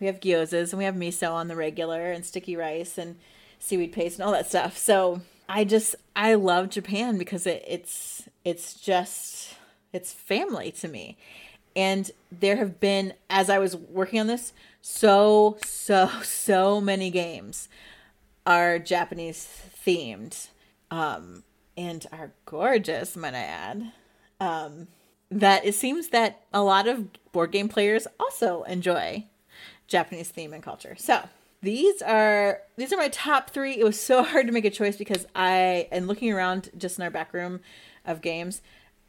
we 0.00 0.08
have 0.08 0.18
gyozas 0.18 0.72
and 0.72 0.78
we 0.78 0.84
have 0.84 0.96
miso 0.96 1.30
on 1.32 1.46
the 1.46 1.54
regular 1.54 2.10
and 2.10 2.26
sticky 2.26 2.56
rice 2.56 2.98
and 2.98 3.14
seaweed 3.60 3.92
paste 3.92 4.18
and 4.18 4.26
all 4.26 4.32
that 4.32 4.48
stuff. 4.48 4.76
So 4.76 5.22
I 5.48 5.64
just 5.64 5.94
I 6.16 6.34
love 6.34 6.70
Japan 6.70 7.18
because 7.18 7.46
it, 7.46 7.64
it's 7.66 8.28
it's 8.44 8.74
just 8.74 9.54
it's 9.92 10.12
family 10.12 10.70
to 10.72 10.88
me. 10.88 11.16
And 11.74 12.10
there 12.30 12.56
have 12.56 12.80
been 12.80 13.14
as 13.30 13.48
I 13.50 13.58
was 13.58 13.76
working 13.76 14.20
on 14.20 14.26
this 14.26 14.52
so 14.80 15.56
so 15.64 16.08
so 16.22 16.80
many 16.80 17.10
games 17.10 17.68
are 18.46 18.78
Japanese 18.78 19.48
themed 19.86 20.48
um 20.90 21.44
and 21.76 22.06
are 22.12 22.32
gorgeous 22.46 23.16
might 23.16 23.34
I 23.34 23.38
add. 23.38 23.92
Um 24.40 24.88
that 25.30 25.64
it 25.64 25.74
seems 25.74 26.08
that 26.08 26.42
a 26.52 26.62
lot 26.62 26.86
of 26.86 27.08
board 27.32 27.52
game 27.52 27.68
players 27.68 28.06
also 28.20 28.62
enjoy 28.64 29.24
Japanese 29.86 30.28
theme 30.28 30.52
and 30.52 30.62
culture. 30.62 30.94
So 30.98 31.22
these 31.62 32.02
are 32.02 32.60
these 32.76 32.92
are 32.92 32.96
my 32.96 33.08
top 33.08 33.50
three. 33.50 33.72
It 33.72 33.84
was 33.84 34.00
so 34.00 34.22
hard 34.24 34.46
to 34.46 34.52
make 34.52 34.64
a 34.64 34.70
choice 34.70 34.96
because 34.96 35.26
I 35.34 35.88
and 35.90 36.06
looking 36.06 36.32
around 36.32 36.70
just 36.76 36.98
in 36.98 37.04
our 37.04 37.10
back 37.10 37.32
room 37.32 37.60
of 38.04 38.20
games, 38.20 38.60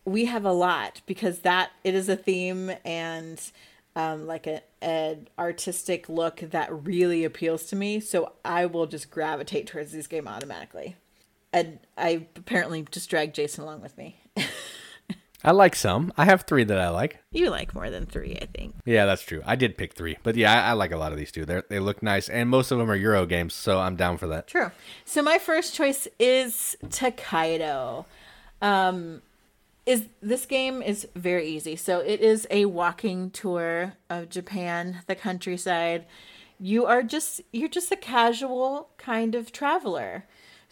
we 0.06 0.26
have 0.26 0.46
a 0.46 0.52
lot 0.52 1.02
because 1.06 1.40
that 1.40 1.72
it 1.84 1.96
is 1.96 2.08
a 2.10 2.16
theme 2.16 2.72
and 2.86 3.42
um, 3.96 4.28
like 4.28 4.48
a 4.48 4.62
an 4.82 5.28
artistic 5.38 6.08
look 6.10 6.38
that 6.38 6.86
really 6.86 7.24
appeals 7.24 7.66
to 7.66 7.76
me. 7.76 8.00
So 8.00 8.34
I 8.46 8.66
will 8.66 8.86
just 8.86 9.10
gravitate 9.10 9.68
towards 9.68 9.92
this 9.92 10.08
game 10.08 10.28
automatically. 10.28 10.96
And 11.52 11.80
I 11.98 12.28
apparently 12.36 12.86
just 12.90 13.10
dragged 13.10 13.36
Jason 13.36 13.64
along 13.64 13.82
with 13.82 13.98
me. 13.98 14.18
I 15.44 15.52
like 15.52 15.76
some. 15.76 16.14
I 16.18 16.26
have 16.26 16.44
three 16.44 16.64
that 16.64 16.80
I 16.80 16.90
like. 16.90 17.20
You 17.32 17.50
like 17.50 17.76
more 17.76 17.90
than 17.90 18.06
three, 18.06 18.38
I 18.42 18.46
think. 18.46 18.76
Yeah, 18.86 19.06
that's 19.06 19.24
true. 19.24 19.42
I 19.46 19.56
did 19.56 19.78
pick 19.78 19.94
three, 19.94 20.18
but 20.24 20.36
yeah, 20.36 20.54
I, 20.54 20.70
I 20.70 20.74
like 20.74 20.92
a 20.92 20.98
lot 20.98 21.12
of 21.12 21.18
these 21.18 21.32
too. 21.32 21.46
They 21.46 21.62
they 21.70 21.80
look 21.80 22.02
nice, 22.02 22.30
and 22.30 22.50
most 22.50 22.72
of 22.72 22.78
them 22.78 22.90
are 22.90 22.96
Euro 22.96 23.26
games, 23.26 23.54
so 23.54 23.80
I'm 23.80 23.96
down 23.96 24.18
for 24.18 24.28
that. 24.28 24.48
True. 24.48 24.72
So 25.04 25.22
my 25.22 25.38
first 25.38 25.76
choice 25.76 26.08
is 26.18 26.78
Tokaido. 26.90 28.06
Um, 28.62 29.22
is 29.86 30.08
this 30.22 30.46
game 30.46 30.82
is 30.82 31.08
very 31.16 31.48
easy. 31.48 31.76
So 31.76 32.00
it 32.00 32.22
is 32.22 32.48
a 32.50 32.66
walking 32.66 33.30
tour 33.32 33.94
of 34.10 34.30
Japan, 34.30 35.02
the 35.08 35.16
countryside. 35.16 36.06
You 36.60 36.86
are 36.86 37.04
just 37.04 37.42
you're 37.52 37.68
just 37.68 37.92
a 37.92 37.98
casual 37.98 38.90
kind 38.98 39.36
of 39.36 39.52
traveler. 39.52 40.26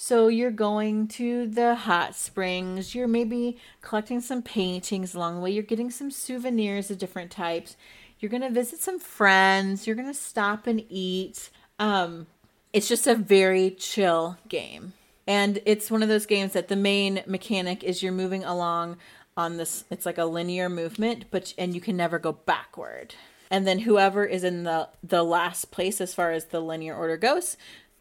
So 0.04 0.30
you're 0.30 0.50
going 0.50 1.10
to 1.10 1.46
the 1.46 1.76
hot 1.76 2.16
springs, 2.16 2.96
you're 2.96 3.08
maybe 3.08 3.60
collecting 3.82 4.20
some 4.20 4.42
paintings 4.42 5.14
along 5.14 5.36
the 5.36 5.42
way, 5.42 5.52
you're 5.52 5.62
getting 5.62 5.92
some 5.92 6.10
souvenirs 6.10 6.90
of 6.90 6.98
different 6.98 7.30
types. 7.30 7.78
You're 8.20 8.32
going 8.32 8.42
to 8.42 8.50
visit 8.50 8.80
some 8.80 8.98
friends, 8.98 9.86
you're 9.86 9.96
going 9.96 10.08
to 10.08 10.14
stop 10.16 10.66
and 10.66 10.84
eat. 10.90 11.52
Um 11.78 12.26
it's 12.74 12.88
just 12.88 13.06
a 13.06 13.14
very 13.14 13.70
chill 13.70 14.38
game. 14.50 14.94
And 15.28 15.62
it's 15.68 15.92
one 15.92 16.02
of 16.02 16.10
those 16.10 16.26
games 16.26 16.54
that 16.54 16.68
the 16.68 16.76
main 16.76 17.22
mechanic 17.28 17.84
is 17.84 18.02
you're 18.02 18.12
moving 18.12 18.44
along 18.44 18.98
on 19.38 19.58
this 19.58 19.86
it's 19.92 20.08
like 20.08 20.18
a 20.18 20.26
linear 20.26 20.68
movement, 20.68 21.26
but 21.30 21.54
and 21.60 21.76
you 21.76 21.80
can 21.80 21.96
never 21.96 22.18
go 22.18 22.32
backward. 22.32 23.14
And 23.52 23.68
then 23.68 23.78
whoever 23.78 24.26
is 24.26 24.44
in 24.44 24.64
the 24.64 24.90
the 25.04 25.22
last 25.22 25.70
place 25.70 26.02
as 26.02 26.16
far 26.16 26.32
as 26.32 26.46
the 26.46 26.60
linear 26.60 26.96
order 26.96 27.18
goes, 27.18 27.56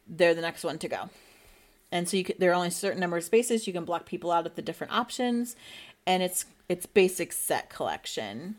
they're 0.09 0.35
the 0.35 0.41
next 0.41 0.65
one 0.65 0.79
to 0.79 0.89
go. 0.89 1.11
And 1.93 2.09
so 2.09 2.17
you 2.17 2.25
can, 2.25 2.37
there 2.39 2.51
are 2.51 2.55
only 2.55 2.69
a 2.69 2.73
certain 2.73 3.01
number 3.01 3.17
of 3.17 3.25
spaces 3.25 3.67
you 3.67 3.73
can 3.73 3.85
block 3.85 4.07
people 4.07 4.31
out 4.31 4.47
of 4.47 4.55
the 4.55 4.63
different 4.63 4.93
options 4.93 5.57
and 6.07 6.23
it's 6.23 6.45
it's 6.69 6.87
basic 6.87 7.33
set 7.33 7.71
collection. 7.71 8.57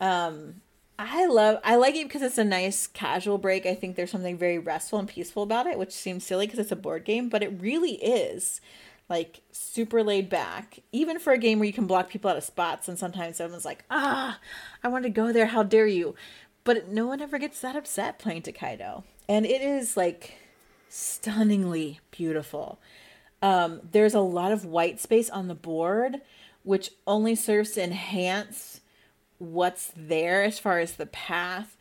Um 0.00 0.60
I 0.98 1.26
love 1.26 1.58
I 1.64 1.76
like 1.76 1.94
it 1.94 2.04
because 2.04 2.22
it's 2.22 2.38
a 2.38 2.44
nice 2.44 2.86
casual 2.86 3.38
break. 3.38 3.66
I 3.66 3.74
think 3.74 3.96
there's 3.96 4.10
something 4.10 4.38
very 4.38 4.58
restful 4.58 4.98
and 4.98 5.08
peaceful 5.08 5.42
about 5.42 5.66
it, 5.66 5.78
which 5.78 5.92
seems 5.92 6.24
silly 6.24 6.46
because 6.46 6.58
it's 6.58 6.72
a 6.72 6.76
board 6.76 7.04
game, 7.04 7.28
but 7.28 7.42
it 7.42 7.60
really 7.60 7.94
is 7.94 8.60
like 9.08 9.40
super 9.50 10.02
laid 10.02 10.28
back. 10.28 10.80
Even 10.92 11.18
for 11.18 11.32
a 11.32 11.38
game 11.38 11.58
where 11.58 11.66
you 11.66 11.72
can 11.72 11.86
block 11.86 12.08
people 12.08 12.30
out 12.30 12.36
of 12.36 12.44
spots 12.44 12.88
and 12.88 12.98
sometimes 12.98 13.36
someone's 13.36 13.64
like, 13.64 13.84
"Ah, 13.90 14.38
I 14.82 14.88
want 14.88 15.04
to 15.04 15.10
go 15.10 15.32
there. 15.32 15.46
How 15.46 15.62
dare 15.62 15.86
you?" 15.86 16.14
But 16.64 16.88
no 16.88 17.06
one 17.06 17.20
ever 17.20 17.38
gets 17.38 17.60
that 17.60 17.76
upset 17.76 18.18
playing 18.18 18.42
Tokaido. 18.42 19.04
And 19.28 19.44
it 19.44 19.60
is 19.60 19.96
like 19.96 20.36
stunningly 20.92 22.00
beautiful. 22.10 22.78
Um, 23.40 23.80
there's 23.90 24.14
a 24.14 24.20
lot 24.20 24.52
of 24.52 24.64
white 24.64 25.00
space 25.00 25.30
on 25.30 25.48
the 25.48 25.54
board, 25.54 26.20
which 26.62 26.90
only 27.06 27.34
serves 27.34 27.72
to 27.72 27.82
enhance 27.82 28.80
what's 29.38 29.90
there 29.96 30.42
as 30.42 30.58
far 30.58 30.78
as 30.78 30.92
the 30.92 31.06
path. 31.06 31.76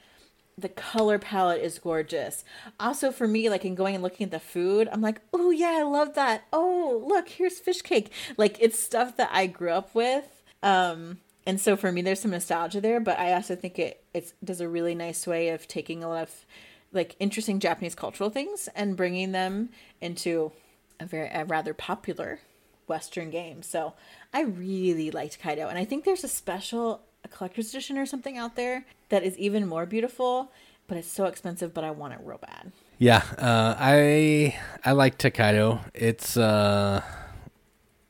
The 0.58 0.70
color 0.70 1.20
palette 1.20 1.62
is 1.62 1.78
gorgeous. 1.78 2.44
Also, 2.80 3.12
for 3.12 3.28
me, 3.28 3.50
like 3.50 3.66
in 3.66 3.76
going 3.76 3.96
and 3.96 4.04
looking 4.04 4.26
at 4.26 4.32
the 4.32 4.40
food, 4.40 4.88
I'm 4.92 5.02
like, 5.02 5.22
oh, 5.34 5.52
yeah, 5.52 5.78
I 5.80 5.84
love 5.84 6.16
that. 6.16 6.46
Oh, 6.54 7.04
look, 7.06 7.30
here's 7.30 7.60
fish 7.60 7.82
cake. 7.82 8.12
Like, 8.38 8.58
it's 8.60 8.80
stuff 8.80 9.18
that 9.18 9.30
I 9.32 9.48
grew 9.48 9.72
up 9.72 9.94
with. 9.94 10.42
Um, 10.64 11.20
and 11.46 11.60
so 11.60 11.76
for 11.76 11.92
me, 11.92 12.02
there's 12.02 12.22
some 12.22 12.32
nostalgia 12.32 12.80
there, 12.80 13.00
but 13.00 13.20
I 13.20 13.34
also 13.34 13.56
think 13.56 13.78
it 13.80 14.04
it 14.14 14.34
does 14.44 14.62
a 14.62 14.70
really 14.70 14.94
nice 14.94 15.26
way 15.26 15.50
of 15.50 15.68
taking 15.68 16.04
a 16.04 16.10
lot 16.10 16.24
of 16.24 16.46
like 16.94 17.16
interesting 17.20 17.60
Japanese 17.60 17.96
cultural 17.96 18.30
things 18.30 18.70
and 18.76 18.98
bringing 18.98 19.32
them 19.32 19.70
into 20.00 20.52
a 21.00 21.06
very 21.06 21.30
a 21.30 21.46
rather 21.46 21.74
popular 21.74 22.40
Western 22.88 23.30
game. 23.30 23.64
So 23.64 23.94
I 24.34 24.42
really 24.42 25.12
liked 25.12 25.40
Kaido, 25.40 25.68
and 25.68 25.78
I 25.78 25.86
think 25.86 26.06
there's 26.06 26.24
a 26.24 26.30
special 26.30 27.02
a 27.24 27.28
collector's 27.28 27.70
edition 27.70 27.98
or 27.98 28.06
something 28.06 28.38
out 28.38 28.56
there 28.56 28.86
that 29.10 29.24
is 29.24 29.38
even 29.38 29.68
more 29.68 29.86
beautiful, 29.86 30.52
but 30.88 30.98
it's 30.98 31.08
so 31.08 31.26
expensive. 31.26 31.74
But 31.74 31.84
I 31.84 31.92
want 31.92 32.14
it 32.14 32.20
real 32.24 32.40
bad. 32.40 32.72
Yeah, 32.98 33.24
uh, 33.38 33.76
I 33.80 34.60
I 34.84 34.92
like 34.92 35.18
Tokaido. 35.18 35.82
It's 35.94 36.38
uh, 36.38 37.02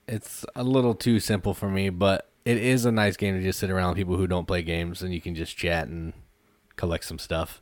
it's 0.08 0.46
a 0.56 0.64
little 0.64 0.96
too 0.96 1.20
simple 1.20 1.54
for 1.54 1.70
me, 1.70 1.90
but 1.90 2.30
it 2.44 2.58
is 2.58 2.86
a 2.86 2.92
nice 2.92 3.18
game 3.18 3.36
to 3.36 3.44
just 3.44 3.60
sit 3.60 3.70
around 3.70 3.90
with 3.90 3.98
people 3.98 4.18
who 4.18 4.28
don't 4.28 4.48
play 4.48 4.62
games, 4.64 5.02
and 5.02 5.14
you 5.14 5.22
can 5.22 5.36
just 5.36 5.56
chat 5.56 5.88
and 5.88 6.14
collect 6.76 7.06
some 7.06 7.20
stuff. 7.20 7.62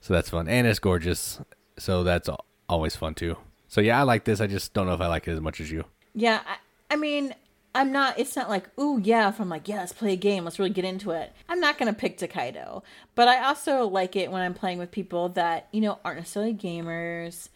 So 0.00 0.14
that's 0.14 0.30
fun, 0.30 0.48
and 0.48 0.66
it's 0.66 0.78
gorgeous. 0.78 1.40
So 1.78 2.02
that's 2.04 2.28
always 2.68 2.96
fun 2.96 3.14
too. 3.14 3.36
So 3.68 3.80
yeah, 3.80 3.98
I 3.98 4.02
like 4.02 4.24
this. 4.24 4.40
I 4.40 4.46
just 4.46 4.72
don't 4.72 4.86
know 4.86 4.94
if 4.94 5.00
I 5.00 5.06
like 5.08 5.28
it 5.28 5.32
as 5.32 5.40
much 5.40 5.60
as 5.60 5.70
you. 5.70 5.84
Yeah, 6.14 6.40
I, 6.46 6.94
I 6.94 6.96
mean, 6.96 7.34
I'm 7.74 7.92
not. 7.92 8.18
It's 8.18 8.34
not 8.34 8.48
like, 8.48 8.68
ooh, 8.78 8.98
yeah. 9.02 9.32
I'm 9.38 9.48
like, 9.48 9.68
yeah, 9.68 9.78
let's 9.78 9.92
play 9.92 10.14
a 10.14 10.16
game. 10.16 10.44
Let's 10.44 10.58
really 10.58 10.70
get 10.70 10.84
into 10.84 11.10
it. 11.10 11.32
I'm 11.48 11.60
not 11.60 11.78
gonna 11.78 11.92
pick 11.92 12.18
Tokaido, 12.18 12.82
but 13.14 13.28
I 13.28 13.44
also 13.44 13.86
like 13.86 14.16
it 14.16 14.32
when 14.32 14.42
I'm 14.42 14.54
playing 14.54 14.78
with 14.78 14.90
people 14.90 15.28
that 15.30 15.68
you 15.72 15.80
know 15.80 15.98
aren't 16.04 16.18
necessarily 16.18 16.54
gamers. 16.54 17.48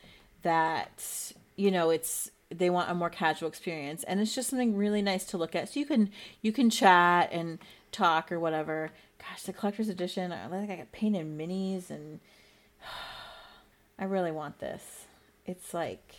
That 0.42 1.32
you 1.56 1.70
know, 1.70 1.90
it's 1.90 2.30
they 2.50 2.70
want 2.70 2.90
a 2.90 2.94
more 2.94 3.10
casual 3.10 3.48
experience, 3.48 4.04
and 4.04 4.20
it's 4.20 4.34
just 4.34 4.50
something 4.50 4.76
really 4.76 5.02
nice 5.02 5.24
to 5.26 5.38
look 5.38 5.54
at. 5.54 5.70
So 5.70 5.80
you 5.80 5.86
can 5.86 6.10
you 6.42 6.52
can 6.52 6.70
chat 6.70 7.30
and 7.32 7.58
talk 7.92 8.32
or 8.32 8.40
whatever. 8.40 8.90
Gosh, 9.18 9.42
the 9.42 9.52
collector's 9.52 9.88
edition. 9.88 10.32
I 10.32 10.46
like 10.48 10.70
I 10.70 10.76
got 10.76 10.92
painted 10.92 11.26
minis, 11.26 11.90
and 11.90 12.20
I 13.98 14.04
really 14.04 14.32
want 14.32 14.58
this. 14.58 15.06
It's 15.46 15.72
like 15.72 16.14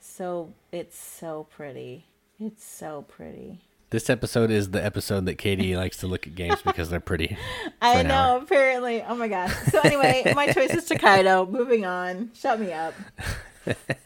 so. 0.00 0.52
It's 0.70 0.98
so 0.98 1.46
pretty. 1.50 2.06
It's 2.38 2.64
so 2.64 3.02
pretty. 3.08 3.60
This 3.90 4.08
episode 4.08 4.50
is 4.50 4.70
the 4.70 4.82
episode 4.82 5.26
that 5.26 5.36
Katie 5.36 5.76
likes 5.76 5.98
to 5.98 6.06
look 6.06 6.26
at 6.26 6.34
games 6.34 6.62
because 6.62 6.88
they're 6.90 6.98
pretty. 6.98 7.36
I 7.82 8.02
know, 8.02 8.14
hour. 8.14 8.38
apparently. 8.38 9.02
Oh 9.02 9.14
my 9.14 9.28
gosh. 9.28 9.54
So 9.70 9.80
anyway, 9.80 10.32
my 10.34 10.50
choice 10.50 10.70
is 10.70 10.86
Tokaido. 10.86 11.46
Moving 11.46 11.84
on. 11.84 12.30
Shut 12.34 12.58
me 12.58 12.72
up. 12.72 12.94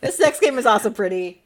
this 0.00 0.18
next 0.18 0.40
game 0.40 0.58
is 0.58 0.66
also 0.66 0.90
pretty. 0.90 1.42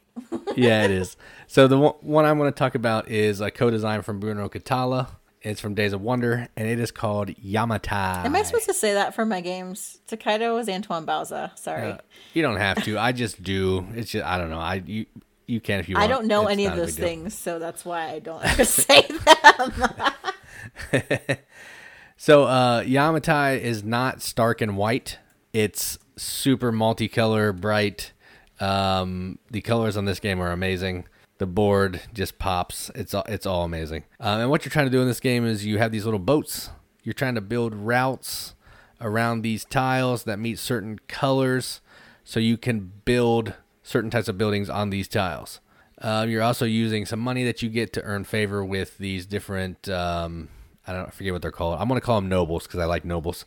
yeah, 0.56 0.84
it 0.84 0.90
is. 0.90 1.16
So 1.46 1.68
the 1.68 1.78
one 1.78 2.24
I'm 2.24 2.38
going 2.38 2.50
to 2.50 2.58
talk 2.58 2.74
about 2.74 3.08
is 3.08 3.40
a 3.40 3.50
co-design 3.50 4.02
from 4.02 4.20
Bruno 4.20 4.48
Cathala. 4.48 5.08
It's 5.42 5.60
from 5.60 5.74
Days 5.74 5.94
of 5.94 6.02
Wonder, 6.02 6.48
and 6.54 6.68
it 6.68 6.78
is 6.78 6.90
called 6.90 7.28
Yamatai. 7.28 8.26
Am 8.26 8.36
I 8.36 8.42
supposed 8.42 8.66
to 8.66 8.74
say 8.74 8.92
that 8.92 9.14
for 9.14 9.24
my 9.24 9.40
games? 9.40 9.98
Tokaido 10.06 10.58
is 10.58 10.68
Antoine 10.68 11.06
Bauza. 11.06 11.58
Sorry. 11.58 11.92
Uh, 11.92 11.98
you 12.34 12.42
don't 12.42 12.58
have 12.58 12.84
to. 12.84 12.98
I 12.98 13.12
just 13.12 13.42
do. 13.42 13.86
It's 13.94 14.10
just 14.10 14.24
I 14.26 14.36
don't 14.36 14.50
know. 14.50 14.58
I 14.58 14.82
you 14.84 15.06
you 15.46 15.60
can 15.60 15.80
if 15.80 15.88
you. 15.88 15.94
Want. 15.94 16.04
I 16.04 16.08
don't 16.08 16.26
know 16.26 16.42
it's 16.42 16.52
any 16.52 16.66
of 16.66 16.76
those 16.76 16.94
things, 16.94 17.34
so 17.34 17.58
that's 17.58 17.86
why 17.86 18.10
I 18.10 18.18
don't 18.18 18.44
say 18.64 19.00
them. 19.08 19.72
so 22.18 22.44
uh, 22.44 22.82
Yamatai 22.82 23.60
is 23.60 23.82
not 23.82 24.20
stark 24.20 24.60
and 24.60 24.76
white. 24.76 25.18
It's 25.54 25.98
super 26.16 26.70
multicolor, 26.70 27.58
bright. 27.58 28.12
Um, 28.60 29.38
the 29.50 29.62
colors 29.62 29.96
on 29.96 30.04
this 30.04 30.20
game 30.20 30.38
are 30.40 30.52
amazing. 30.52 31.06
The 31.40 31.46
board 31.46 32.02
just 32.12 32.38
pops. 32.38 32.90
It's 32.94 33.14
all, 33.14 33.24
it's 33.26 33.46
all 33.46 33.64
amazing. 33.64 34.04
Um, 34.20 34.40
and 34.42 34.50
what 34.50 34.62
you're 34.62 34.70
trying 34.70 34.84
to 34.84 34.90
do 34.90 35.00
in 35.00 35.08
this 35.08 35.20
game 35.20 35.46
is 35.46 35.64
you 35.64 35.78
have 35.78 35.90
these 35.90 36.04
little 36.04 36.20
boats. 36.20 36.68
You're 37.02 37.14
trying 37.14 37.34
to 37.34 37.40
build 37.40 37.74
routes 37.74 38.54
around 39.00 39.40
these 39.40 39.64
tiles 39.64 40.24
that 40.24 40.38
meet 40.38 40.58
certain 40.58 40.98
colors, 41.08 41.80
so 42.24 42.40
you 42.40 42.58
can 42.58 42.92
build 43.06 43.54
certain 43.82 44.10
types 44.10 44.28
of 44.28 44.36
buildings 44.36 44.68
on 44.68 44.90
these 44.90 45.08
tiles. 45.08 45.60
Um, 46.02 46.28
you're 46.28 46.42
also 46.42 46.66
using 46.66 47.06
some 47.06 47.20
money 47.20 47.42
that 47.44 47.62
you 47.62 47.70
get 47.70 47.94
to 47.94 48.02
earn 48.02 48.24
favor 48.24 48.62
with 48.62 48.98
these 48.98 49.24
different. 49.24 49.88
Um, 49.88 50.50
I 50.86 50.92
don't 50.92 51.14
forget 51.14 51.32
what 51.32 51.40
they're 51.40 51.50
called. 51.50 51.80
I'm 51.80 51.88
to 51.88 52.02
call 52.02 52.20
them 52.20 52.28
nobles 52.28 52.64
because 52.64 52.80
I 52.80 52.84
like 52.84 53.06
nobles. 53.06 53.46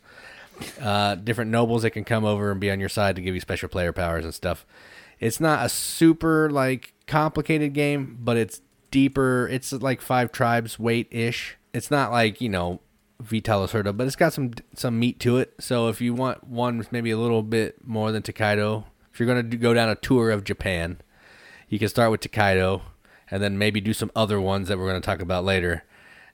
Uh, 0.80 1.14
different 1.14 1.52
nobles 1.52 1.82
that 1.82 1.90
can 1.90 2.02
come 2.02 2.24
over 2.24 2.50
and 2.50 2.60
be 2.60 2.72
on 2.72 2.80
your 2.80 2.88
side 2.88 3.14
to 3.14 3.22
give 3.22 3.36
you 3.36 3.40
special 3.40 3.68
player 3.68 3.92
powers 3.92 4.24
and 4.24 4.34
stuff. 4.34 4.66
It's 5.24 5.40
not 5.40 5.64
a 5.64 5.70
super 5.70 6.50
like 6.50 6.92
complicated 7.06 7.72
game, 7.72 8.18
but 8.20 8.36
it's 8.36 8.60
deeper. 8.90 9.48
It's 9.48 9.72
like 9.72 10.02
five 10.02 10.32
tribes 10.32 10.78
weight 10.78 11.08
ish. 11.10 11.56
It's 11.72 11.90
not 11.90 12.12
like 12.12 12.42
you 12.42 12.50
know 12.50 12.80
Vital 13.20 13.66
Lacerda, 13.66 13.96
but 13.96 14.06
it's 14.06 14.16
got 14.16 14.34
some 14.34 14.52
some 14.74 14.98
meat 14.98 15.18
to 15.20 15.38
it. 15.38 15.54
So 15.60 15.88
if 15.88 16.02
you 16.02 16.12
want 16.12 16.44
one 16.46 16.86
maybe 16.90 17.10
a 17.10 17.16
little 17.16 17.42
bit 17.42 17.86
more 17.86 18.12
than 18.12 18.22
Tokaido, 18.22 18.84
if 19.14 19.18
you're 19.18 19.26
going 19.26 19.50
to 19.50 19.56
go 19.56 19.72
down 19.72 19.88
a 19.88 19.94
tour 19.94 20.30
of 20.30 20.44
Japan, 20.44 21.00
you 21.70 21.78
can 21.78 21.88
start 21.88 22.10
with 22.10 22.20
Tokaido 22.20 22.82
and 23.30 23.42
then 23.42 23.56
maybe 23.56 23.80
do 23.80 23.94
some 23.94 24.10
other 24.14 24.38
ones 24.38 24.68
that 24.68 24.76
we're 24.76 24.90
going 24.90 25.00
to 25.00 25.06
talk 25.06 25.22
about 25.22 25.42
later 25.42 25.84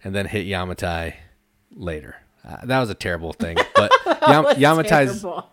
and 0.02 0.16
then 0.16 0.26
hit 0.26 0.46
Yamatai 0.48 1.14
later. 1.70 2.16
Uh, 2.44 2.56
that 2.64 2.80
was 2.80 2.90
a 2.90 2.94
terrible 2.94 3.34
thing, 3.34 3.56
but 3.76 3.92
Yam- 4.06 4.56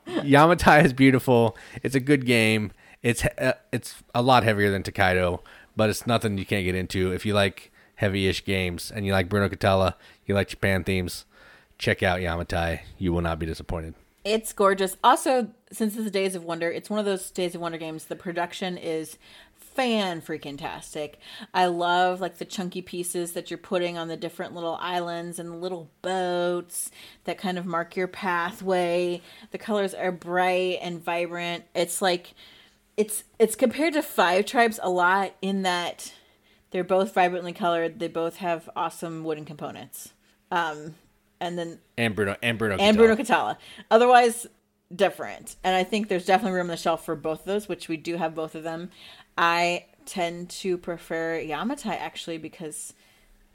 Yamatai 0.08 0.84
is 0.86 0.94
beautiful. 0.94 1.56
It's 1.84 1.94
a 1.96 2.00
good 2.00 2.26
game. 2.26 2.72
It's 3.08 3.24
uh, 3.24 3.53
it's 3.72 4.03
a 4.14 4.22
lot 4.22 4.43
heavier 4.43 4.70
than 4.70 4.84
Tokaido, 4.84 5.41
but 5.78 5.89
it's 5.89 6.05
nothing 6.05 6.38
you 6.38 6.45
can't 6.45 6.66
get 6.66 6.76
into 6.76 7.14
if 7.14 7.26
you 7.26 7.34
like 7.34 7.72
heavy-ish 7.95 8.43
games 8.43 8.91
and 8.91 9.05
you 9.05 9.14
like 9.14 9.30
Bruno 9.30 9.47
Cathala, 9.47 9.93
you 10.26 10.36
like 10.36 10.49
Japan 10.49 10.84
themes. 10.84 11.24
Check 11.78 12.03
out 12.03 12.20
Yamatai. 12.20 12.82
You 12.97 13.14
will 13.14 13.22
not 13.22 13.39
be 13.39 13.45
disappointed. 13.45 13.93
It's 14.26 14.51
gorgeous. 14.51 14.97
Also, 15.05 15.47
since 15.72 15.95
it's 15.95 16.12
Days 16.12 16.36
of 16.36 16.43
Wonder, 16.43 16.70
it's 16.70 16.89
one 16.89 16.99
of 16.99 17.05
those 17.05 17.32
Days 17.32 17.55
of 17.55 17.62
Wonder 17.62 17.78
games. 17.78 18.03
The 18.03 18.18
production 18.18 18.78
is 18.78 19.18
fan 19.55 20.22
freaking 20.22 20.58
tastic. 20.58 21.18
I 21.53 21.68
love 21.68 22.20
like 22.20 22.39
the 22.39 22.45
chunky 22.45 22.82
pieces 22.82 23.32
that 23.32 23.49
you're 23.49 23.58
putting 23.58 23.97
on 23.97 24.10
the 24.10 24.18
different 24.18 24.53
little 24.53 24.78
islands 24.82 25.39
and 25.39 25.49
the 25.49 25.55
little 25.55 25.89
boats 26.01 26.91
that 27.24 27.38
kind 27.38 27.58
of 27.58 27.66
mark 27.66 27.95
your 27.95 28.10
pathway. 28.10 29.22
The 29.51 29.58
colors 29.58 29.93
are 29.93 30.12
bright 30.12 30.80
and 30.82 31.01
vibrant. 31.01 31.64
It's 31.74 32.01
like 32.01 32.34
it's 32.98 33.24
it's 33.39 33.56
compared 33.56 33.93
to 33.93 34.02
Five 34.02 34.45
Tribes 34.45 34.80
a 34.82 34.89
lot 34.89 35.34
in 35.41 35.62
that 35.62 36.14
They're 36.72 36.84
both 36.84 37.14
vibrantly 37.14 37.54
colored. 37.54 38.00
They 38.00 38.08
both 38.08 38.38
have 38.38 38.70
awesome 38.76 39.24
wooden 39.24 39.45
components. 39.45 40.14
Um, 40.52 40.95
and 41.39 41.58
then 41.58 41.80
And 41.98 42.16
Bruno 42.16 42.36
and 42.41 42.58
Bruno 42.58 42.78
and. 42.78 42.98
Bruno 42.98 43.16
Cathala. 43.16 43.58
Otherwise, 43.91 44.48
different. 44.93 45.56
And 45.64 45.76
I 45.76 45.84
think 45.84 46.08
there's 46.08 46.26
definitely 46.26 46.56
room 46.58 46.66
on 46.66 46.72
the 46.72 46.78
shelf 46.78 47.06
for 47.06 47.16
both 47.16 47.39
of 47.41 47.45
those, 47.45 47.70
which 47.70 47.88
we 47.88 47.98
do 47.98 48.18
have 48.18 48.34
both 48.36 48.56
of 48.56 48.64
them. 48.64 48.89
I 49.38 49.86
tend 50.06 50.50
to 50.50 50.78
prefer 50.78 51.39
Yamatai 51.39 52.00
actually 52.00 52.38
because 52.38 52.93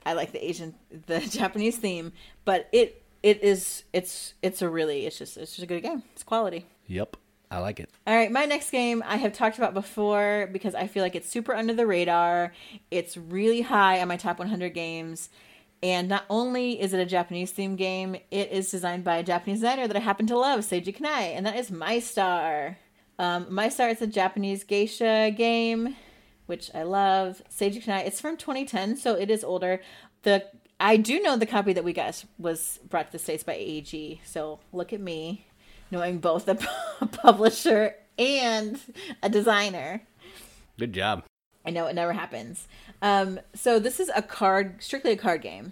I 0.05 0.13
like 0.13 0.31
the 0.31 0.45
Asian, 0.47 0.75
the 1.07 1.19
Japanese 1.19 1.77
theme, 1.77 2.13
but 2.45 2.69
it 2.71 3.01
it 3.21 3.43
is 3.43 3.83
it's 3.93 4.33
it's 4.41 4.61
a 4.61 4.69
really 4.69 5.05
it's 5.05 5.17
just 5.17 5.37
it's 5.37 5.51
just 5.51 5.63
a 5.63 5.65
good 5.67 5.81
game. 5.83 6.03
It's 6.13 6.23
quality. 6.23 6.65
Yep, 6.87 7.17
I 7.53 7.59
like 7.59 7.79
it. 7.79 7.89
All 8.07 8.15
right, 8.15 8.31
my 8.31 8.45
next 8.45 8.71
game 8.71 9.03
I 9.05 9.17
have 9.17 9.31
talked 9.31 9.59
about 9.59 9.75
before 9.75 10.49
because 10.51 10.73
I 10.73 10.87
feel 10.87 11.03
like 11.03 11.13
it's 11.13 11.29
super 11.29 11.53
under 11.53 11.73
the 11.73 11.85
radar. 11.85 12.51
It's 12.89 13.15
really 13.15 13.61
high 13.61 14.01
on 14.01 14.07
my 14.07 14.17
top 14.17 14.39
100 14.39 14.73
games. 14.73 15.29
And 15.83 16.09
not 16.09 16.25
only 16.31 16.81
is 16.81 16.93
it 16.93 16.99
a 16.99 17.05
Japanese 17.05 17.53
themed 17.53 17.77
game, 17.77 18.15
it 18.31 18.51
is 18.51 18.71
designed 18.71 19.03
by 19.03 19.17
a 19.17 19.23
Japanese 19.23 19.59
designer 19.59 19.87
that 19.87 19.95
I 19.95 19.99
happen 19.99 20.25
to 20.27 20.37
love, 20.37 20.61
Seiji 20.61 20.97
Kanai, 20.97 21.35
and 21.35 21.45
that 21.45 21.55
is 21.55 21.69
Mai-Star. 21.69 22.79
Um, 23.19 23.45
Mai-Star 23.49 23.89
is 23.89 24.01
a 24.01 24.07
Japanese 24.07 24.63
geisha 24.63 25.31
game, 25.35 25.95
which 26.47 26.71
I 26.73 26.81
love. 26.83 27.43
Seiji 27.51 27.83
Kanai, 27.83 28.07
it's 28.07 28.19
from 28.19 28.35
2010, 28.35 28.97
so 28.97 29.13
it 29.13 29.29
is 29.29 29.43
older. 29.43 29.79
The 30.23 30.43
I 30.79 30.97
do 30.97 31.21
know 31.21 31.37
the 31.37 31.45
copy 31.45 31.73
that 31.73 31.83
we 31.83 31.93
got 31.93 32.25
was 32.39 32.79
brought 32.89 33.07
to 33.07 33.11
the 33.11 33.19
States 33.19 33.43
by 33.43 33.53
AEG, 33.53 34.21
so 34.25 34.59
look 34.71 34.91
at 34.91 34.99
me 34.99 35.45
knowing 35.93 36.17
both 36.17 36.49
a 36.49 36.55
publisher 37.05 37.95
and 38.17 38.79
a 39.21 39.29
designer. 39.29 40.01
Good 40.77 40.91
job. 40.91 41.23
I 41.65 41.69
know 41.69 41.85
it 41.85 41.93
never 41.93 42.11
happens. 42.11 42.67
Um, 43.01 43.39
so 43.53 43.79
this 43.79 43.99
is 43.99 44.11
a 44.13 44.21
card, 44.21 44.83
strictly 44.83 45.11
a 45.11 45.15
card 45.15 45.41
game, 45.41 45.71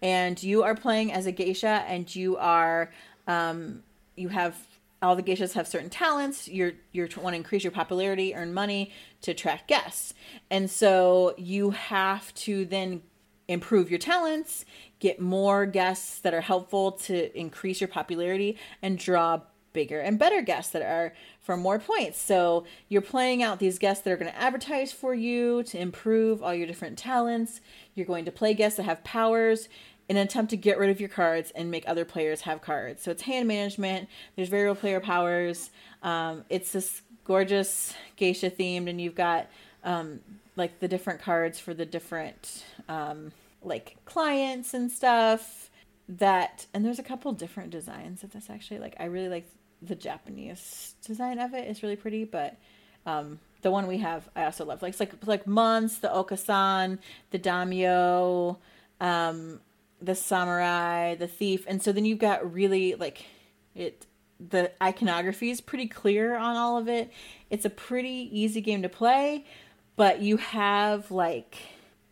and 0.00 0.40
you 0.40 0.62
are 0.62 0.74
playing 0.74 1.12
as 1.12 1.26
a 1.26 1.32
geisha, 1.32 1.84
and 1.88 2.14
you 2.14 2.36
are, 2.36 2.92
um, 3.26 3.82
you 4.14 4.28
have 4.28 4.56
all 5.00 5.16
the 5.16 5.22
geishas 5.22 5.54
have 5.54 5.66
certain 5.66 5.90
talents. 5.90 6.46
You're 6.46 6.72
you're 6.92 7.08
want 7.16 7.34
to 7.34 7.36
increase 7.36 7.64
your 7.64 7.72
popularity, 7.72 8.34
earn 8.34 8.54
money 8.54 8.92
to 9.22 9.32
attract 9.32 9.68
guests, 9.68 10.14
and 10.50 10.70
so 10.70 11.34
you 11.38 11.70
have 11.70 12.32
to 12.34 12.64
then 12.66 13.02
improve 13.48 13.90
your 13.90 13.98
talents, 13.98 14.64
get 15.00 15.20
more 15.20 15.66
guests 15.66 16.20
that 16.20 16.34
are 16.34 16.40
helpful 16.40 16.92
to 16.92 17.36
increase 17.38 17.80
your 17.80 17.88
popularity, 17.88 18.56
and 18.80 18.98
draw 18.98 19.40
bigger 19.72 20.00
and 20.00 20.18
better 20.18 20.42
guests 20.42 20.72
that 20.72 20.82
are 20.82 21.12
for 21.40 21.56
more 21.56 21.78
points. 21.78 22.20
So 22.20 22.64
you're 22.88 23.02
playing 23.02 23.42
out 23.42 23.58
these 23.58 23.78
guests 23.78 24.04
that 24.04 24.12
are 24.12 24.16
going 24.16 24.30
to 24.30 24.38
advertise 24.38 24.92
for 24.92 25.14
you 25.14 25.62
to 25.64 25.78
improve 25.78 26.42
all 26.42 26.54
your 26.54 26.66
different 26.66 26.98
talents. 26.98 27.60
You're 27.94 28.06
going 28.06 28.24
to 28.24 28.32
play 28.32 28.54
guests 28.54 28.76
that 28.76 28.84
have 28.84 29.04
powers 29.04 29.68
in 30.08 30.16
an 30.16 30.26
attempt 30.26 30.50
to 30.50 30.56
get 30.56 30.78
rid 30.78 30.90
of 30.90 31.00
your 31.00 31.08
cards 31.08 31.52
and 31.54 31.70
make 31.70 31.84
other 31.86 32.04
players 32.04 32.42
have 32.42 32.60
cards. 32.60 33.02
So 33.02 33.10
it's 33.10 33.22
hand 33.22 33.48
management. 33.48 34.08
There's 34.36 34.48
variable 34.48 34.80
player 34.80 35.00
powers. 35.00 35.70
Um, 36.02 36.44
it's 36.48 36.72
this 36.72 37.02
gorgeous 37.24 37.94
geisha 38.16 38.50
themed, 38.50 38.88
and 38.88 39.00
you've 39.00 39.14
got 39.14 39.48
um, 39.84 40.20
like 40.56 40.80
the 40.80 40.88
different 40.88 41.20
cards 41.20 41.58
for 41.58 41.72
the 41.72 41.86
different 41.86 42.64
um, 42.88 43.32
like 43.62 43.96
clients 44.04 44.74
and 44.74 44.90
stuff 44.90 45.70
that 46.08 46.66
and 46.74 46.84
there's 46.84 46.98
a 46.98 47.02
couple 47.02 47.32
different 47.32 47.70
designs 47.70 48.24
of 48.24 48.32
this 48.32 48.50
actually 48.50 48.80
like 48.80 48.94
i 48.98 49.04
really 49.04 49.28
like 49.28 49.46
the 49.84 49.94
japanese 49.94 50.94
design 51.04 51.38
of 51.38 51.52
it's 51.54 51.82
really 51.82 51.96
pretty 51.96 52.24
but 52.24 52.56
um 53.04 53.38
the 53.62 53.70
one 53.70 53.86
we 53.86 53.98
have 53.98 54.28
i 54.36 54.44
also 54.44 54.64
love. 54.64 54.82
Like 54.82 54.90
it's 54.90 55.00
like 55.00 55.12
like 55.26 55.46
months 55.46 55.98
the 55.98 56.08
okasan 56.08 56.98
the 57.30 57.38
daimyo 57.38 58.58
um 59.00 59.60
the 60.00 60.14
samurai 60.14 61.14
the 61.14 61.28
thief. 61.28 61.64
And 61.68 61.80
so 61.80 61.92
then 61.92 62.04
you've 62.04 62.18
got 62.18 62.52
really 62.52 62.94
like 62.96 63.24
it 63.74 64.06
the 64.38 64.72
iconography 64.82 65.50
is 65.50 65.60
pretty 65.60 65.86
clear 65.86 66.36
on 66.36 66.56
all 66.56 66.76
of 66.76 66.88
it. 66.88 67.12
It's 67.48 67.64
a 67.64 67.70
pretty 67.70 68.28
easy 68.32 68.60
game 68.60 68.82
to 68.82 68.88
play 68.88 69.46
but 69.94 70.20
you 70.20 70.36
have 70.38 71.10
like 71.10 71.56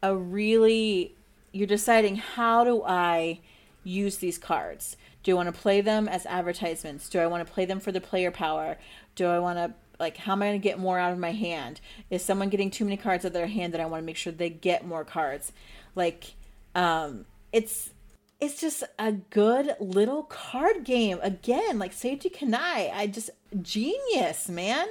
a 0.03 0.15
really 0.17 1.15
you're 1.53 1.67
deciding 1.67 2.17
how 2.17 2.63
do 2.63 2.83
i 2.85 3.41
use 3.83 4.19
these 4.19 4.39
cards? 4.39 4.97
Do 5.23 5.33
I 5.33 5.35
want 5.35 5.55
to 5.55 5.61
play 5.61 5.81
them 5.81 6.09
as 6.09 6.25
advertisements? 6.27 7.09
Do 7.09 7.19
I 7.19 7.27
want 7.27 7.47
to 7.47 7.53
play 7.53 7.65
them 7.65 7.81
for 7.81 7.93
the 7.93 8.01
player 8.01 8.31
power? 8.31 8.79
Do 9.15 9.27
I 9.27 9.39
want 9.39 9.59
to 9.59 9.75
like 9.99 10.17
how 10.17 10.33
am 10.33 10.43
I 10.43 10.49
going 10.49 10.61
to 10.61 10.63
get 10.69 10.79
more 10.79 10.99
out 10.99 11.13
of 11.13 11.19
my 11.19 11.33
hand? 11.33 11.81
Is 12.09 12.25
someone 12.25 12.49
getting 12.49 12.71
too 12.71 12.85
many 12.85 12.97
cards 12.97 13.25
out 13.25 13.29
of 13.29 13.33
their 13.35 13.47
hand 13.47 13.75
that 13.75 13.81
I 13.81 13.87
want 13.87 14.03
to 14.03 14.07
make 14.07 14.17
sure 14.17 14.33
they 14.33 14.49
get 14.51 14.87
more 14.87 15.05
cards? 15.05 15.53
Like 15.95 16.35
um 16.75 17.27
it's 17.53 17.91
it's 18.41 18.59
just 18.59 18.83
a 18.99 19.13
good 19.13 19.77
little 19.81 20.23
card 20.23 20.85
game. 20.85 21.19
Again, 21.21 21.79
like 21.79 21.93
Seiji 21.93 22.35
Kanai, 22.35 22.91
I 22.95 23.07
just 23.07 23.29
genius, 23.61 24.49
man. 24.49 24.87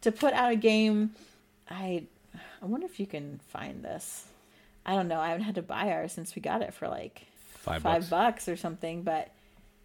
To 0.00 0.10
put 0.10 0.32
out 0.32 0.50
a 0.52 0.56
game 0.56 1.12
I 1.68 2.04
I 2.60 2.66
wonder 2.66 2.86
if 2.86 2.98
you 2.98 3.06
can 3.06 3.40
find 3.48 3.84
this. 3.84 4.24
I 4.84 4.96
don't 4.96 5.06
know. 5.08 5.20
I 5.20 5.28
haven't 5.28 5.44
had 5.44 5.54
to 5.54 5.62
buy 5.62 5.92
ours 5.92 6.10
since 6.12 6.34
we 6.34 6.42
got 6.42 6.62
it 6.62 6.74
for 6.74 6.88
like 6.88 7.26
Five, 7.54 7.82
five 7.82 8.08
bucks. 8.08 8.08
bucks 8.08 8.48
or 8.48 8.56
something 8.56 9.02
but 9.02 9.30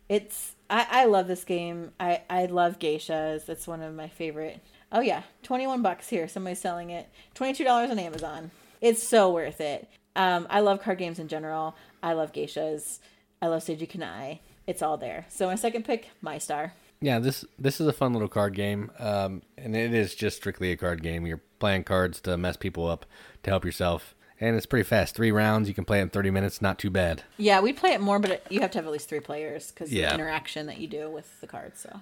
it's 0.09 0.55
I, 0.69 0.87
I 0.89 1.05
love 1.05 1.27
this 1.27 1.43
game. 1.43 1.91
I 1.99 2.21
i 2.29 2.45
love 2.45 2.79
geishas. 2.79 3.49
It's 3.49 3.67
one 3.67 3.81
of 3.81 3.93
my 3.93 4.07
favorite. 4.07 4.59
Oh 4.91 5.01
yeah. 5.01 5.23
21 5.43 5.81
bucks. 5.81 6.09
Here 6.09 6.27
somebody's 6.27 6.59
selling 6.59 6.89
it. 6.89 7.09
$22 7.35 7.89
on 7.89 7.99
amazon. 7.99 8.51
It's 8.81 9.05
so 9.05 9.31
worth 9.31 9.61
it. 9.61 9.87
Um 10.15 10.47
i 10.49 10.59
love 10.59 10.81
card 10.81 10.97
games 10.97 11.19
in 11.19 11.27
general. 11.27 11.75
I 12.01 12.13
love 12.13 12.33
geishas. 12.33 12.99
I 13.41 13.47
love 13.47 13.63
seiji 13.63 13.89
kanai. 13.89 14.39
It's 14.67 14.81
all 14.81 14.97
there. 14.97 15.25
So 15.29 15.47
my 15.47 15.55
second 15.55 15.85
pick 15.85 16.09
Mai-Star. 16.21 16.73
Yeah, 17.01 17.19
this 17.19 17.45
this 17.59 17.79
is 17.81 17.87
a 17.87 17.93
fun 17.93 18.13
little 18.13 18.29
card 18.29 18.55
game, 18.55 18.89
um, 18.99 19.41
and 19.57 19.75
it 19.75 19.93
is 19.93 20.15
just 20.15 20.37
strictly 20.37 20.71
a 20.71 20.77
card 20.77 21.03
game. 21.03 21.27
You're 21.27 21.41
playing 21.59 21.83
cards 21.83 22.21
to 22.21 22.37
mess 22.37 22.57
people 22.57 22.87
up, 22.87 23.05
to 23.43 23.49
help 23.49 23.65
yourself, 23.65 24.14
and 24.39 24.55
it's 24.55 24.65
pretty 24.65 24.83
fast. 24.83 25.15
Three 25.15 25.31
rounds, 25.31 25.67
you 25.67 25.73
can 25.73 25.85
play 25.85 25.99
it 25.99 26.03
in 26.03 26.09
30 26.09 26.31
minutes. 26.31 26.61
Not 26.61 26.77
too 26.79 26.89
bad. 26.89 27.23
yeah 27.37 27.59
we 27.61 27.71
play 27.73 27.91
it 27.93 28.01
more 28.01 28.19
but 28.19 28.31
it, 28.31 28.47
you 28.49 28.61
have 28.61 28.71
to 28.71 28.77
have 28.77 28.85
at 28.85 28.91
least 28.91 29.09
three 29.09 29.19
players 29.19 29.71
because 29.71 29.91
Yeah. 29.91 30.09
the 30.09 30.15
interaction 30.15 30.65
that 30.67 30.77
you 30.79 30.87
do 30.87 31.09
with 31.09 31.39
the 31.41 31.47
cards 31.47 31.79
so 31.79 32.01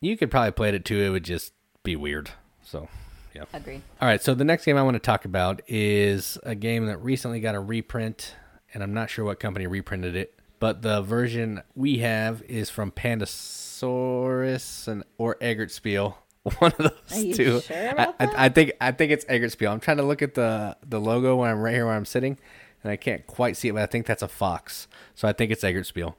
You 0.00 0.16
could 0.16 0.30
probably 0.30 0.52
play 0.52 0.68
it 0.74 0.84
too. 0.84 1.00
It 1.02 1.10
would 1.10 1.24
just 1.24 1.52
be 1.82 1.96
weird. 1.96 2.30
So, 2.62 2.88
yeah. 3.34 3.44
agreed 3.52 3.82
All 4.00 4.08
right, 4.08 4.22
so 4.22 4.34
the 4.34 4.44
next 4.44 4.64
game 4.64 4.76
I 4.76 4.82
want 4.82 4.94
to 4.94 4.98
talk 5.00 5.24
about 5.24 5.60
is 5.68 6.38
a 6.44 6.54
game 6.54 6.86
that 6.86 6.98
recently 6.98 7.40
got 7.40 7.54
a 7.54 7.60
reprint, 7.60 8.34
and 8.72 8.82
I'm 8.82 8.94
not 8.94 9.10
sure 9.10 9.24
what 9.24 9.38
company 9.40 9.66
reprinted 9.66 10.14
it, 10.16 10.38
but 10.60 10.82
the 10.82 11.02
version 11.02 11.62
we 11.74 11.98
have 11.98 12.42
is 12.48 12.70
from 12.70 12.90
Pandasaurus 12.90 14.88
and 14.88 15.04
or 15.18 15.36
Eggert 15.40 15.70
Spiel. 15.70 16.18
One 16.58 16.72
of 16.72 16.78
those 16.78 17.18
Are 17.18 17.20
you 17.20 17.34
two. 17.34 17.60
sure 17.60 17.88
about 17.88 18.16
I, 18.18 18.26
that? 18.26 18.38
I, 18.38 18.44
I 18.44 18.48
think 18.50 18.72
I 18.80 18.92
think 18.92 19.12
it's 19.12 19.24
Eggert 19.28 19.52
Spiel. 19.52 19.72
I'm 19.72 19.80
trying 19.80 19.96
to 19.96 20.02
look 20.02 20.20
at 20.20 20.34
the 20.34 20.76
the 20.86 21.00
logo 21.00 21.36
when 21.36 21.50
I'm 21.50 21.60
right 21.60 21.74
here 21.74 21.86
where 21.86 21.94
I'm 21.94 22.04
sitting, 22.04 22.36
and 22.82 22.92
I 22.92 22.96
can't 22.96 23.26
quite 23.26 23.56
see 23.56 23.68
it, 23.68 23.72
but 23.72 23.82
I 23.82 23.86
think 23.86 24.04
that's 24.06 24.22
a 24.22 24.28
fox. 24.28 24.86
So 25.14 25.26
I 25.26 25.32
think 25.32 25.50
it's 25.50 25.64
Eggert 25.64 25.86
Spiel. 25.86 26.16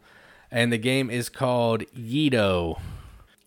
And 0.50 0.72
the 0.74 0.78
game 0.78 1.10
is 1.10 1.30
called 1.30 1.84
Yedo. 1.96 2.80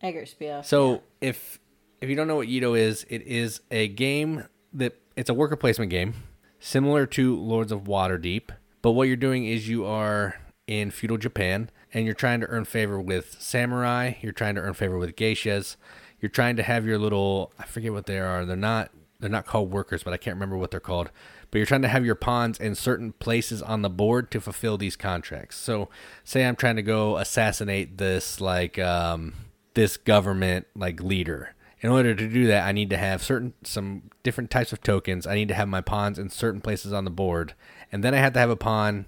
Eggerspiel. 0.02 0.64
So 0.64 1.02
if 1.20 1.58
if 2.00 2.08
you 2.08 2.14
don't 2.14 2.28
know 2.28 2.36
what 2.36 2.48
Yedo 2.48 2.78
is, 2.78 3.04
it 3.08 3.22
is 3.22 3.60
a 3.70 3.88
game 3.88 4.44
that 4.72 4.96
it's 5.16 5.28
a 5.28 5.34
worker 5.34 5.56
placement 5.56 5.90
game, 5.90 6.14
similar 6.60 7.06
to 7.06 7.36
Lords 7.36 7.72
of 7.72 7.84
Waterdeep. 7.84 8.50
But 8.82 8.92
what 8.92 9.08
you're 9.08 9.16
doing 9.16 9.46
is 9.46 9.68
you 9.68 9.84
are 9.84 10.36
in 10.68 10.90
feudal 10.92 11.16
Japan 11.16 11.70
and 11.92 12.04
you're 12.04 12.14
trying 12.14 12.40
to 12.40 12.46
earn 12.46 12.64
favor 12.64 13.00
with 13.00 13.36
samurai. 13.40 14.12
You're 14.20 14.32
trying 14.32 14.54
to 14.54 14.60
earn 14.60 14.74
favor 14.74 14.98
with 14.98 15.16
geishas. 15.16 15.76
You're 16.20 16.30
trying 16.30 16.56
to 16.56 16.62
have 16.62 16.84
your 16.86 16.98
little 16.98 17.52
I 17.58 17.64
forget 17.64 17.92
what 17.92 18.06
they 18.06 18.18
are. 18.18 18.44
They're 18.44 18.56
not 18.56 18.90
they're 19.20 19.30
not 19.30 19.46
called 19.46 19.72
workers, 19.72 20.02
but 20.02 20.12
I 20.12 20.16
can't 20.16 20.36
remember 20.36 20.56
what 20.56 20.70
they're 20.70 20.80
called. 20.80 21.10
But 21.50 21.58
you're 21.58 21.66
trying 21.66 21.82
to 21.82 21.88
have 21.88 22.04
your 22.04 22.14
pawns 22.14 22.58
in 22.58 22.74
certain 22.74 23.12
places 23.12 23.62
on 23.62 23.82
the 23.82 23.90
board 23.90 24.30
to 24.30 24.40
fulfill 24.40 24.78
these 24.78 24.96
contracts. 24.96 25.56
So, 25.56 25.88
say 26.22 26.46
I'm 26.46 26.56
trying 26.56 26.76
to 26.76 26.82
go 26.82 27.16
assassinate 27.16 27.98
this 27.98 28.40
like 28.40 28.78
um, 28.78 29.34
this 29.74 29.96
government 29.96 30.66
like 30.76 31.02
leader. 31.02 31.54
In 31.80 31.90
order 31.90 32.14
to 32.14 32.28
do 32.28 32.46
that, 32.48 32.66
I 32.66 32.72
need 32.72 32.90
to 32.90 32.96
have 32.96 33.22
certain 33.22 33.54
some 33.64 34.10
different 34.22 34.50
types 34.50 34.72
of 34.72 34.82
tokens. 34.82 35.26
I 35.26 35.34
need 35.34 35.48
to 35.48 35.54
have 35.54 35.68
my 35.68 35.80
pawns 35.80 36.18
in 36.18 36.28
certain 36.28 36.60
places 36.60 36.92
on 36.92 37.04
the 37.04 37.10
board, 37.10 37.54
and 37.90 38.04
then 38.04 38.14
I 38.14 38.18
have 38.18 38.34
to 38.34 38.40
have 38.40 38.50
a 38.50 38.56
pawn 38.56 39.06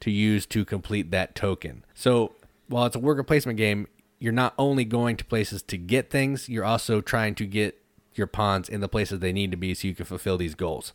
to 0.00 0.10
use 0.10 0.46
to 0.46 0.64
complete 0.64 1.10
that 1.12 1.34
token. 1.34 1.84
So, 1.94 2.32
while 2.68 2.86
it's 2.86 2.96
a 2.96 3.00
worker 3.00 3.22
placement 3.22 3.58
game, 3.58 3.86
you're 4.22 4.32
not 4.32 4.54
only 4.56 4.84
going 4.84 5.16
to 5.16 5.24
places 5.24 5.62
to 5.64 5.76
get 5.76 6.08
things, 6.08 6.48
you're 6.48 6.64
also 6.64 7.00
trying 7.00 7.34
to 7.34 7.44
get 7.44 7.82
your 8.14 8.28
pawns 8.28 8.68
in 8.68 8.80
the 8.80 8.88
places 8.88 9.18
they 9.18 9.32
need 9.32 9.50
to 9.50 9.56
be 9.56 9.74
so 9.74 9.88
you 9.88 9.96
can 9.96 10.04
fulfill 10.06 10.38
these 10.38 10.54
goals. 10.54 10.92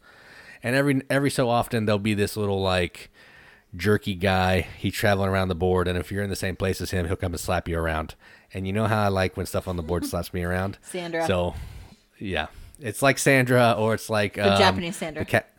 And 0.64 0.78
every 0.78 1.02
every 1.10 1.30
so 1.30 1.50
often 1.50 1.86
there'll 1.86 2.00
be 2.00 2.14
this 2.14 2.38
little 2.38 2.62
like 2.62 3.12
jerky 3.76 4.16
guy. 4.16 4.62
He's 4.62 4.94
traveling 4.94 5.30
around 5.30 5.50
the 5.50 5.56
board, 5.56 5.90
and 5.90 5.98
if 5.98 6.10
you're 6.10 6.24
in 6.24 6.30
the 6.30 6.38
same 6.38 6.56
place 6.56 6.80
as 6.80 6.92
him, 6.92 7.06
he'll 7.06 7.18
come 7.18 7.34
and 7.34 7.40
slap 7.40 7.68
you 7.68 7.78
around. 7.78 8.16
And 8.54 8.66
you 8.66 8.72
know 8.72 8.88
how 8.88 9.04
I 9.04 9.08
like 9.10 9.36
when 9.36 9.46
stuff 9.46 9.68
on 9.68 9.76
the 9.76 9.84
board 9.84 10.06
slaps 10.08 10.34
me 10.34 10.44
around. 10.44 10.78
Sandra. 10.82 11.28
So, 11.28 11.54
yeah, 12.18 12.48
it's 12.80 13.02
like 13.02 13.18
Sandra, 13.18 13.76
or 13.78 13.94
it's 13.94 14.10
like 14.10 14.36
The 14.36 14.54
um, 14.54 14.58
Japanese 14.58 14.96
Sandra. 14.96 15.24
the 15.24 15.30
cat. 15.30 15.50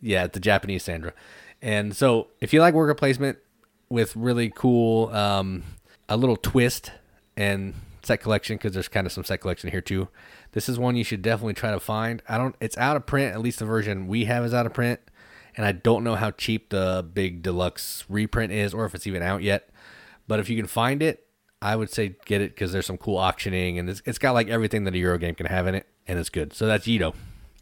Yeah, 0.00 0.28
the 0.28 0.38
Japanese 0.38 0.84
Sandra. 0.84 1.12
And 1.60 1.96
so 1.96 2.28
if 2.40 2.52
you 2.52 2.60
like 2.60 2.72
worker 2.72 2.94
placement 2.94 3.38
with 3.88 4.14
really 4.14 4.52
cool, 4.54 5.08
um, 5.08 5.64
a 6.08 6.16
little 6.16 6.36
twist 6.36 6.92
and 7.36 7.74
set 8.02 8.20
collection, 8.20 8.56
because 8.56 8.72
there's 8.72 8.88
kind 8.88 9.06
of 9.06 9.12
some 9.12 9.24
set 9.24 9.40
collection 9.40 9.70
here 9.70 9.80
too. 9.80 10.08
This 10.52 10.68
is 10.68 10.78
one 10.78 10.96
you 10.96 11.04
should 11.04 11.22
definitely 11.22 11.54
try 11.54 11.72
to 11.72 11.80
find. 11.80 12.22
I 12.28 12.38
don't. 12.38 12.54
It's 12.60 12.78
out 12.78 12.96
of 12.96 13.06
print. 13.06 13.34
At 13.34 13.40
least 13.40 13.58
the 13.58 13.64
version 13.64 14.06
we 14.06 14.24
have 14.26 14.44
is 14.44 14.54
out 14.54 14.66
of 14.66 14.72
print, 14.72 15.00
and 15.56 15.66
I 15.66 15.72
don't 15.72 16.04
know 16.04 16.14
how 16.14 16.30
cheap 16.30 16.70
the 16.70 17.06
big 17.12 17.42
deluxe 17.42 18.04
reprint 18.08 18.52
is, 18.52 18.72
or 18.72 18.84
if 18.84 18.94
it's 18.94 19.06
even 19.06 19.22
out 19.22 19.42
yet. 19.42 19.68
But 20.28 20.40
if 20.40 20.48
you 20.48 20.56
can 20.56 20.66
find 20.66 21.02
it, 21.02 21.26
I 21.60 21.76
would 21.76 21.90
say 21.90 22.16
get 22.24 22.40
it 22.40 22.54
because 22.54 22.72
there's 22.72 22.86
some 22.86 22.98
cool 22.98 23.16
auctioning, 23.16 23.78
and 23.78 23.90
it's, 23.90 24.02
it's 24.04 24.18
got 24.18 24.32
like 24.32 24.48
everything 24.48 24.84
that 24.84 24.94
a 24.94 24.98
Euro 24.98 25.18
game 25.18 25.34
can 25.34 25.46
have 25.46 25.66
in 25.66 25.74
it, 25.74 25.86
and 26.06 26.18
it's 26.18 26.30
good. 26.30 26.52
So 26.52 26.66
that's 26.66 26.86
Yedo. 26.86 27.14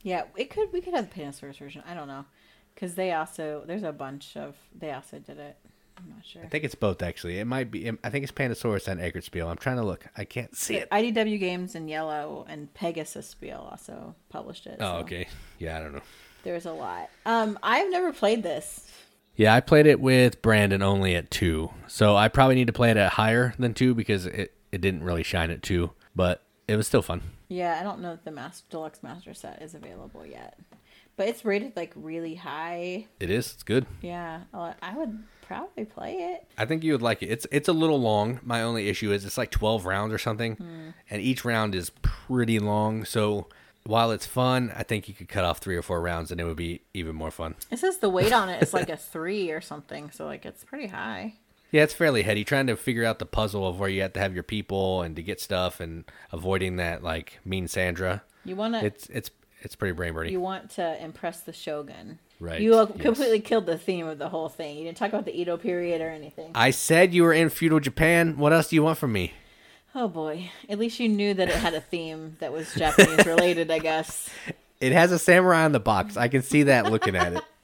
Yeah, 0.02 0.24
it 0.36 0.50
could. 0.50 0.72
We 0.72 0.80
could 0.80 0.94
have 0.94 1.08
the 1.08 1.20
Pandasaurus 1.20 1.58
version. 1.58 1.82
I 1.88 1.94
don't 1.94 2.08
know, 2.08 2.26
because 2.74 2.94
they 2.94 3.12
also 3.12 3.64
there's 3.66 3.82
a 3.82 3.92
bunch 3.92 4.36
of 4.36 4.56
they 4.76 4.92
also 4.92 5.18
did 5.18 5.38
it. 5.38 5.56
I'm 6.04 6.16
not 6.16 6.24
sure. 6.24 6.42
I 6.42 6.46
think 6.46 6.64
it's 6.64 6.74
both 6.74 7.02
actually. 7.02 7.38
It 7.38 7.46
might 7.46 7.70
be. 7.70 7.90
I 8.02 8.10
think 8.10 8.22
it's 8.22 8.32
Pandasaurus 8.32 8.88
and 8.88 9.00
Eggert 9.00 9.24
Spiel. 9.24 9.48
I'm 9.48 9.56
trying 9.56 9.76
to 9.76 9.84
look. 9.84 10.06
I 10.16 10.24
can't 10.24 10.54
see 10.56 10.76
it. 10.76 10.90
IDW 10.90 11.38
Games 11.40 11.74
in 11.74 11.88
yellow 11.88 12.44
and 12.48 12.72
Pegasus 12.74 13.26
Spiel 13.28 13.68
also 13.70 14.14
published 14.28 14.66
it. 14.66 14.76
Oh, 14.80 14.98
so 14.98 15.04
okay. 15.04 15.28
Yeah, 15.58 15.78
I 15.78 15.80
don't 15.80 15.94
know. 15.94 16.02
There's 16.42 16.66
a 16.66 16.72
lot. 16.72 17.08
Um, 17.24 17.58
I've 17.62 17.90
never 17.90 18.12
played 18.12 18.42
this. 18.42 18.90
Yeah, 19.36 19.54
I 19.54 19.60
played 19.60 19.86
it 19.86 19.98
with 19.98 20.42
Brandon 20.42 20.82
only 20.82 21.16
at 21.16 21.30
two, 21.30 21.70
so 21.88 22.14
I 22.14 22.28
probably 22.28 22.54
need 22.54 22.68
to 22.68 22.72
play 22.72 22.90
it 22.90 22.96
at 22.96 23.14
higher 23.14 23.54
than 23.58 23.74
two 23.74 23.94
because 23.94 24.26
it 24.26 24.52
it 24.70 24.80
didn't 24.80 25.02
really 25.02 25.22
shine 25.22 25.50
at 25.50 25.62
two, 25.62 25.90
but 26.14 26.42
it 26.68 26.76
was 26.76 26.86
still 26.86 27.02
fun. 27.02 27.22
Yeah, 27.48 27.78
I 27.80 27.82
don't 27.82 28.00
know 28.00 28.12
if 28.12 28.24
the 28.24 28.30
master, 28.30 28.64
deluxe 28.70 29.02
master 29.02 29.34
set 29.34 29.60
is 29.62 29.74
available 29.74 30.24
yet, 30.24 30.58
but 31.16 31.28
it's 31.28 31.44
rated 31.44 31.76
like 31.76 31.92
really 31.96 32.34
high. 32.34 33.06
It 33.20 33.30
is. 33.30 33.52
It's 33.52 33.62
good. 33.62 33.86
Yeah, 34.02 34.42
I 34.52 34.74
I 34.82 34.96
would 34.96 35.24
probably 35.46 35.84
play 35.84 36.14
it. 36.14 36.46
I 36.58 36.64
think 36.64 36.84
you 36.84 36.92
would 36.92 37.02
like 37.02 37.22
it. 37.22 37.26
It's 37.26 37.46
it's 37.50 37.68
a 37.68 37.72
little 37.72 38.00
long. 38.00 38.40
My 38.42 38.62
only 38.62 38.88
issue 38.88 39.12
is 39.12 39.24
it's 39.24 39.38
like 39.38 39.50
12 39.50 39.86
rounds 39.86 40.12
or 40.12 40.18
something, 40.18 40.56
hmm. 40.56 40.90
and 41.10 41.22
each 41.22 41.44
round 41.44 41.74
is 41.74 41.90
pretty 42.02 42.58
long. 42.58 43.04
So 43.04 43.46
while 43.86 44.10
it's 44.10 44.26
fun, 44.26 44.72
I 44.74 44.82
think 44.82 45.08
you 45.08 45.14
could 45.14 45.28
cut 45.28 45.44
off 45.44 45.58
three 45.58 45.76
or 45.76 45.82
four 45.82 46.00
rounds, 46.00 46.30
and 46.30 46.40
it 46.40 46.44
would 46.44 46.56
be 46.56 46.80
even 46.94 47.14
more 47.14 47.30
fun. 47.30 47.54
It 47.70 47.78
says 47.78 47.98
the 47.98 48.08
weight 48.08 48.32
on 48.32 48.48
it 48.48 48.62
is 48.62 48.72
like 48.72 48.88
a 48.88 48.96
three 49.14 49.50
or 49.50 49.60
something, 49.60 50.10
so 50.10 50.24
like 50.24 50.46
it's 50.46 50.64
pretty 50.64 50.86
high. 50.88 51.34
Yeah, 51.70 51.82
it's 51.82 51.94
fairly 51.94 52.22
heady. 52.22 52.44
Trying 52.44 52.68
to 52.68 52.76
figure 52.76 53.04
out 53.04 53.18
the 53.18 53.26
puzzle 53.26 53.66
of 53.66 53.80
where 53.80 53.88
you 53.88 54.02
have 54.02 54.12
to 54.14 54.20
have 54.20 54.32
your 54.32 54.44
people 54.44 55.02
and 55.02 55.16
to 55.16 55.22
get 55.22 55.40
stuff, 55.40 55.80
and 55.80 56.04
avoiding 56.32 56.76
that 56.76 57.02
like 57.02 57.40
mean 57.44 57.68
Sandra. 57.68 58.22
You 58.44 58.56
want 58.56 58.74
to 58.74 58.84
It's 58.84 59.08
it's 59.08 59.30
it's 59.60 59.74
pretty 59.74 59.92
brain 59.92 60.12
burning. 60.12 60.32
you 60.32 60.40
want 60.40 60.70
to 60.72 61.02
impress 61.02 61.40
the 61.40 61.52
shogun. 61.52 62.18
Right, 62.40 62.60
You 62.60 62.74
uh, 62.78 62.86
yes. 62.94 63.00
completely 63.02 63.40
killed 63.40 63.66
the 63.66 63.78
theme 63.78 64.06
of 64.06 64.18
the 64.18 64.28
whole 64.28 64.48
thing. 64.48 64.76
You 64.76 64.84
didn't 64.84 64.98
talk 64.98 65.08
about 65.08 65.24
the 65.24 65.38
Edo 65.40 65.56
period 65.56 66.00
or 66.00 66.10
anything. 66.10 66.50
I 66.54 66.70
said 66.70 67.14
you 67.14 67.22
were 67.22 67.32
in 67.32 67.48
feudal 67.48 67.80
Japan. 67.80 68.36
What 68.36 68.52
else 68.52 68.68
do 68.68 68.76
you 68.76 68.82
want 68.82 68.98
from 68.98 69.12
me? 69.12 69.32
Oh 69.94 70.08
boy. 70.08 70.50
At 70.68 70.78
least 70.78 70.98
you 70.98 71.08
knew 71.08 71.32
that 71.34 71.48
it 71.48 71.54
had 71.54 71.74
a 71.74 71.80
theme 71.80 72.36
that 72.40 72.52
was 72.52 72.74
Japanese 72.76 73.24
related, 73.24 73.70
I 73.70 73.78
guess. 73.78 74.28
It 74.80 74.92
has 74.92 75.12
a 75.12 75.18
samurai 75.18 75.64
on 75.64 75.72
the 75.72 75.80
box. 75.80 76.16
I 76.16 76.28
can 76.28 76.42
see 76.42 76.64
that 76.64 76.90
looking 76.90 77.16
at 77.16 77.34
it. 77.34 77.44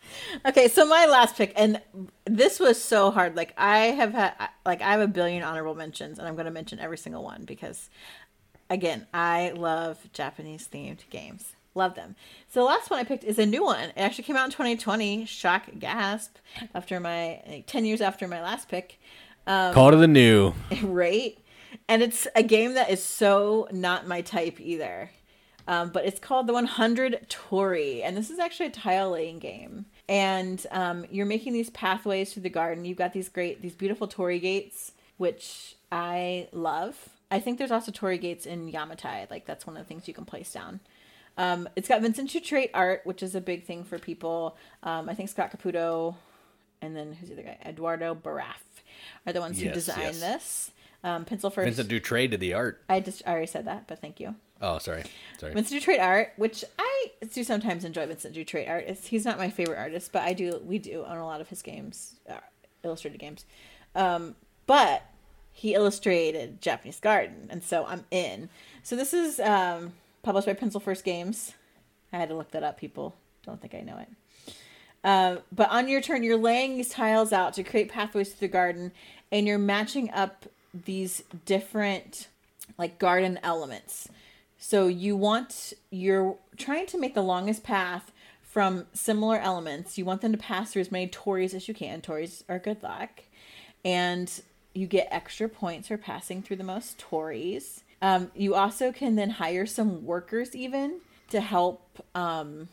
Okay, 0.45 0.69
so 0.69 0.87
my 0.87 1.07
last 1.07 1.37
pick, 1.37 1.53
and 1.57 1.81
this 2.25 2.61
was 2.61 2.81
so 2.83 3.11
hard. 3.11 3.37
Like 3.37 3.53
I 3.57 3.87
have 3.87 4.13
had, 4.13 4.35
like 4.65 4.81
I 4.81 4.93
have 4.93 5.01
a 5.01 5.09
billion 5.09 5.43
honorable 5.43 5.75
mentions, 5.75 6.19
and 6.19 6.27
I'm 6.29 6.35
going 6.35 6.45
to 6.47 6.53
mention 6.53 6.79
every 6.79 6.99
single 6.99 7.23
one 7.25 7.45
because, 7.45 7.91
again, 8.69 9.07
I 9.13 9.53
love 9.57 9.99
Japanese 10.13 10.69
themed 10.73 11.09
games. 11.11 11.55
Love 11.75 11.95
them. 11.95 12.17
So 12.49 12.61
the 12.61 12.67
last 12.67 12.91
one 12.91 12.99
I 12.99 13.05
picked 13.05 13.25
is 13.25 13.39
a 13.39 13.47
new 13.47 13.65
one. 13.65 13.91
It 13.91 13.95
actually 13.97 14.25
came 14.25 14.37
out 14.37 14.47
in 14.47 14.51
2020. 14.51 15.25
Shock, 15.25 15.67
gasp! 15.79 16.37
After 16.75 16.99
my 16.99 17.43
like, 17.47 17.67
10 17.67 17.85
years 17.85 18.01
after 18.01 18.27
my 18.27 18.43
last 18.43 18.69
pick, 18.69 18.99
Call 19.47 19.91
to 19.91 19.97
the 19.97 20.07
new. 20.07 20.55
right? 20.83 21.37
And 21.89 22.03
it's 22.03 22.27
a 22.37 22.43
game 22.43 22.75
that 22.75 22.91
is 22.91 23.03
so 23.03 23.69
not 23.73 24.07
my 24.07 24.21
type 24.21 24.61
either. 24.61 25.11
Um, 25.67 25.91
but 25.91 26.05
it's 26.05 26.19
called 26.19 26.47
the 26.47 26.53
100 26.53 27.27
Torii, 27.29 28.03
and 28.03 28.17
this 28.17 28.31
is 28.31 28.41
actually 28.41 28.67
a 28.67 28.71
tile 28.71 29.11
laying 29.11 29.39
game. 29.39 29.87
And 30.09 30.65
um, 30.73 31.05
you're 31.11 31.27
making 31.27 31.53
these 31.53 31.71
pathways 31.71 32.33
through 32.33 32.43
the 32.43 32.51
garden. 32.51 32.85
You've 32.85 32.99
got 32.99 33.13
these 33.13 33.29
great, 33.29 33.63
these 33.63 33.75
beautiful 33.75 34.09
Torii 34.09 34.41
gates, 34.41 34.93
which 35.17 35.77
I 35.93 36.49
love. 36.51 37.11
I 37.31 37.39
think 37.39 37.59
there's 37.59 37.71
also 37.71 37.93
Torii 37.93 38.19
gates 38.19 38.47
in 38.47 38.73
Yamatai. 38.73 39.31
Like 39.31 39.47
that's 39.47 39.67
one 39.67 39.77
of 39.77 39.83
the 39.83 39.89
things 39.89 40.09
you 40.09 40.15
can 40.15 40.25
place 40.25 40.53
down. 40.53 40.81
Um, 41.39 41.69
it's 41.77 41.89
got 41.89 42.03
Vincent 42.03 42.31
Dutrait 42.31 42.71
art, 42.75 43.03
which 43.05 43.23
is 43.23 43.35
a 43.35 43.41
big 43.41 43.65
thing 43.65 43.85
for 43.85 43.99
people. 43.99 44.57
Um, 44.83 45.09
I 45.09 45.15
think 45.15 45.29
Scott 45.29 45.51
Caputo 45.57 46.15
and 46.83 46.97
then 46.97 47.13
who's 47.13 47.29
the 47.29 47.35
other 47.35 47.43
guy? 47.43 47.59
Eduardo 47.65 48.15
Baraf 48.15 48.83
are 49.27 49.33
the 49.33 49.41
ones 49.41 49.61
who 49.61 49.71
designed 49.71 50.17
yes. 50.17 50.21
this. 50.21 50.71
Um, 51.03 51.25
pencil 51.25 51.51
first. 51.51 51.65
Vincent 51.65 51.89
Dutrait 51.89 52.31
did 52.31 52.41
the 52.41 52.55
art. 52.55 52.83
I 52.89 53.01
just 53.01 53.23
I 53.27 53.31
already 53.31 53.47
said 53.47 53.67
that, 53.67 53.87
but 53.87 54.01
thank 54.01 54.21
you. 54.21 54.35
Oh, 54.61 54.79
sorry. 54.79 55.05
Sorry. 55.39 55.55
Vincent 55.55 55.83
Dutrait 55.83 56.01
art, 56.01 56.33
which 56.37 56.63
I 56.79 57.11
do 57.33 57.43
sometimes 57.43 57.85
enjoy 57.85 58.07
Vincent 58.07 58.35
Dutrait 58.35 58.69
art. 58.69 58.85
It's, 58.87 59.07
he's 59.07 59.25
not 59.25 59.39
my 59.39 59.49
favorite 59.49 59.79
artist, 59.79 60.13
but 60.13 60.23
I 60.23 60.35
do 60.35 60.61
we 60.65 60.79
do 60.79 61.05
own 61.07 61.17
a 61.17 61.27
lot 61.27 61.41
of 61.41 61.49
his 61.49 61.63
games, 61.63 62.17
uh, 62.29 62.35
illustrated 62.85 63.19
games. 63.19 63.47
Um, 63.95 64.37
but 64.67 65.05
he 65.53 65.75
illustrated 65.75 66.61
Japanese 66.61 67.01
Garden, 67.01 67.47
and 67.49 67.63
so 67.63 67.87
I'm 67.87 68.05
in. 68.11 68.51
So 68.83 68.95
this 68.95 69.15
is 69.15 69.41
um, 69.41 69.95
published 70.23 70.47
by 70.47 70.55
Pencil 70.55 70.81
First 70.81 71.05
Games. 71.05 71.55
I 72.13 72.19
had 72.19 72.29
to 72.29 72.37
look 72.37 72.51
that 72.53 72.63
up. 72.63 72.79
People 72.79 73.15
don't 73.45 73.61
think 73.61 73.75
I 73.75 73.81
know 73.81 73.99
it. 73.99 74.09
Um, 75.03 75.39
but 75.51 75.71
on 75.71 75.89
your 75.89 76.01
turn, 76.01 76.23
you're 76.23 76.37
laying 76.37 76.77
these 76.77 76.91
tiles 76.91 77.33
out 77.33 77.55
to 77.55 77.63
create 77.63 77.91
pathways 77.91 78.31
through 78.31 78.49
the 78.49 78.53
garden, 78.53 78.93
and 79.33 79.47
you're 79.47 79.59
matching 79.59 80.11
up 80.11 80.47
these 80.75 81.23
different 81.47 82.29
like 82.79 82.99
garden 82.99 83.39
elements. 83.43 84.09
So 84.59 84.89
you 84.89 85.17
want 85.17 85.73
you're 85.91 86.37
trying 86.57 86.87
to 86.87 86.99
make 86.99 87.15
the 87.15 87.23
longest 87.23 87.63
path 87.63 88.13
from 88.43 88.87
similar 88.93 89.39
elements. 89.39 89.97
You 89.97 90.05
want 90.05 90.21
them 90.21 90.33
to 90.33 90.39
pass 90.39 90.73
through 90.73 90.83
as 90.83 90.93
many 90.93 91.07
tories 91.07 91.55
as 91.55 91.67
you 91.67 91.75
can. 91.75 92.03
Tories 92.03 92.45
are 92.49 92.59
good 92.59 92.83
luck, 92.83 93.23
and 93.85 94.31
you 94.75 94.87
get 94.87 95.09
extra 95.11 95.49
points 95.49 95.89
for 95.89 95.97
passing 95.97 96.43
through 96.43 96.57
the 96.57 96.65
most 96.65 96.99
tories. 96.99 97.85
Um, 98.03 98.31
you 98.35 98.55
also 98.55 98.93
can 98.93 99.17
then 99.17 99.31
hire 99.31 99.67
some 99.67 100.05
workers 100.05 100.57
even 100.57 101.01
to 101.31 101.41
help 101.41 102.03
um, 102.15 102.69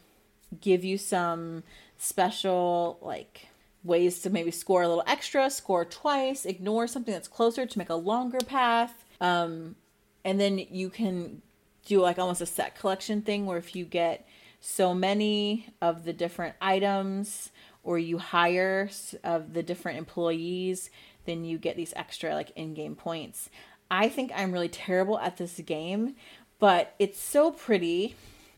give 0.61 0.83
you 0.83 0.97
some 0.97 1.63
special 1.97 2.97
like 3.01 3.47
ways 3.83 4.21
to 4.21 4.29
maybe 4.29 4.51
score 4.51 4.83
a 4.83 4.87
little 4.87 5.03
extra, 5.07 5.49
score 5.49 5.85
twice, 5.85 6.45
ignore 6.45 6.87
something 6.87 7.13
that's 7.13 7.27
closer 7.27 7.65
to 7.65 7.77
make 7.77 7.89
a 7.89 7.95
longer 7.95 8.39
path. 8.45 9.05
Um, 9.19 9.75
and 10.23 10.39
then 10.39 10.59
you 10.59 10.89
can 10.89 11.41
do 11.85 12.01
like 12.01 12.19
almost 12.19 12.41
a 12.41 12.45
set 12.45 12.77
collection 12.77 13.21
thing 13.21 13.45
where 13.45 13.57
if 13.57 13.75
you 13.75 13.85
get 13.85 14.27
so 14.59 14.93
many 14.93 15.67
of 15.81 16.03
the 16.03 16.13
different 16.13 16.55
items 16.61 17.49
or 17.83 17.97
you 17.97 18.17
hire 18.17 18.89
of 19.23 19.53
the 19.53 19.63
different 19.63 19.97
employees, 19.97 20.89
then 21.25 21.45
you 21.45 21.57
get 21.57 21.77
these 21.77 21.93
extra 21.95 22.33
like 22.33 22.51
in-game 22.55 22.95
points. 22.95 23.49
I 23.89 24.09
think 24.09 24.31
I'm 24.35 24.51
really 24.51 24.69
terrible 24.69 25.19
at 25.19 25.37
this 25.37 25.59
game, 25.59 26.15
but 26.59 26.93
it's 26.99 27.19
so 27.19 27.51
pretty. 27.51 28.15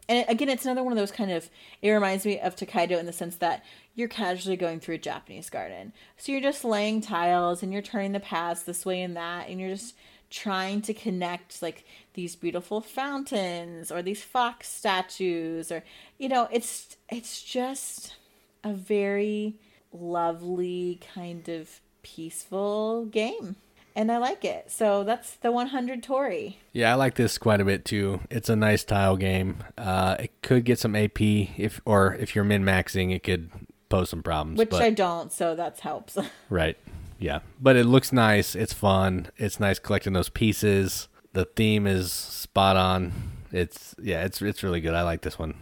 And 0.07 0.25
again, 0.27 0.49
it's 0.49 0.65
another 0.65 0.83
one 0.83 0.91
of 0.91 0.97
those 0.97 1.11
kind 1.11 1.31
of. 1.31 1.49
It 1.81 1.91
reminds 1.91 2.25
me 2.25 2.39
of 2.39 2.55
Tokaido 2.55 2.97
in 2.97 3.05
the 3.05 3.13
sense 3.13 3.35
that 3.37 3.63
you're 3.95 4.07
casually 4.07 4.57
going 4.57 4.79
through 4.79 4.95
a 4.95 4.99
Japanese 4.99 5.49
garden. 5.49 5.93
So 6.17 6.31
you're 6.31 6.41
just 6.41 6.63
laying 6.63 7.01
tiles 7.01 7.61
and 7.61 7.71
you're 7.71 7.81
turning 7.81 8.13
the 8.13 8.19
paths 8.19 8.63
this 8.63 8.85
way 8.85 9.01
and 9.01 9.15
that, 9.15 9.49
and 9.49 9.59
you're 9.59 9.69
just 9.69 9.95
trying 10.29 10.81
to 10.83 10.93
connect 10.93 11.61
like 11.61 11.85
these 12.13 12.35
beautiful 12.35 12.81
fountains 12.81 13.91
or 13.91 14.01
these 14.01 14.23
fox 14.23 14.69
statues 14.69 15.71
or 15.71 15.83
you 16.19 16.29
know 16.29 16.47
it's 16.51 16.97
it's 17.09 17.41
just 17.41 18.15
a 18.63 18.71
very 18.71 19.55
lovely 19.91 20.99
kind 21.15 21.49
of 21.49 21.81
peaceful 22.03 23.05
game 23.05 23.55
and 23.99 24.09
i 24.11 24.17
like 24.17 24.45
it 24.45 24.71
so 24.71 25.03
that's 25.03 25.35
the 25.37 25.51
100 25.51 26.01
Torii. 26.01 26.57
Yeah, 26.71 26.91
I 26.91 26.95
like 26.95 27.15
this 27.15 27.37
quite 27.37 27.59
a 27.59 27.65
bit 27.65 27.83
too. 27.83 28.21
It's 28.29 28.47
a 28.47 28.55
nice 28.55 28.83
tile 28.83 29.17
game. 29.17 29.63
Uh, 29.77 30.15
it 30.19 30.41
could 30.41 30.63
get 30.63 30.79
some 30.79 30.95
AP 30.95 31.19
if, 31.21 31.81
or 31.85 32.15
if 32.15 32.35
you're 32.35 32.45
min 32.45 32.63
maxing, 32.63 33.13
it 33.13 33.23
could 33.23 33.49
pose 33.89 34.09
some 34.09 34.23
problems. 34.23 34.57
which 34.57 34.69
but, 34.69 34.81
i 34.81 34.89
don't 34.89 35.33
so 35.33 35.55
that 35.55 35.79
helps 35.79 36.17
right, 36.49 36.77
yeah. 37.17 37.39
But 37.59 37.75
it 37.75 37.85
looks 37.85 38.13
nice. 38.13 38.55
It's 38.55 38.73
fun. 38.73 39.27
It's 39.37 39.59
nice 39.59 39.79
collecting 39.79 40.13
those 40.13 40.29
pieces. 40.29 41.07
The 41.33 41.45
theme 41.45 41.85
is 41.85 42.11
spot 42.11 42.77
on. 42.77 43.11
It's 43.51 43.95
yeah, 44.01 44.23
it's 44.23 44.41
it's 44.41 44.63
really 44.63 44.81
good. 44.81 44.93
I 44.93 45.01
like 45.03 45.21
this 45.21 45.37
one. 45.37 45.55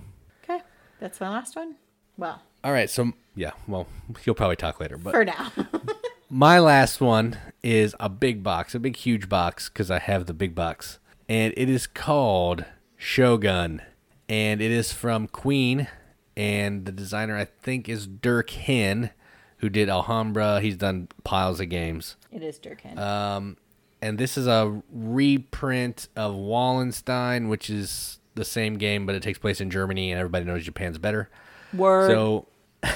okay 0.43 0.61
that's 0.99 1.19
my 1.19 1.29
last 1.29 1.55
one 1.55 1.75
well 2.17 2.41
All 2.63 2.71
right, 2.71 2.89
so 2.89 3.13
yeah, 3.35 3.51
well, 3.67 3.87
you'll 4.25 4.35
probably 4.35 4.55
talk 4.55 4.79
later, 4.79 4.97
but 4.97 5.11
for 5.11 5.25
now 5.25 5.51
My 6.29 6.59
last 6.59 6.99
one 6.99 7.37
is 7.63 7.95
a 7.99 8.09
big 8.09 8.43
box, 8.43 8.75
a 8.75 8.79
big, 8.79 8.97
huge 8.97 9.29
box, 9.29 9.69
because 9.69 9.89
I 9.89 9.99
have 9.99 10.25
the 10.25 10.33
big 10.33 10.53
box. 10.53 10.99
And 11.29 11.53
it 11.55 11.69
is 11.69 11.87
called 11.87 12.65
Shogun. 12.97 13.81
And 14.27 14.61
it 14.61 14.71
is 14.71 14.91
from 14.91 15.27
Queen. 15.27 15.87
and 16.35 16.85
the 16.85 16.91
designer 16.91 17.35
I 17.35 17.45
think 17.45 17.89
is 17.89 18.05
Dirk 18.05 18.51
Henn, 18.51 19.09
who 19.57 19.69
did 19.69 19.89
Alhambra. 19.89 20.61
He's 20.61 20.77
done 20.77 21.07
piles 21.23 21.59
of 21.59 21.69
games. 21.69 22.15
It 22.31 22.43
is 22.43 22.59
Dirk 22.59 22.81
Henn. 22.81 22.99
Um, 22.99 23.57
and 24.03 24.19
this 24.19 24.37
is 24.37 24.45
a 24.45 24.81
reprint 24.91 26.09
of 26.15 26.35
Wallenstein, 26.35 27.47
which 27.49 27.69
is 27.71 28.19
the 28.35 28.45
same 28.45 28.77
game, 28.77 29.07
but 29.07 29.15
it 29.15 29.23
takes 29.23 29.39
place 29.39 29.59
in 29.59 29.71
Germany, 29.71 30.11
and 30.11 30.19
everybody 30.19 30.45
knows 30.45 30.63
Japan's 30.63 30.99
better. 30.99 31.29
Word. 31.73 32.11
So, 32.11 32.47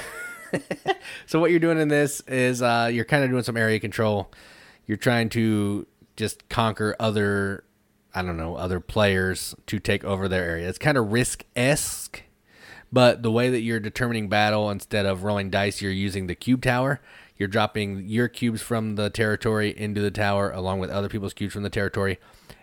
so 1.26 1.40
what 1.40 1.50
you're 1.50 1.60
doing 1.60 1.78
in 1.78 1.88
this 1.88 2.20
is 2.22 2.62
uh, 2.62 2.90
you're 2.92 3.04
kind 3.04 3.24
of 3.24 3.30
doing 3.30 3.42
some 3.42 3.56
area 3.56 3.78
control. 3.80 4.30
You're 4.86 4.96
trying 4.96 5.28
to 5.30 5.86
just 6.16 6.48
conquer 6.48 6.96
other, 7.00 7.64
I 8.14 8.22
don't 8.22 8.36
know, 8.36 8.56
other 8.56 8.80
players 8.80 9.54
to 9.66 9.78
take 9.78 10.04
over 10.04 10.28
their 10.28 10.44
area. 10.44 10.68
It's 10.68 10.78
kind 10.78 10.98
of 10.98 11.12
risk 11.12 11.44
esque, 11.56 12.22
but 12.92 13.22
the 13.22 13.30
way 13.30 13.48
that 13.50 13.60
you're 13.60 13.80
determining 13.80 14.28
battle 14.28 14.70
instead 14.70 15.06
of 15.06 15.24
rolling 15.24 15.50
dice, 15.50 15.80
you're 15.80 15.92
using 15.92 16.26
the 16.26 16.34
cube 16.34 16.62
tower. 16.62 17.00
You're 17.36 17.48
dropping 17.48 18.06
your 18.08 18.28
cubes 18.28 18.60
from 18.62 18.96
the 18.96 19.10
territory 19.10 19.76
into 19.76 20.00
the 20.00 20.10
tower 20.10 20.50
along 20.50 20.78
with 20.78 20.90
other 20.90 21.08
people's 21.08 21.34
cubes 21.34 21.54
from 21.54 21.62
the 21.62 21.70
territory, 21.70 22.20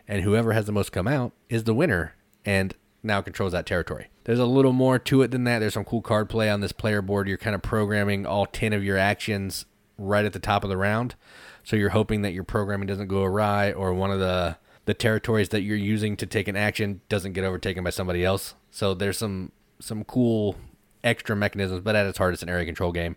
and 0.08 0.24
whoever 0.24 0.54
has 0.54 0.66
the 0.66 0.72
most 0.72 0.92
come 0.92 1.08
out 1.08 1.34
is 1.50 1.64
the 1.64 1.74
winner. 1.74 2.16
And 2.46 2.74
now 3.04 3.22
controls 3.22 3.52
that 3.52 3.66
territory. 3.66 4.08
There's 4.30 4.38
a 4.38 4.46
little 4.46 4.74
more 4.74 5.00
to 5.00 5.24
it 5.24 5.32
than 5.32 5.46
that. 5.46 5.58
There's 5.58 5.74
some 5.74 5.84
cool 5.84 6.04
card 6.04 6.30
play 6.30 6.52
on 6.52 6.62
this 6.62 6.72
player 6.72 7.02
board. 7.02 7.28
You're 7.28 7.40
kind 7.40 7.56
of 7.56 7.64
programming 7.64 8.28
all 8.28 8.46
10 8.46 8.74
of 8.74 8.84
your 8.84 8.96
actions 8.96 9.66
right 9.98 10.24
at 10.24 10.34
the 10.34 10.40
top 10.40 10.64
of 10.64 10.70
the 10.70 10.78
round. 10.78 11.16
So 11.64 11.76
you're 11.76 11.90
hoping 11.90 12.22
that 12.22 12.34
your 12.34 12.44
programming 12.44 12.86
doesn't 12.86 13.08
go 13.08 13.24
awry 13.24 13.72
or 13.72 13.92
one 13.92 14.12
of 14.12 14.20
the 14.20 14.58
the 14.86 14.94
territories 14.94 15.50
that 15.50 15.62
you're 15.62 15.76
using 15.76 16.16
to 16.18 16.28
take 16.28 16.48
an 16.48 16.56
action 16.56 17.02
doesn't 17.10 17.34
get 17.34 17.44
overtaken 17.44 17.84
by 17.84 17.90
somebody 17.90 18.24
else. 18.24 18.54
So 18.70 18.94
there's 18.94 19.18
some 19.18 19.52
some 19.80 20.04
cool 20.04 20.58
extra 21.04 21.36
mechanisms, 21.36 21.82
but 21.82 21.96
at 21.96 22.06
its 22.06 22.20
heart 22.20 22.36
it's 22.36 22.44
an 22.44 22.50
area 22.50 22.66
control 22.66 22.92
game. 22.92 23.16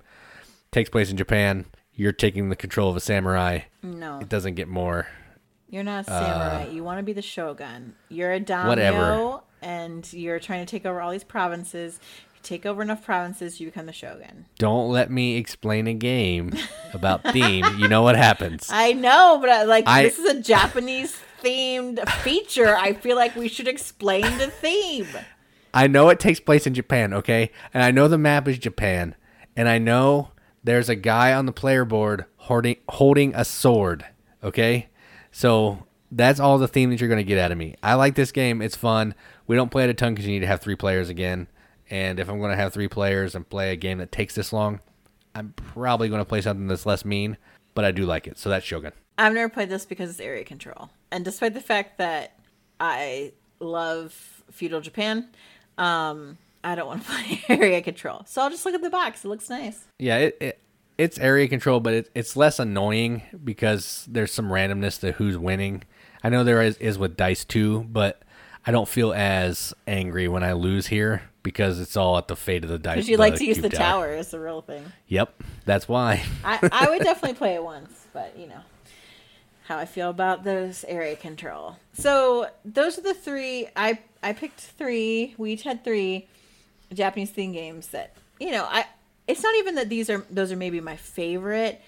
Takes 0.71 0.89
place 0.89 1.11
in 1.11 1.19
Japan. 1.19 1.67
You're 1.95 2.13
taking 2.13 2.49
the 2.49 2.57
control 2.57 2.89
of 2.89 2.97
a 2.97 3.01
samurai. 3.01 3.65
no, 3.83 4.19
It 4.19 4.31
doesn't 4.31 4.55
get 4.55 4.67
more 4.67 5.09
you're 5.73 5.83
not 5.83 6.03
a 6.03 6.05
samurai. 6.05 6.65
Uh, 6.65 6.71
you 6.71 6.85
want 6.85 6.99
to 6.99 7.03
be 7.03 7.15
the 7.15 7.23
shogun. 7.23 7.95
You're 8.11 8.33
a 8.33 8.41
daimyo, 8.41 8.69
Whatever. 8.69 9.41
And 9.63 10.11
you're 10.13 10.41
trying 10.41 10.65
to 10.65 10.71
take 10.71 10.85
over 10.85 11.01
all 11.01 11.11
these 11.11 11.25
provinces. 11.25 11.99
You 12.35 12.41
take 12.43 12.67
over 12.67 12.83
enough 12.83 13.05
provinces, 13.05 13.61
you 13.61 13.67
become 13.69 13.87
the 13.87 13.93
shogun. 13.93 14.47
Don't 14.59 14.91
let 14.91 15.11
me 15.11 15.37
explain 15.37 15.87
a 15.87 15.95
game 15.95 16.53
about 16.93 17.23
theme. 17.33 17.65
You 17.79 17.89
know 17.89 18.03
what 18.03 18.17
happens. 18.17 18.69
I 18.73 18.93
know, 18.93 19.39
but 19.41 19.49
I, 19.49 19.63
like 19.65 19.85
I- 19.87 20.03
this 20.03 20.19
is 20.19 20.27
a 20.27 20.41
Japanese 20.41 21.17
themed 21.43 22.07
feature. 22.23 22.77
I 22.77 22.93
feel 22.93 23.17
like 23.17 23.35
we 23.37 23.49
should 23.49 23.69
explain 23.69 24.23
the 24.39 24.49
theme. 24.49 25.09
I 25.75 25.87
know 25.87 26.09
it 26.11 26.21
takes 26.21 26.39
place 26.39 26.67
in 26.67 26.75
Japan, 26.75 27.15
okay? 27.15 27.51
And 27.73 27.83
I 27.83 27.91
know 27.91 28.07
the 28.07 28.19
map 28.19 28.47
is 28.47 28.59
Japan. 28.59 29.15
And 29.57 29.69
I 29.69 29.79
know 29.79 30.31
there's 30.65 30.89
a 30.89 30.95
guy 30.95 31.33
on 31.33 31.47
the 31.47 31.53
player 31.53 31.85
board 31.85 32.27
holding 32.37 32.77
holding 32.89 33.35
a 33.35 33.45
sword, 33.45 34.05
okay? 34.43 34.89
So 35.31 35.87
that's 36.13 36.39
all 36.39 36.59
the 36.59 36.69
theme 36.69 36.91
that 36.91 37.01
you're 37.01 37.09
going 37.09 37.19
to 37.19 37.25
get 37.25 37.39
out 37.39 37.51
of 37.51 37.59
me. 37.59 37.75
I 37.83 37.95
like 37.95 38.15
this 38.15 38.33
game. 38.33 38.61
It's 38.61 38.77
fun. 38.77 39.15
We 39.47 39.57
don't 39.57 39.71
play 39.71 39.85
it 39.85 39.91
a 39.91 39.95
ton 39.95 40.15
because 40.15 40.27
you 40.27 40.33
need 40.33 40.41
to 40.41 40.47
have 40.47 40.61
three 40.61 40.77
players 40.77 41.09
again. 41.09 41.49
And 41.91 42.21
if 42.21 42.29
I'm 42.29 42.39
going 42.39 42.51
to 42.51 42.57
have 42.57 42.73
three 42.73 42.89
players 42.89 43.35
and 43.35 43.49
play 43.49 43.73
a 43.73 43.77
game 43.77 43.99
that 43.99 44.13
takes 44.13 44.35
this 44.35 44.53
long, 44.53 44.81
I'm 45.35 45.55
probably 45.57 46.09
going 46.09 46.21
to 46.21 46.27
play 46.27 46.43
something 46.43 46.67
that's 46.67 46.87
less 46.87 47.05
mean. 47.05 47.39
But 47.75 47.87
I 47.87 47.91
do 47.91 48.05
like 48.05 48.27
it. 48.27 48.39
So 48.39 48.51
that's 48.51 48.67
Shogun. 48.67 48.93
I've 49.17 49.33
never 49.33 49.49
played 49.49 49.71
this 49.71 49.87
because 49.87 50.11
it's 50.11 50.21
area 50.21 50.45
control. 50.45 50.91
And 51.11 51.25
despite 51.25 51.55
the 51.55 51.61
fact 51.61 51.99
that 51.99 52.39
I 52.79 53.33
love 53.61 54.43
feudal 54.51 54.83
Japan, 54.83 55.29
um, 55.79 56.37
I 56.63 56.75
don't 56.75 56.87
want 56.87 57.05
to 57.05 57.11
play 57.11 57.45
area 57.49 57.81
control. 57.81 58.25
So 58.27 58.43
I'll 58.43 58.51
just 58.51 58.67
look 58.67 58.75
at 58.75 58.83
the 58.83 58.91
box. 58.91 59.25
It 59.25 59.29
looks 59.29 59.49
nice. 59.49 59.85
Yeah, 59.99 60.19
it, 60.19 60.37
it 60.41 60.59
it's 60.99 61.19
area 61.19 61.49
control, 61.49 61.81
but 61.81 61.95
it, 61.95 62.11
it's 62.15 62.37
less 62.37 62.59
annoying 62.59 63.23
because 63.43 64.07
there's 64.11 64.33
some 64.33 64.49
randomness 64.51 65.01
to 65.01 65.13
who's 65.13 65.39
winning. 65.39 65.83
I 66.25 66.29
know 66.29 66.45
there 66.45 66.63
is, 66.63 66.77
is 66.79 66.99
with 66.99 67.17
dice 67.17 67.45
too, 67.45 67.87
but 67.91 68.23
I 68.67 68.71
don't 68.71 68.89
feel 68.89 69.13
as 69.13 69.75
angry 69.87 70.29
when 70.29 70.45
I 70.45 70.53
lose 70.53 70.87
here 70.87 71.23
because 71.43 71.81
it's 71.81 71.97
all 71.97 72.17
at 72.19 72.29
the 72.29 72.37
fate 72.37 72.65
of 72.65 72.71
the 72.71 72.79
dice. 72.79 72.97
Because 72.97 73.09
you 73.09 73.17
like 73.17 73.37
to 73.37 73.45
use 73.45 73.59
the 73.59 73.69
tower 73.69 74.13
is 74.13 74.31
the 74.31 74.39
real 74.41 74.63
thing. 74.63 74.85
Yep, 75.09 75.43
that's 75.65 75.89
why. 75.89 76.23
I, 76.45 76.69
I 76.71 76.91
would 76.91 77.03
definitely 77.03 77.37
play 77.37 77.55
it 77.55 77.65
once, 77.65 78.07
but 78.13 78.37
you 78.39 78.47
know 78.47 78.61
how 79.65 79.79
I 79.79 79.85
feel 79.85 80.11
about 80.11 80.45
those 80.45 80.85
area 80.85 81.17
control. 81.17 81.77
So 81.93 82.49
those 82.65 82.99
are 82.99 83.03
the 83.03 83.15
three. 83.15 83.69
I 83.75 83.99
I 84.23 84.33
picked 84.33 84.61
three. 84.61 85.35
We 85.39 85.53
each 85.53 85.63
had 85.63 85.83
three 85.83 86.29
Japanese 86.93 87.31
theme 87.31 87.53
games 87.53 87.89
that 87.89 88.15
you 88.39 88.51
know. 88.53 88.65
I 88.65 88.87
it's 89.27 89.43
not 89.43 89.55
even 89.57 89.77
that 89.77 89.89
these 89.89 90.11
are 90.11 90.25
those 90.31 90.53
are 90.53 90.57
maybe 90.57 90.81
my 90.81 90.97
favorite. 90.97 91.81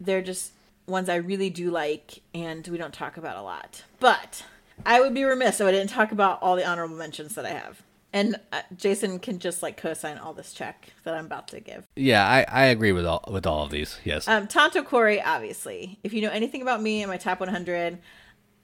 They're 0.00 0.22
just 0.22 0.52
ones 0.86 1.08
I 1.08 1.16
really 1.16 1.50
do 1.50 1.70
like, 1.70 2.22
and 2.34 2.66
we 2.68 2.78
don't 2.78 2.94
talk 2.94 3.16
about 3.16 3.36
a 3.36 3.42
lot. 3.42 3.84
But 4.00 4.44
I 4.84 5.00
would 5.00 5.14
be 5.14 5.24
remiss 5.24 5.60
if 5.60 5.66
I 5.66 5.72
didn't 5.72 5.90
talk 5.90 6.12
about 6.12 6.40
all 6.42 6.56
the 6.56 6.66
honorable 6.66 6.96
mentions 6.96 7.34
that 7.34 7.44
I 7.44 7.50
have. 7.50 7.82
And 8.12 8.36
uh, 8.52 8.62
Jason 8.76 9.18
can 9.18 9.38
just 9.38 9.62
like 9.62 9.76
co-sign 9.76 10.16
all 10.16 10.32
this 10.32 10.54
check 10.54 10.92
that 11.04 11.14
I'm 11.14 11.26
about 11.26 11.48
to 11.48 11.60
give. 11.60 11.86
Yeah, 11.96 12.26
I, 12.26 12.46
I 12.48 12.64
agree 12.66 12.92
with 12.92 13.04
all 13.04 13.22
with 13.30 13.46
all 13.46 13.64
of 13.64 13.70
these. 13.70 13.98
Yes. 14.04 14.26
Um, 14.26 14.46
Tanto 14.46 14.82
Cuore, 14.82 15.20
obviously. 15.24 15.98
If 16.02 16.14
you 16.14 16.22
know 16.22 16.30
anything 16.30 16.62
about 16.62 16.80
me 16.80 17.02
and 17.02 17.10
my 17.10 17.18
top 17.18 17.40
100, 17.40 17.98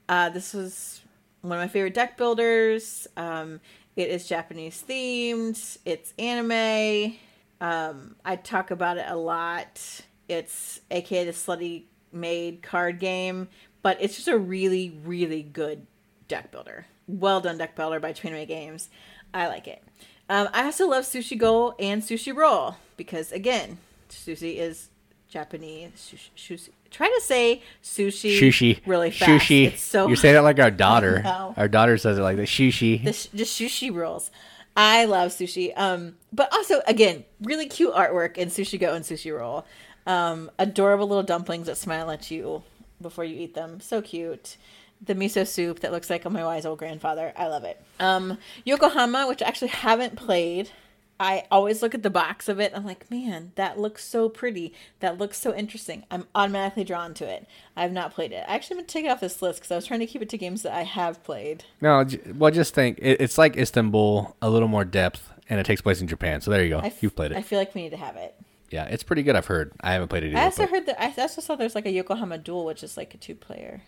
uh, 0.08 0.30
this 0.30 0.54
was 0.54 1.02
one 1.42 1.58
of 1.58 1.62
my 1.62 1.68
favorite 1.68 1.92
deck 1.92 2.16
builders. 2.16 3.06
Um, 3.16 3.60
it 3.94 4.08
is 4.08 4.26
Japanese 4.26 4.82
themed. 4.88 5.78
It's 5.84 6.14
anime. 6.18 7.16
Um, 7.60 8.16
I 8.24 8.36
talk 8.36 8.70
about 8.70 8.96
it 8.96 9.04
a 9.06 9.16
lot. 9.16 10.02
It's 10.28 10.80
aka 10.90 11.24
the 11.26 11.32
slutty 11.32 11.84
maid 12.12 12.62
card 12.62 12.98
game, 12.98 13.48
but 13.82 13.96
it's 14.00 14.14
just 14.16 14.28
a 14.28 14.38
really, 14.38 14.98
really 15.04 15.42
good 15.42 15.86
deck 16.28 16.50
builder. 16.50 16.86
Well 17.06 17.40
done 17.40 17.58
deck 17.58 17.74
builder 17.76 18.00
by 18.00 18.12
Trainway 18.12 18.46
Games. 18.46 18.88
I 19.34 19.48
like 19.48 19.66
it. 19.66 19.82
Um, 20.28 20.48
I 20.52 20.64
also 20.64 20.88
love 20.88 21.04
Sushi 21.04 21.36
Go 21.36 21.74
and 21.78 22.02
Sushi 22.02 22.34
Roll 22.34 22.76
because 22.96 23.32
again, 23.32 23.78
sushi 24.08 24.56
is 24.56 24.88
Japanese. 25.28 25.90
Sushi, 25.96 26.28
sushi. 26.36 26.68
Try 26.90 27.08
to 27.08 27.20
say 27.22 27.62
sushi, 27.82 28.38
Sushi. 28.38 28.80
really 28.86 29.10
fast. 29.10 29.30
Sushi. 29.46 29.66
It's 29.68 29.82
so 29.82 30.06
you 30.08 30.16
say 30.16 30.32
that 30.32 30.42
like 30.44 30.58
our 30.58 30.70
daughter. 30.86 31.22
Our 31.56 31.68
daughter 31.68 31.96
says 31.98 32.18
it 32.18 32.22
like 32.22 32.36
the 32.36 32.42
Sushi. 32.42 33.02
the 33.02 33.12
sh- 33.12 33.28
just 33.34 33.58
sushi 33.60 33.94
rolls. 33.94 34.30
I 34.76 35.04
love 35.06 35.32
sushi. 35.32 35.72
Um, 35.76 36.16
but 36.32 36.52
also 36.52 36.80
again, 36.86 37.24
really 37.42 37.66
cute 37.66 37.92
artwork 37.94 38.36
in 38.38 38.48
Sushi 38.48 38.78
Go 38.78 38.94
and 38.94 39.04
Sushi 39.04 39.36
Roll. 39.36 39.66
Um, 40.06 40.50
adorable 40.58 41.06
little 41.08 41.22
dumplings 41.22 41.66
that 41.66 41.76
smile 41.76 42.10
at 42.10 42.30
you 42.30 42.62
before 43.00 43.24
you 43.24 43.36
eat 43.40 43.54
them. 43.54 43.80
So 43.80 44.02
cute. 44.02 44.56
The 45.04 45.14
miso 45.14 45.46
soup 45.46 45.80
that 45.80 45.90
looks 45.90 46.08
like 46.10 46.28
my 46.30 46.44
wise 46.44 46.64
old 46.64 46.78
grandfather. 46.78 47.32
I 47.36 47.48
love 47.48 47.64
it. 47.64 47.80
Um, 47.98 48.38
Yokohama, 48.64 49.26
which 49.26 49.42
I 49.42 49.46
actually 49.46 49.68
haven't 49.68 50.14
played. 50.16 50.70
I 51.18 51.44
always 51.52 51.82
look 51.82 51.94
at 51.94 52.02
the 52.02 52.10
box 52.10 52.48
of 52.48 52.58
it. 52.58 52.72
I'm 52.74 52.84
like, 52.84 53.08
man, 53.10 53.52
that 53.54 53.78
looks 53.78 54.04
so 54.04 54.28
pretty. 54.28 54.72
That 55.00 55.18
looks 55.18 55.38
so 55.38 55.54
interesting. 55.54 56.04
I'm 56.10 56.26
automatically 56.34 56.82
drawn 56.82 57.14
to 57.14 57.28
it. 57.28 57.46
I 57.76 57.82
have 57.82 57.92
not 57.92 58.12
played 58.12 58.32
it. 58.32 58.44
I 58.48 58.54
actually 58.54 58.74
am 58.74 58.78
going 58.78 58.86
to 58.86 58.92
take 58.92 59.04
it 59.04 59.08
off 59.08 59.20
this 59.20 59.40
list 59.42 59.60
because 59.60 59.70
I 59.70 59.76
was 59.76 59.86
trying 59.86 60.00
to 60.00 60.06
keep 60.06 60.22
it 60.22 60.28
to 60.30 60.38
games 60.38 60.62
that 60.62 60.72
I 60.72 60.82
have 60.82 61.22
played. 61.22 61.64
no, 61.80 62.04
well, 62.36 62.50
just 62.50 62.74
think 62.74 62.98
it, 63.00 63.20
it's 63.20 63.38
like 63.38 63.56
Istanbul, 63.56 64.36
a 64.42 64.50
little 64.50 64.68
more 64.68 64.84
depth, 64.84 65.32
and 65.48 65.60
it 65.60 65.66
takes 65.66 65.80
place 65.80 66.00
in 66.00 66.08
Japan. 66.08 66.40
So 66.40 66.50
there 66.50 66.62
you 66.64 66.70
go. 66.70 66.78
I 66.80 66.86
f- 66.86 67.02
You've 67.02 67.14
played 67.14 67.30
it. 67.32 67.38
I 67.38 67.42
feel 67.42 67.58
like 67.58 67.72
we 67.74 67.82
need 67.82 67.90
to 67.90 67.96
have 67.98 68.16
it. 68.16 68.34
Yeah, 68.72 68.84
it's 68.86 69.02
pretty 69.02 69.22
good. 69.22 69.36
I've 69.36 69.46
heard. 69.46 69.72
I 69.80 69.92
haven't 69.92 70.08
played 70.08 70.22
it 70.24 70.28
either. 70.30 70.38
I 70.38 70.44
also 70.44 70.62
but- 70.64 70.70
heard 70.70 70.86
that 70.86 71.02
I 71.02 71.12
also 71.20 71.40
saw 71.40 71.54
there's 71.56 71.74
like 71.74 71.86
a 71.86 71.90
Yokohama 71.92 72.38
Duel, 72.38 72.64
which 72.64 72.82
is 72.82 72.96
like 72.96 73.14
a 73.14 73.18
two 73.18 73.34
player. 73.34 73.82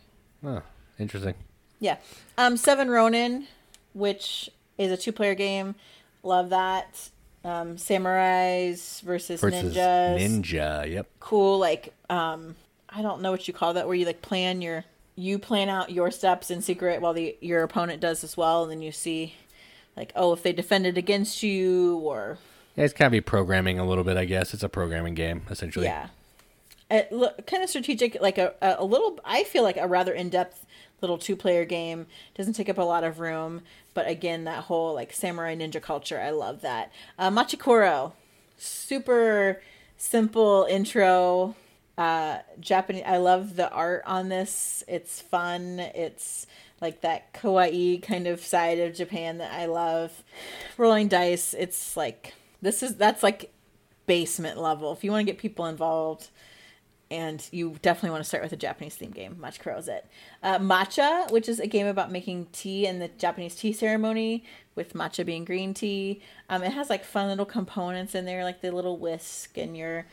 oh, 0.44 0.62
interesting. 0.98 1.34
Yeah. 1.80 1.96
Um, 2.38 2.56
Seven 2.56 2.88
Ronin, 2.90 3.46
which 3.92 4.50
is 4.78 4.90
a 4.92 4.96
two 4.96 5.12
player 5.12 5.34
game. 5.34 5.74
Love 6.22 6.50
that. 6.50 7.10
Um, 7.44 7.76
samurais 7.76 9.02
versus, 9.02 9.40
Versus 9.40 9.74
ninjas. 9.76 10.18
Ninja. 10.18 10.90
Yep. 10.90 11.06
cool. 11.20 11.58
Like, 11.58 11.92
um, 12.08 12.56
I 12.88 13.02
don't 13.02 13.20
know 13.20 13.30
what 13.30 13.46
you 13.46 13.52
call 13.52 13.74
that, 13.74 13.86
where 13.86 13.94
you 13.96 14.06
like 14.06 14.22
plan 14.22 14.62
your 14.62 14.84
you 15.16 15.38
plan 15.38 15.68
out 15.68 15.90
your 15.90 16.10
steps 16.10 16.50
in 16.50 16.60
secret 16.62 17.00
while 17.00 17.12
the 17.12 17.36
your 17.40 17.62
opponent 17.62 18.00
does 18.00 18.24
as 18.24 18.36
well, 18.36 18.62
and 18.62 18.72
then 18.72 18.80
you 18.82 18.90
see, 18.92 19.34
like, 19.96 20.10
oh, 20.16 20.32
if 20.32 20.42
they 20.42 20.52
defended 20.52 20.96
against 20.96 21.42
you, 21.42 21.98
or 21.98 22.38
It's 22.76 22.92
kind 22.92 23.06
of 23.06 23.12
be 23.12 23.20
programming 23.20 23.78
a 23.78 23.86
little 23.86 24.04
bit, 24.04 24.16
I 24.16 24.24
guess. 24.24 24.52
It's 24.52 24.62
a 24.62 24.68
programming 24.68 25.14
game, 25.14 25.42
essentially. 25.50 25.86
Yeah. 25.86 26.08
It 26.90 27.10
look 27.12 27.46
kind 27.46 27.62
of 27.62 27.70
strategic, 27.70 28.20
like 28.20 28.38
a, 28.38 28.54
a, 28.60 28.76
a 28.78 28.84
little, 28.84 29.18
I 29.24 29.44
feel 29.44 29.62
like 29.62 29.76
a 29.76 29.86
rather 29.86 30.12
in 30.12 30.28
depth 30.28 30.66
little 31.00 31.18
two 31.18 31.36
player 31.36 31.64
game. 31.64 32.06
Doesn't 32.34 32.54
take 32.54 32.68
up 32.68 32.78
a 32.78 32.82
lot 32.82 33.04
of 33.04 33.20
room. 33.20 33.62
But 33.94 34.08
again, 34.08 34.44
that 34.44 34.64
whole 34.64 34.94
like 34.94 35.12
samurai 35.12 35.54
ninja 35.54 35.80
culture, 35.80 36.20
I 36.20 36.30
love 36.30 36.62
that. 36.62 36.92
Uh, 37.18 37.30
Machikoro, 37.30 38.12
super 38.58 39.62
simple 39.96 40.66
intro. 40.68 41.54
Uh, 41.96 42.38
Japanese, 42.58 43.04
I 43.06 43.18
love 43.18 43.54
the 43.54 43.70
art 43.70 44.02
on 44.04 44.28
this. 44.28 44.82
It's 44.88 45.20
fun. 45.20 45.78
It's 45.78 46.46
like 46.80 47.02
that 47.02 47.32
kawaii 47.32 48.02
kind 48.02 48.26
of 48.26 48.40
side 48.40 48.80
of 48.80 48.94
Japan 48.94 49.38
that 49.38 49.52
I 49.52 49.66
love. 49.66 50.24
Rolling 50.76 51.06
dice, 51.06 51.54
it's 51.54 51.96
like 51.96 52.34
This 52.62 52.82
is 52.82 52.96
that's 52.96 53.22
like 53.22 53.52
basement 54.06 54.58
level. 54.58 54.92
If 54.92 55.04
you 55.04 55.10
want 55.10 55.26
to 55.26 55.32
get 55.32 55.40
people 55.40 55.66
involved, 55.66 56.30
and 57.10 57.46
you 57.52 57.76
definitely 57.82 58.10
want 58.10 58.22
to 58.22 58.28
start 58.28 58.42
with 58.42 58.52
a 58.52 58.56
Japanese 58.56 58.94
theme 58.96 59.10
game. 59.10 59.36
Machikoro 59.40 59.86
it. 59.86 60.06
Uh, 60.42 60.58
matcha, 60.58 61.30
which 61.30 61.48
is 61.48 61.60
a 61.60 61.66
game 61.66 61.86
about 61.86 62.10
making 62.10 62.46
tea 62.52 62.86
and 62.86 63.00
the 63.00 63.08
Japanese 63.08 63.54
tea 63.54 63.72
ceremony, 63.72 64.44
with 64.74 64.94
matcha 64.94 65.24
being 65.24 65.44
green 65.44 65.74
tea. 65.74 66.22
Um, 66.48 66.62
it 66.62 66.72
has 66.72 66.90
like 66.90 67.04
fun 67.04 67.28
little 67.28 67.44
components 67.46 68.14
in 68.14 68.24
there, 68.24 68.42
like 68.42 68.62
the 68.62 68.72
little 68.72 68.98
whisk 68.98 69.56
and 69.56 69.76
your 69.76 70.06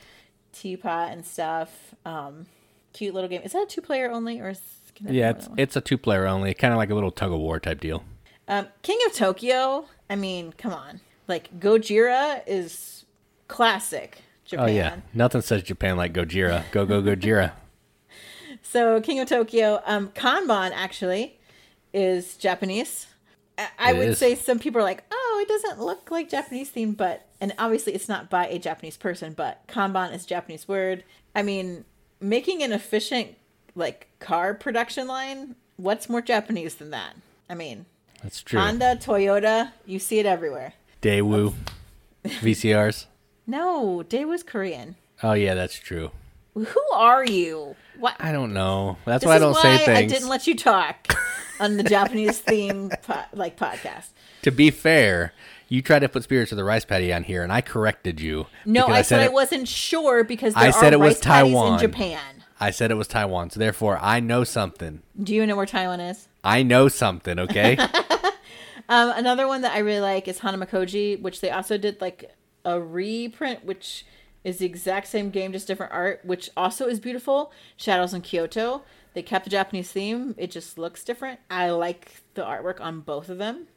teapot 0.54 1.12
and 1.12 1.26
stuff. 1.26 1.96
Um, 2.06 2.46
cute 2.94 3.14
little 3.14 3.30
game. 3.30 3.42
Is 3.44 3.54
that 3.54 3.64
a 3.64 3.68
two 3.68 3.82
player 3.82 4.12
only 4.12 4.40
or? 4.40 4.50
Is, 4.50 4.62
yeah, 5.00 5.32
it's 5.32 5.50
it's 5.58 5.76
a 5.76 5.82
two 5.82 5.98
player 5.98 6.28
only, 6.28 6.54
kind 6.54 6.74
of 6.74 6.78
like 6.78 6.92
a 6.92 6.96
little 6.96 7.12
tug 7.12 7.32
of 7.32 7.40
war 7.40 7.60
type 7.60 7.80
deal. 7.80 8.04
Um, 8.48 8.68
King 8.84 9.00
of 9.08 9.14
Tokyo. 9.14 9.86
I 10.10 10.16
mean, 10.16 10.54
come 10.54 10.74
on. 10.74 11.00
Like 11.28 11.60
Gojira 11.60 12.42
is 12.48 13.06
classic. 13.48 14.20
Japan. 14.46 14.70
Oh 14.70 14.72
yeah, 14.72 14.96
nothing 15.14 15.42
says 15.42 15.64
Japan 15.64 15.96
like 15.98 16.14
Gojira. 16.14 16.64
Go 16.72 16.86
go 16.86 17.02
Gojira. 17.02 17.54
so 18.62 19.00
King 19.02 19.20
of 19.20 19.30
Tokyo, 19.30 19.82
um, 19.86 20.10
Kanban 20.10 20.72
actually 20.74 21.40
is 21.94 22.36
Japanese. 22.36 23.08
I, 23.58 23.68
I 23.80 23.94
would 23.94 24.10
is. 24.10 24.18
say 24.18 24.36
some 24.36 24.60
people 24.60 24.82
are 24.82 24.84
like, 24.84 25.04
oh, 25.12 25.40
it 25.42 25.48
doesn't 25.48 25.80
look 25.80 26.12
like 26.12 26.30
Japanese 26.30 26.70
theme, 26.70 26.94
but 26.94 27.28
and 27.40 27.54
obviously 27.58 27.94
it's 27.94 28.10
not 28.10 28.30
by 28.30 28.48
a 28.48 28.60
Japanese 28.60 28.98
person, 28.98 29.34
but 29.34 29.66
Kanban 29.68 30.14
is 30.14 30.26
Japanese 30.26 30.68
word. 30.68 31.04
I 31.36 31.44
mean, 31.44 31.86
making 32.20 32.64
an 32.64 32.72
efficient 32.74 33.36
like 33.76 34.08
car 34.20 34.54
production 34.54 35.08
line, 35.08 35.56
what's 35.78 36.10
more 36.10 36.22
Japanese 36.22 36.76
than 36.76 36.92
that? 36.92 37.16
I 37.50 37.56
mean, 37.56 37.86
that's 38.24 38.42
true. 38.42 38.60
Honda, 38.60 38.98
Toyota, 38.98 39.72
you 39.86 40.00
see 40.00 40.20
it 40.20 40.26
everywhere. 40.26 40.74
Daewoo, 41.02 41.54
VCRs. 42.24 43.08
No, 43.48 44.04
Daewoo's 44.08 44.44
Korean. 44.44 44.96
Oh 45.24 45.34
yeah, 45.34 45.56
that's 45.56 45.76
true. 45.78 46.12
Who 46.54 46.82
are 46.94 47.26
you? 47.26 47.76
What? 48.00 48.16
I 48.20 48.32
don't 48.32 48.54
know. 48.54 48.98
That's 49.06 49.24
this 49.24 49.28
why 49.28 49.36
I 49.36 49.40
don't 49.40 49.54
why 49.54 49.62
say 49.62 49.86
things. 49.86 50.12
I 50.12 50.16
didn't 50.16 50.30
let 50.30 50.48
you 50.48 50.56
talk 50.56 51.16
on 51.60 51.78
the 51.78 51.84
Japanese 51.84 52.40
theme 52.40 52.92
po- 53.04 53.24
like 53.34 53.58
podcast. 53.58 54.10
To 54.44 54.52
be 54.52 54.70
fair, 54.70 55.34
you 55.70 55.82
tried 55.82 56.00
to 56.00 56.10
put 56.10 56.24
spirits 56.24 56.52
of 56.52 56.58
the 56.58 56.64
rice 56.64 56.86
paddy 56.86 57.14
on 57.14 57.24
here, 57.24 57.44
and 57.44 57.52
I 57.52 57.62
corrected 57.62 58.20
you. 58.20 58.48
No, 58.66 58.86
I, 58.86 58.98
I 58.98 59.02
said, 59.02 59.22
I 59.22 59.30
wasn't 59.30 59.68
sure 59.68 60.24
because 60.24 60.54
I 60.56 60.72
said 60.72 60.94
it 60.94 61.00
was 61.00 61.20
Taiwan 61.20 61.74
in 61.74 61.80
Japan. 61.80 62.44
I 62.60 62.70
said 62.70 62.92
it 62.92 62.96
was 62.96 63.08
Taiwan, 63.08 63.50
so 63.50 63.60
therefore 63.60 63.98
I 64.02 64.20
know 64.20 64.44
something. 64.44 65.02
Do 65.22 65.34
you 65.34 65.48
know 65.48 65.56
where 65.56 65.66
Taiwan 65.66 66.00
is? 66.00 66.28
I 66.44 66.62
know 66.62 66.90
something. 66.90 67.40
Okay. 67.40 67.78
um, 68.90 69.14
another 69.16 69.48
one 69.48 69.62
that 69.62 69.74
I 69.74 69.80
really 69.80 70.00
like 70.00 70.28
is 70.28 70.40
Hanamikoji, 70.40 71.22
which 71.22 71.42
they 71.42 71.50
also 71.50 71.78
did 71.78 72.02
like 72.02 72.36
a 72.66 72.80
reprint, 72.80 73.66
which 73.66 74.06
is 74.44 74.58
the 74.58 74.66
exact 74.66 75.08
same 75.08 75.30
game, 75.30 75.52
just 75.52 75.68
different 75.68 75.92
art, 75.92 76.22
which 76.24 76.50
also 76.58 76.88
is 76.88 77.00
beautiful. 77.00 77.52
Shadows 77.78 78.14
in 78.14 78.22
Kyoto. 78.22 78.84
They 79.14 79.22
kept 79.22 79.46
the 79.46 79.52
Japanese 79.52 79.92
theme. 79.92 80.36
It 80.38 80.52
just 80.52 80.78
looks 80.78 81.04
different. 81.04 81.40
I 81.50 81.70
like 81.72 82.22
the 82.34 82.44
artwork 82.44 82.80
on 82.80 83.02
both 83.02 83.30
of 83.30 83.38
them. 83.38 83.68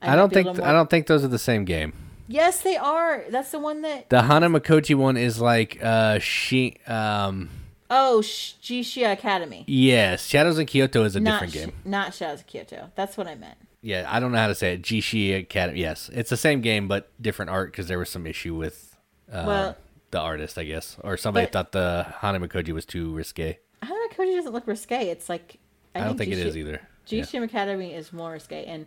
I, 0.00 0.12
I 0.12 0.16
don't 0.16 0.32
think 0.32 0.46
more... 0.46 0.64
I 0.64 0.72
don't 0.72 0.88
think 0.88 1.06
those 1.06 1.24
are 1.24 1.28
the 1.28 1.38
same 1.38 1.64
game. 1.64 1.92
Yes, 2.28 2.60
they 2.60 2.76
are. 2.76 3.24
That's 3.30 3.50
the 3.50 3.58
one 3.58 3.82
that 3.82 4.10
the 4.10 4.22
Hanamikoji 4.22 4.94
one 4.94 5.16
is 5.16 5.40
like 5.40 5.78
uh 5.82 6.18
she 6.18 6.76
um 6.86 7.50
Oh, 7.88 8.20
Jixia 8.20 9.12
Academy. 9.12 9.64
Yes, 9.68 10.26
Shadows 10.26 10.58
in 10.58 10.66
Kyoto 10.66 11.04
is 11.04 11.14
a 11.14 11.20
not 11.20 11.42
different 11.42 11.52
game. 11.52 11.70
Sh- 11.70 11.86
not 11.88 12.14
Shadows 12.14 12.40
of 12.40 12.46
Kyoto. 12.48 12.90
That's 12.96 13.16
what 13.16 13.28
I 13.28 13.36
meant 13.36 13.58
yeah, 13.86 14.04
I 14.08 14.18
don't 14.18 14.32
know 14.32 14.38
how 14.38 14.48
to 14.48 14.54
say 14.56 14.74
it. 14.74 14.82
Jishi 14.82 15.38
Academy. 15.38 15.78
Yes, 15.78 16.10
it's 16.12 16.28
the 16.28 16.36
same 16.36 16.60
game 16.60 16.88
but 16.88 17.08
different 17.22 17.52
art 17.52 17.70
because 17.70 17.86
there 17.86 18.00
was 18.00 18.10
some 18.10 18.26
issue 18.26 18.52
with 18.52 18.98
uh, 19.30 19.44
well, 19.46 19.76
the 20.10 20.18
artist, 20.18 20.58
I 20.58 20.64
guess, 20.64 20.96
or 21.04 21.16
somebody 21.16 21.46
thought 21.46 21.70
the 21.70 22.04
Hanamikoji 22.20 22.72
was 22.72 22.84
too 22.84 23.14
risque. 23.14 23.58
Hanamikoji 23.84 24.34
doesn't 24.34 24.52
look 24.52 24.66
risque. 24.66 25.08
It's 25.08 25.28
like 25.28 25.60
I, 25.94 26.00
I 26.00 26.04
don't 26.04 26.18
think, 26.18 26.32
it 26.32 26.38
is 26.38 26.56
either. 26.56 26.80
Jixia 27.06 27.34
yeah. 27.34 27.42
Academy 27.42 27.94
is 27.94 28.12
more 28.12 28.32
risque, 28.32 28.64
and 28.64 28.86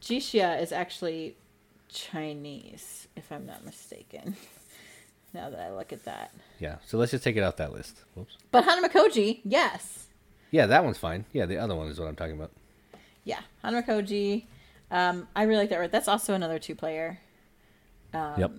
Jixia 0.00 0.62
is 0.62 0.72
actually 0.72 1.36
Chinese, 1.90 3.06
if 3.16 3.30
I'm 3.30 3.44
not 3.44 3.66
mistaken. 3.66 4.34
now 5.34 5.50
that 5.50 5.60
I 5.60 5.74
look 5.74 5.92
at 5.92 6.06
that. 6.06 6.32
Yeah, 6.58 6.76
so 6.86 6.96
let's 6.96 7.10
just 7.10 7.22
take 7.22 7.36
it 7.36 7.42
off 7.42 7.56
that 7.56 7.74
list. 7.74 8.02
Whoops. 8.14 8.38
But 8.50 8.64
Hanamikoji, 8.64 9.40
yes. 9.44 10.06
Yeah, 10.50 10.64
that 10.64 10.84
one's 10.84 10.96
fine. 10.96 11.26
Yeah, 11.34 11.44
the 11.44 11.58
other 11.58 11.76
one 11.76 11.88
is 11.88 12.00
what 12.00 12.08
I'm 12.08 12.16
talking 12.16 12.34
about 12.34 12.50
yeah, 13.28 13.40
Hanamikoji. 13.62 14.46
Um, 14.90 15.28
I 15.36 15.42
really 15.42 15.60
like 15.60 15.70
that. 15.70 15.92
That's 15.92 16.08
also 16.08 16.32
another 16.32 16.58
two 16.58 16.74
player. 16.74 17.20
Um, 18.14 18.40
yep. 18.40 18.52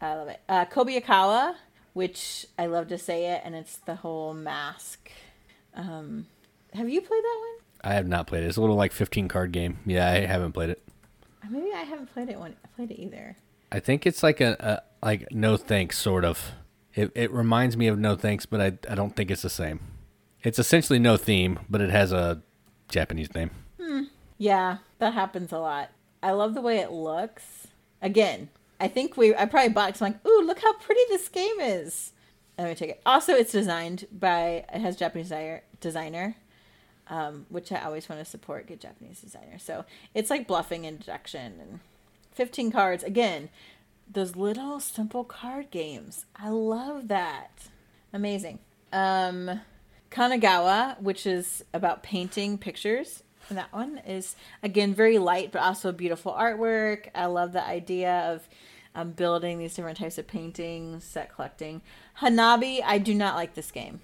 I 0.00 0.14
love 0.14 0.28
it. 0.28 0.40
Uh, 0.48 0.64
Kobayakawa, 0.64 1.54
which 1.92 2.46
I 2.58 2.66
love 2.66 2.88
to 2.88 2.96
say 2.96 3.26
it, 3.26 3.42
and 3.44 3.54
it's 3.54 3.76
the 3.76 3.96
whole 3.96 4.32
mask. 4.32 5.10
Um, 5.74 6.26
have 6.72 6.88
you 6.88 7.02
played 7.02 7.22
that 7.22 7.36
one? 7.38 7.92
I 7.92 7.94
have 7.94 8.08
not 8.08 8.26
played 8.26 8.44
it. 8.44 8.46
It's 8.46 8.56
a 8.56 8.62
little 8.62 8.76
like 8.76 8.92
15 8.92 9.28
card 9.28 9.52
game. 9.52 9.78
Yeah, 9.84 10.08
I 10.08 10.20
haven't 10.20 10.52
played 10.52 10.70
it. 10.70 10.82
Maybe 11.50 11.70
I 11.72 11.82
haven't 11.82 12.12
played 12.12 12.30
it 12.30 12.38
one. 12.38 12.56
I 12.64 12.68
played 12.76 12.90
it 12.90 13.00
either. 13.00 13.36
I 13.70 13.80
think 13.80 14.06
it's 14.06 14.22
like 14.22 14.40
a, 14.40 14.82
a 15.02 15.06
like 15.06 15.30
no 15.30 15.58
thanks 15.58 15.98
sort 15.98 16.24
of. 16.24 16.52
It 16.94 17.12
it 17.14 17.30
reminds 17.30 17.76
me 17.76 17.88
of 17.88 17.98
no 17.98 18.16
thanks, 18.16 18.46
but 18.46 18.60
I 18.60 18.66
I 18.90 18.94
don't 18.94 19.14
think 19.14 19.30
it's 19.30 19.42
the 19.42 19.50
same. 19.50 19.80
It's 20.42 20.58
essentially 20.58 20.98
no 20.98 21.16
theme, 21.16 21.60
but 21.68 21.80
it 21.80 21.90
has 21.90 22.12
a 22.12 22.42
Japanese 22.88 23.34
name. 23.34 23.50
Yeah, 24.38 24.78
that 25.00 25.14
happens 25.14 25.52
a 25.52 25.58
lot. 25.58 25.90
I 26.22 26.30
love 26.30 26.54
the 26.54 26.60
way 26.60 26.78
it 26.78 26.92
looks. 26.92 27.66
Again, 28.00 28.48
I 28.80 28.88
think 28.88 29.16
we 29.16 29.34
I 29.34 29.46
probably 29.46 29.70
bought 29.70 29.90
it 29.90 29.92
because 29.94 30.02
I'm 30.02 30.12
like, 30.12 30.26
ooh, 30.26 30.42
look 30.46 30.60
how 30.60 30.72
pretty 30.74 31.00
this 31.08 31.28
game 31.28 31.60
is. 31.60 32.12
Let 32.56 32.68
me 32.68 32.74
take 32.74 32.90
it. 32.90 33.02
Also, 33.04 33.34
it's 33.34 33.52
designed 33.52 34.06
by 34.12 34.64
it 34.72 34.80
has 34.80 34.96
Japanese 34.96 35.32
designer, 35.80 36.36
um, 37.08 37.46
which 37.48 37.70
I 37.70 37.82
always 37.82 38.08
want 38.08 38.24
to 38.24 38.30
support. 38.30 38.66
Good 38.66 38.80
Japanese 38.80 39.20
designer. 39.20 39.58
So 39.58 39.84
it's 40.14 40.30
like 40.30 40.46
bluffing 40.46 40.86
and 40.86 40.98
deduction 40.98 41.60
and 41.60 41.80
15 42.32 42.70
cards. 42.70 43.02
Again, 43.02 43.48
those 44.10 44.36
little 44.36 44.80
simple 44.80 45.24
card 45.24 45.70
games. 45.70 46.26
I 46.36 46.48
love 46.48 47.08
that. 47.08 47.68
Amazing. 48.12 48.60
Um, 48.92 49.60
Kanagawa, 50.10 51.00
which 51.00 51.26
is 51.26 51.64
about 51.74 52.02
painting 52.02 52.58
pictures 52.58 53.22
and 53.48 53.58
that 53.58 53.72
one 53.72 53.98
is 54.06 54.36
again 54.62 54.94
very 54.94 55.18
light, 55.18 55.52
but 55.52 55.62
also 55.62 55.92
beautiful 55.92 56.32
artwork. 56.32 57.08
I 57.14 57.26
love 57.26 57.52
the 57.52 57.64
idea 57.64 58.32
of 58.32 58.48
um, 58.94 59.12
building 59.12 59.58
these 59.58 59.74
different 59.74 59.98
types 59.98 60.18
of 60.18 60.26
paintings, 60.26 61.04
set 61.04 61.34
collecting. 61.34 61.82
Hanabi, 62.20 62.80
I 62.84 62.98
do 62.98 63.14
not 63.14 63.36
like 63.36 63.54
this 63.54 63.70
game, 63.70 64.00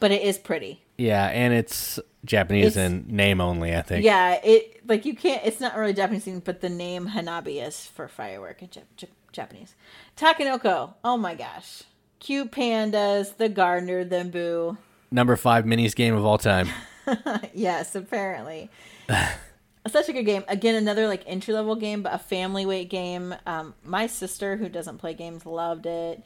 but 0.00 0.10
it 0.10 0.22
is 0.22 0.38
pretty. 0.38 0.82
Yeah, 0.96 1.26
and 1.26 1.52
it's 1.52 1.98
Japanese 2.24 2.68
it's, 2.68 2.76
in 2.76 3.06
name 3.08 3.40
only. 3.40 3.74
I 3.74 3.82
think. 3.82 4.04
Yeah, 4.04 4.40
it 4.42 4.88
like 4.88 5.04
you 5.04 5.14
can't. 5.14 5.44
It's 5.44 5.60
not 5.60 5.76
really 5.76 5.92
Japanese 5.92 6.28
but 6.44 6.60
the 6.60 6.68
name 6.68 7.08
Hanabi 7.08 7.66
is 7.66 7.86
for 7.86 8.08
firework 8.08 8.62
in 8.62 8.68
Jap- 8.68 9.08
Japanese. 9.32 9.74
Takenoko. 10.16 10.94
Oh 11.04 11.16
my 11.16 11.34
gosh, 11.34 11.82
cute 12.20 12.52
pandas, 12.52 13.36
the 13.36 13.48
gardener, 13.48 14.04
the 14.04 14.24
boo. 14.24 14.78
Number 15.10 15.36
five 15.36 15.64
minis 15.64 15.94
game 15.94 16.14
of 16.14 16.24
all 16.24 16.38
time. 16.38 16.68
yes, 17.54 17.94
apparently. 17.94 18.70
Such 19.88 20.08
a 20.08 20.12
good 20.12 20.24
game. 20.24 20.44
Again, 20.46 20.76
another 20.76 21.08
like 21.08 21.24
entry 21.26 21.52
level 21.54 21.74
game, 21.74 22.02
but 22.02 22.14
a 22.14 22.18
family 22.18 22.64
weight 22.64 22.88
game. 22.88 23.34
Um, 23.46 23.74
my 23.82 24.06
sister, 24.06 24.56
who 24.56 24.68
doesn't 24.68 24.98
play 24.98 25.14
games, 25.14 25.44
loved 25.44 25.86
it. 25.86 26.22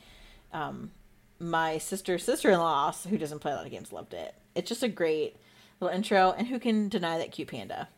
Um, 0.53 0.91
my 1.39 1.79
sister 1.79 2.19
sister 2.19 2.51
in 2.51 2.59
law, 2.59 2.93
who 2.93 3.19
doesn't 3.19 3.39
play 3.39 3.53
a 3.53 3.57
lot 3.57 3.65
of 3.65 3.71
games, 3.71 3.93
loved 3.93 4.15
it. 4.15 4.35
It's 4.55 4.69
just 4.69 4.83
a 4.83 4.89
great 4.89 5.37
little 5.81 5.95
intro. 5.95 6.33
And 6.37 6.49
who 6.49 6.59
can 6.59 6.89
deny 6.89 7.19
that 7.19 7.33
cute 7.33 7.49
panda? 7.49 7.89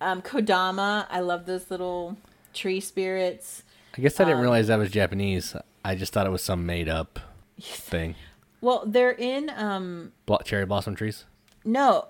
Um, 0.00 0.20
Kodama, 0.20 1.06
I 1.08 1.20
love 1.20 1.46
those 1.46 1.70
little 1.70 2.16
tree 2.52 2.80
spirits. 2.80 3.62
I 3.96 4.02
guess 4.02 4.18
I 4.18 4.24
didn't 4.24 4.38
um, 4.38 4.42
realize 4.42 4.66
that 4.66 4.78
was 4.78 4.90
Japanese. 4.90 5.54
I 5.84 5.94
just 5.94 6.12
thought 6.12 6.26
it 6.26 6.30
was 6.30 6.42
some 6.42 6.66
made 6.66 6.88
up 6.88 7.20
thing. 7.60 8.16
Well, 8.60 8.82
they're 8.86 9.12
in 9.12 9.50
um, 9.50 10.12
cherry 10.44 10.66
blossom 10.66 10.96
trees. 10.96 11.24
No. 11.64 12.08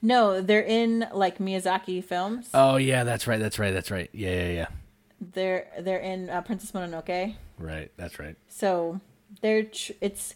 No, 0.02 0.42
they're 0.42 0.62
in 0.64 1.06
like 1.14 1.40
Miyazaki 1.40 2.02
films. 2.04 2.50
Oh 2.54 2.78
yeah, 2.78 3.04
that's 3.04 3.28
right. 3.28 3.40
That's 3.40 3.60
right. 3.60 3.72
That's 3.72 3.92
right. 3.92 4.10
Yeah, 4.14 4.30
yeah, 4.32 4.48
yeah. 4.50 4.68
They're 5.34 5.68
they're 5.80 6.00
in 6.00 6.30
uh, 6.30 6.42
Princess 6.42 6.72
Mononoke. 6.72 7.36
Right. 7.58 7.92
That's 7.98 8.18
right. 8.18 8.38
So 8.48 9.02
they're 9.42 9.64
tr- 9.64 9.92
it's 10.00 10.36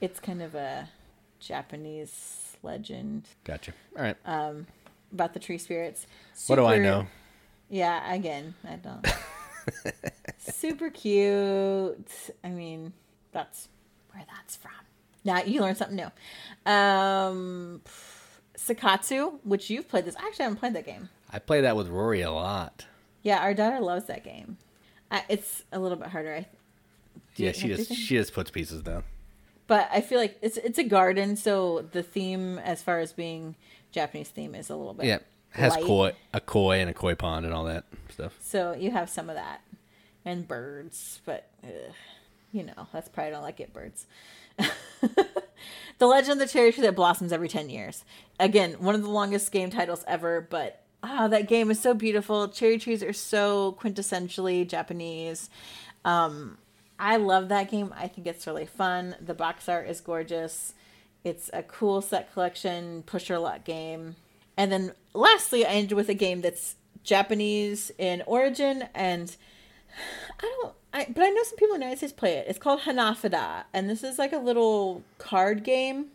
it's 0.00 0.18
kind 0.18 0.42
of 0.42 0.56
a 0.56 0.88
Japanese 1.38 2.56
legend. 2.64 3.28
Gotcha. 3.44 3.72
All 3.96 4.02
right. 4.02 4.16
Um, 4.24 4.66
about 5.12 5.32
the 5.32 5.40
tree 5.40 5.58
spirits. 5.58 6.08
Super, 6.34 6.62
what 6.62 6.68
do 6.68 6.74
I 6.74 6.78
know? 6.78 7.06
Yeah. 7.70 8.12
Again, 8.12 8.54
I 8.68 8.76
don't. 8.76 9.06
Super 10.38 10.90
cute. 10.90 12.10
I 12.42 12.48
mean, 12.48 12.92
that's 13.30 13.68
where 14.12 14.24
that's 14.28 14.56
from. 14.56 14.72
Now 15.24 15.42
you 15.42 15.60
learn 15.60 15.74
something 15.74 15.96
new. 15.96 16.70
Um, 16.70 17.80
Sakatsu, 18.56 19.38
which 19.44 19.70
you've 19.70 19.88
played 19.88 20.04
this. 20.04 20.16
I 20.16 20.26
actually 20.26 20.44
haven't 20.44 20.58
played 20.58 20.74
that 20.74 20.86
game. 20.86 21.08
I 21.32 21.38
play 21.38 21.60
that 21.62 21.76
with 21.76 21.88
Rory 21.88 22.22
a 22.22 22.30
lot. 22.30 22.86
Yeah, 23.22 23.38
our 23.38 23.54
daughter 23.54 23.80
loves 23.80 24.04
that 24.06 24.22
game. 24.22 24.58
I, 25.10 25.24
it's 25.28 25.62
a 25.72 25.78
little 25.78 25.96
bit 25.96 26.08
harder. 26.08 26.34
I, 26.34 26.46
do 27.34 27.44
yeah, 27.44 27.52
she 27.52 27.68
just 27.68 27.88
think? 27.88 28.00
she 28.00 28.16
just 28.16 28.32
puts 28.32 28.50
pieces 28.50 28.82
down. 28.82 29.02
But 29.66 29.88
I 29.90 30.00
feel 30.02 30.18
like 30.18 30.36
it's 30.42 30.58
it's 30.58 30.78
a 30.78 30.84
garden, 30.84 31.36
so 31.36 31.86
the 31.92 32.02
theme 32.02 32.58
as 32.58 32.82
far 32.82 33.00
as 33.00 33.12
being 33.12 33.56
Japanese 33.92 34.28
theme 34.28 34.54
is 34.54 34.68
a 34.68 34.76
little 34.76 34.92
bit 34.92 35.06
Yeah, 35.06 35.18
has 35.50 35.72
light. 35.72 35.84
koi, 35.84 36.12
a 36.34 36.40
koi, 36.40 36.80
and 36.80 36.90
a 36.90 36.94
koi 36.94 37.14
pond, 37.14 37.46
and 37.46 37.54
all 37.54 37.64
that 37.64 37.84
stuff. 38.10 38.36
So 38.40 38.74
you 38.74 38.90
have 38.90 39.08
some 39.08 39.30
of 39.30 39.36
that, 39.36 39.62
and 40.24 40.46
birds, 40.46 41.20
but 41.24 41.48
ugh, 41.64 41.70
you 42.54 42.62
know 42.62 42.86
that's 42.92 43.08
probably 43.08 43.32
don't 43.32 43.42
like 43.42 43.60
it 43.60 43.72
birds. 43.72 44.06
the 44.56 46.06
Legend 46.06 46.34
of 46.34 46.38
the 46.38 46.46
Cherry 46.46 46.72
Tree 46.72 46.84
that 46.84 46.94
blossoms 46.94 47.32
every 47.32 47.48
ten 47.48 47.68
years. 47.68 48.04
Again, 48.38 48.74
one 48.74 48.94
of 48.94 49.02
the 49.02 49.10
longest 49.10 49.50
game 49.50 49.70
titles 49.70 50.04
ever, 50.06 50.40
but 50.40 50.84
ah, 51.02 51.26
that 51.28 51.48
game 51.48 51.70
is 51.70 51.80
so 51.80 51.92
beautiful. 51.92 52.48
Cherry 52.48 52.78
trees 52.78 53.02
are 53.02 53.12
so 53.12 53.76
quintessentially 53.80 54.66
Japanese. 54.66 55.50
Um, 56.04 56.58
I 56.98 57.16
love 57.16 57.48
that 57.48 57.70
game. 57.70 57.92
I 57.96 58.06
think 58.06 58.28
it's 58.28 58.46
really 58.46 58.66
fun. 58.66 59.16
The 59.20 59.34
box 59.34 59.68
art 59.68 59.88
is 59.88 60.00
gorgeous. 60.00 60.74
It's 61.24 61.50
a 61.52 61.62
cool 61.64 62.00
set 62.00 62.32
collection 62.32 63.02
pusher 63.02 63.38
luck 63.38 63.64
game. 63.64 64.14
And 64.56 64.70
then 64.70 64.92
lastly, 65.12 65.66
I 65.66 65.70
ended 65.70 65.96
with 65.96 66.08
a 66.08 66.14
game 66.14 66.40
that's 66.40 66.76
Japanese 67.02 67.90
in 67.98 68.22
origin 68.26 68.84
and 68.94 69.34
I 70.40 70.56
don't 70.62 70.74
I 70.94 71.06
but 71.12 71.24
I 71.24 71.30
know 71.30 71.42
some 71.42 71.56
people 71.56 71.74
in 71.74 71.80
the 71.80 71.86
United 71.86 71.98
States 71.98 72.12
play 72.12 72.34
it. 72.34 72.46
It's 72.48 72.58
called 72.58 72.82
Hanafuda 72.82 73.64
and 73.72 73.90
this 73.90 74.04
is 74.04 74.18
like 74.18 74.32
a 74.32 74.38
little 74.38 75.02
card 75.18 75.64
game. 75.64 76.06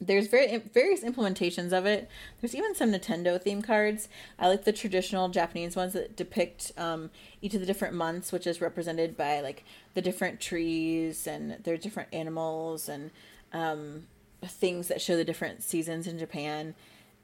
There's 0.00 0.26
very 0.26 0.56
various 0.56 1.04
implementations 1.04 1.72
of 1.72 1.86
it. 1.86 2.08
There's 2.40 2.56
even 2.56 2.74
some 2.74 2.90
Nintendo 2.90 3.40
theme 3.40 3.62
cards. 3.62 4.08
I 4.38 4.48
like 4.48 4.64
the 4.64 4.72
traditional 4.72 5.28
Japanese 5.28 5.76
ones 5.76 5.92
that 5.92 6.16
depict 6.16 6.72
um, 6.76 7.10
each 7.40 7.54
of 7.54 7.60
the 7.60 7.66
different 7.66 7.94
months, 7.94 8.32
which 8.32 8.46
is 8.46 8.60
represented 8.60 9.16
by 9.16 9.40
like 9.40 9.64
the 9.94 10.02
different 10.02 10.40
trees 10.40 11.26
and 11.28 11.62
their 11.62 11.76
different 11.76 12.08
animals 12.12 12.88
and 12.88 13.10
um, 13.52 14.08
things 14.42 14.88
that 14.88 15.00
show 15.00 15.16
the 15.16 15.24
different 15.24 15.62
seasons 15.62 16.06
in 16.06 16.18
Japan. 16.18 16.74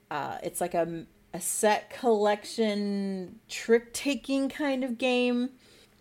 Uh, 0.09 0.37
it's 0.41 0.61
like 0.61 0.73
a, 0.73 1.05
a 1.33 1.41
set 1.41 1.89
collection 1.89 3.39
trick 3.49 3.93
taking 3.93 4.47
kind 4.47 4.83
of 4.83 4.97
game. 4.97 5.49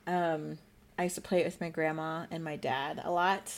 Um, 0.06 0.58
I 0.98 1.04
used 1.04 1.14
to 1.14 1.20
play 1.20 1.40
it 1.40 1.44
with 1.44 1.60
my 1.60 1.70
grandma 1.70 2.26
and 2.30 2.42
my 2.42 2.56
dad 2.56 3.00
a 3.04 3.10
lot. 3.10 3.54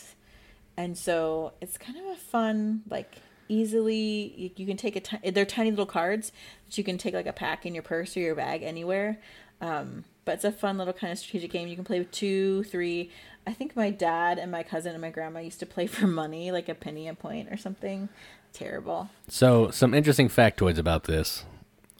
And 0.76 0.96
so 0.96 1.54
it's 1.60 1.78
kind 1.78 1.98
of 1.98 2.04
a 2.04 2.16
fun, 2.16 2.82
like 2.88 3.16
easily 3.48 4.32
you, 4.36 4.50
you 4.56 4.66
can 4.66 4.76
take 4.76 4.96
a 4.96 5.30
they're 5.32 5.44
tiny 5.44 5.70
little 5.70 5.86
cards 5.86 6.30
that 6.66 6.78
you 6.78 6.84
can 6.84 6.98
take 6.98 7.14
like 7.14 7.26
a 7.26 7.32
pack 7.32 7.66
in 7.66 7.74
your 7.74 7.82
purse 7.82 8.16
or 8.16 8.20
your 8.20 8.34
bag 8.34 8.62
anywhere. 8.62 9.18
Um, 9.60 10.04
but 10.24 10.34
it's 10.34 10.44
a 10.44 10.52
fun 10.52 10.78
little 10.78 10.92
kind 10.92 11.12
of 11.12 11.18
strategic 11.18 11.50
game. 11.50 11.66
You 11.66 11.74
can 11.74 11.84
play 11.84 11.98
with 11.98 12.10
two, 12.12 12.62
three. 12.64 13.10
I 13.46 13.52
think 13.52 13.74
my 13.74 13.90
dad 13.90 14.38
and 14.38 14.50
my 14.50 14.62
cousin 14.62 14.92
and 14.92 15.00
my 15.00 15.10
grandma 15.10 15.40
used 15.40 15.60
to 15.60 15.66
play 15.66 15.86
for 15.88 16.06
money, 16.06 16.52
like 16.52 16.68
a 16.68 16.74
penny 16.74 17.08
a 17.08 17.14
point 17.14 17.48
or 17.50 17.56
something. 17.56 18.08
Terrible. 18.52 19.10
So, 19.28 19.70
some 19.70 19.94
interesting 19.94 20.28
factoids 20.28 20.78
about 20.78 21.04
this. 21.04 21.44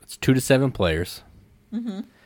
It's 0.03 0.16
two 0.16 0.34
to 0.34 0.41
seven 0.41 0.72
players 0.72 1.22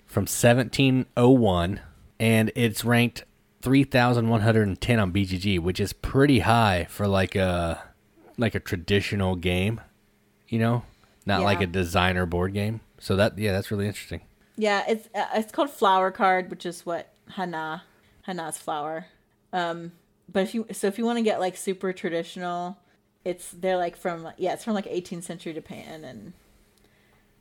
from 0.06 0.22
1701, 0.22 1.80
and 2.25 2.51
it's 2.55 2.87
ranked 2.87 3.25
3,110 3.61 4.99
on 4.99 5.12
BGG, 5.12 5.61
which 5.61 5.79
is 5.79 5.93
pretty 5.93 6.39
high 6.39 6.87
for 6.89 7.07
like 7.07 7.37
a 7.37 7.83
like 8.39 8.55
a 8.55 8.61
traditional 8.61 9.37
game, 9.37 9.79
you 10.49 10.59
know, 10.59 10.85
not 11.27 11.43
like 11.43 11.61
a 11.61 11.66
designer 11.66 12.25
board 12.25 12.55
game. 12.55 12.81
So 12.99 13.14
that 13.16 13.39
yeah, 13.39 13.53
that's 13.53 13.70
really 13.70 13.87
interesting. 13.87 14.22
Yeah, 14.57 14.85
it's 14.89 15.07
uh, 15.14 15.27
it's 15.35 15.53
called 15.53 15.68
flower 15.68 16.11
card, 16.11 16.49
which 16.49 16.64
is 16.64 16.87
what 16.87 17.12
hana 17.33 17.83
hana's 18.22 18.57
flower. 18.57 19.05
Um, 19.53 19.93
but 20.33 20.45
if 20.45 20.55
you 20.55 20.66
so 20.72 20.87
if 20.87 20.97
you 20.97 21.05
want 21.05 21.18
to 21.18 21.22
get 21.22 21.41
like 21.41 21.59
super 21.59 21.93
traditional, 21.93 22.79
it's 23.22 23.51
they're 23.51 23.77
like 23.77 23.99
from 23.99 24.31
yeah, 24.39 24.55
it's 24.55 24.64
from 24.64 24.72
like 24.72 24.87
18th 24.87 25.25
century 25.25 25.53
Japan, 25.53 26.05
and 26.05 26.33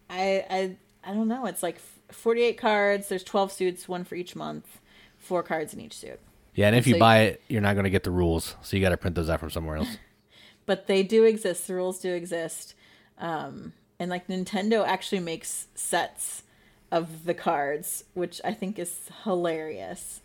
I 0.10 0.46
I 0.50 0.78
I 1.06 1.14
don't 1.14 1.30
know. 1.30 1.46
It's 1.46 1.64
like 1.64 1.80
48 2.14 2.58
cards. 2.58 3.10
There's 3.10 3.24
12 3.24 3.52
suits, 3.52 3.88
one 3.88 4.04
for 4.04 4.16
each 4.16 4.36
month, 4.36 4.80
four 5.18 5.44
cards 5.44 5.74
in 5.74 5.82
each 5.82 5.98
suit. 5.98 6.20
Yeah, 6.56 6.68
and 6.68 6.76
if 6.76 6.86
you 6.86 7.00
buy 7.00 7.22
it, 7.22 7.42
you're 7.48 7.62
not 7.62 7.74
going 7.74 7.86
to 7.86 7.90
get 7.90 8.04
the 8.04 8.12
rules, 8.12 8.56
so 8.62 8.78
you 8.78 8.82
got 8.82 8.90
to 8.90 8.98
print 8.98 9.16
those 9.16 9.30
out 9.30 9.40
from 9.40 9.50
somewhere 9.50 9.78
else. 9.78 9.98
but 10.66 10.88
they 10.88 11.04
do 11.04 11.24
exist. 11.24 11.68
The 11.68 11.76
rules 11.76 12.00
do 12.00 12.14
exist. 12.14 12.76
Um, 13.18 13.74
and 14.00 14.10
like 14.10 14.28
Nintendo 14.28 14.86
actually 14.86 15.20
makes 15.20 15.68
sets 15.76 16.44
of 16.92 17.26
the 17.26 17.34
cards, 17.34 18.04
which 18.14 18.40
I 18.44 18.54
think 18.54 18.78
is 18.78 19.10
hilarious. 19.24 20.22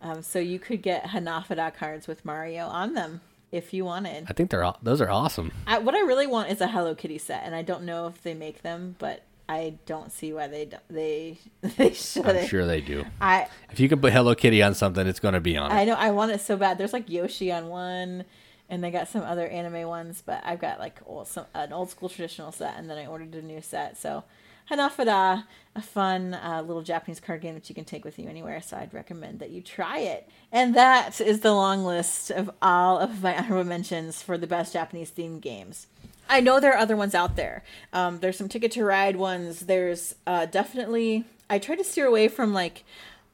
Um, 0.00 0.22
so 0.22 0.38
you 0.38 0.58
could 0.58 0.82
get 0.82 1.04
Hanafuda 1.04 1.74
cards 1.74 2.06
with 2.06 2.24
Mario 2.24 2.66
on 2.66 2.94
them 2.94 3.20
if 3.52 3.72
you 3.72 3.84
wanted. 3.84 4.24
I 4.28 4.32
think 4.32 4.50
they're 4.50 4.72
those 4.82 5.00
are 5.00 5.10
awesome. 5.10 5.52
I, 5.66 5.78
what 5.78 5.94
I 5.94 6.00
really 6.00 6.26
want 6.26 6.50
is 6.50 6.60
a 6.60 6.68
Hello 6.68 6.94
Kitty 6.94 7.18
set, 7.18 7.44
and 7.44 7.54
I 7.54 7.62
don't 7.62 7.84
know 7.84 8.08
if 8.08 8.22
they 8.22 8.34
make 8.34 8.62
them, 8.62 8.96
but 8.98 9.22
I 9.48 9.74
don't 9.86 10.12
see 10.12 10.32
why 10.32 10.46
they 10.46 10.66
don't, 10.66 10.82
they 10.88 11.38
they 11.60 11.92
should. 11.92 12.26
I'm 12.26 12.46
sure 12.46 12.66
they 12.66 12.80
do. 12.80 13.04
I 13.20 13.48
If 13.70 13.80
you 13.80 13.88
can 13.88 14.00
put 14.00 14.12
Hello 14.12 14.34
Kitty 14.34 14.62
on 14.62 14.74
something, 14.74 15.06
it's 15.06 15.20
going 15.20 15.34
to 15.34 15.40
be 15.40 15.56
on 15.56 15.70
it. 15.70 15.74
I 15.74 15.84
know 15.84 15.94
I 15.94 16.10
want 16.10 16.32
it 16.32 16.40
so 16.40 16.56
bad. 16.56 16.78
There's 16.78 16.92
like 16.92 17.10
Yoshi 17.10 17.52
on 17.52 17.68
one, 17.68 18.24
and 18.68 18.82
they 18.82 18.90
got 18.90 19.08
some 19.08 19.22
other 19.22 19.46
anime 19.46 19.88
ones, 19.88 20.22
but 20.24 20.42
I've 20.44 20.60
got 20.60 20.78
like 20.78 21.00
old, 21.06 21.28
some 21.28 21.46
an 21.54 21.72
old 21.72 21.90
school 21.90 22.08
traditional 22.08 22.52
set, 22.52 22.74
and 22.76 22.88
then 22.88 22.98
I 22.98 23.06
ordered 23.06 23.34
a 23.34 23.42
new 23.42 23.60
set. 23.60 23.98
So 23.98 24.24
Hanafuda, 24.70 25.44
a 25.74 25.82
fun 25.82 26.34
uh, 26.34 26.62
little 26.66 26.82
Japanese 26.82 27.20
card 27.20 27.40
game 27.40 27.54
that 27.54 27.68
you 27.68 27.74
can 27.74 27.84
take 27.84 28.04
with 28.04 28.18
you 28.18 28.28
anywhere. 28.28 28.60
So 28.62 28.76
I'd 28.76 28.94
recommend 28.94 29.40
that 29.40 29.50
you 29.50 29.60
try 29.60 29.98
it. 29.98 30.28
And 30.50 30.74
that 30.74 31.20
is 31.20 31.40
the 31.40 31.52
long 31.52 31.84
list 31.84 32.30
of 32.30 32.50
all 32.62 32.98
of 32.98 33.22
my 33.22 33.36
honorable 33.38 33.64
mentions 33.64 34.22
for 34.22 34.38
the 34.38 34.46
best 34.46 34.72
Japanese 34.72 35.10
themed 35.10 35.40
games. 35.40 35.88
I 36.32 36.40
know 36.40 36.58
there 36.60 36.72
are 36.72 36.78
other 36.78 36.96
ones 36.96 37.14
out 37.14 37.36
there. 37.36 37.62
Um, 37.92 38.18
there's 38.20 38.38
some 38.38 38.48
Ticket 38.48 38.72
to 38.72 38.84
Ride 38.84 39.16
ones. 39.16 39.60
There's 39.60 40.14
uh, 40.26 40.46
definitely. 40.46 41.24
I 41.50 41.58
try 41.58 41.76
to 41.76 41.84
steer 41.84 42.06
away 42.06 42.28
from 42.28 42.54
like 42.54 42.84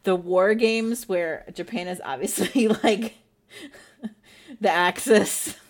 the 0.03 0.17
war 0.17 0.55
games 0.55 1.09
where 1.09 1.45
Japan 1.55 1.87
is 1.87 2.01
obviously 2.05 2.69
like 2.83 3.15
the 4.61 4.71
Axis. 4.71 5.57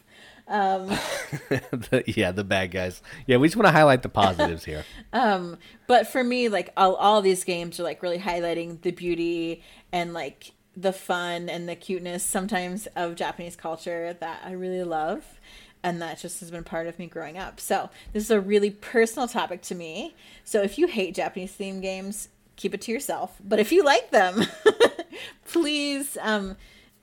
The- 0.48 2.04
yeah, 2.06 2.32
the 2.32 2.42
bad 2.42 2.70
guys. 2.70 3.02
Yeah, 3.26 3.36
we 3.36 3.48
just 3.48 3.56
want 3.56 3.66
to 3.66 3.72
highlight 3.72 4.02
the 4.02 4.08
positives 4.08 4.64
here. 4.64 4.84
But 5.12 6.06
for 6.06 6.24
me, 6.24 6.48
like 6.48 6.72
all, 6.74 6.94
all 6.94 7.20
these 7.20 7.44
games 7.44 7.78
are 7.78 7.82
like 7.82 8.02
really 8.02 8.18
highlighting 8.18 8.80
the 8.80 8.90
beauty 8.92 9.62
and 9.92 10.14
like 10.14 10.52
the 10.74 10.94
fun 10.94 11.50
and 11.50 11.68
the 11.68 11.74
cuteness 11.74 12.24
sometimes 12.24 12.86
of 12.96 13.14
Japanese 13.14 13.56
culture 13.56 14.14
that 14.20 14.40
I 14.42 14.52
really 14.52 14.84
love. 14.84 15.38
And 15.82 16.02
that 16.02 16.18
just 16.18 16.40
has 16.40 16.50
been 16.50 16.64
part 16.64 16.86
of 16.86 16.98
me 16.98 17.06
growing 17.06 17.38
up. 17.38 17.60
So 17.60 17.90
this 18.12 18.24
is 18.24 18.30
a 18.30 18.40
really 18.40 18.70
personal 18.70 19.28
topic 19.28 19.62
to 19.62 19.74
me. 19.74 20.14
So 20.44 20.62
if 20.62 20.78
you 20.78 20.86
hate 20.86 21.14
Japanese 21.14 21.52
themed 21.52 21.82
games, 21.82 22.28
keep 22.56 22.74
it 22.74 22.80
to 22.82 22.92
yourself. 22.92 23.36
But 23.42 23.60
if 23.60 23.70
you 23.70 23.84
like 23.84 24.10
them, 24.10 24.44
please 25.46 26.18
um, 26.20 26.56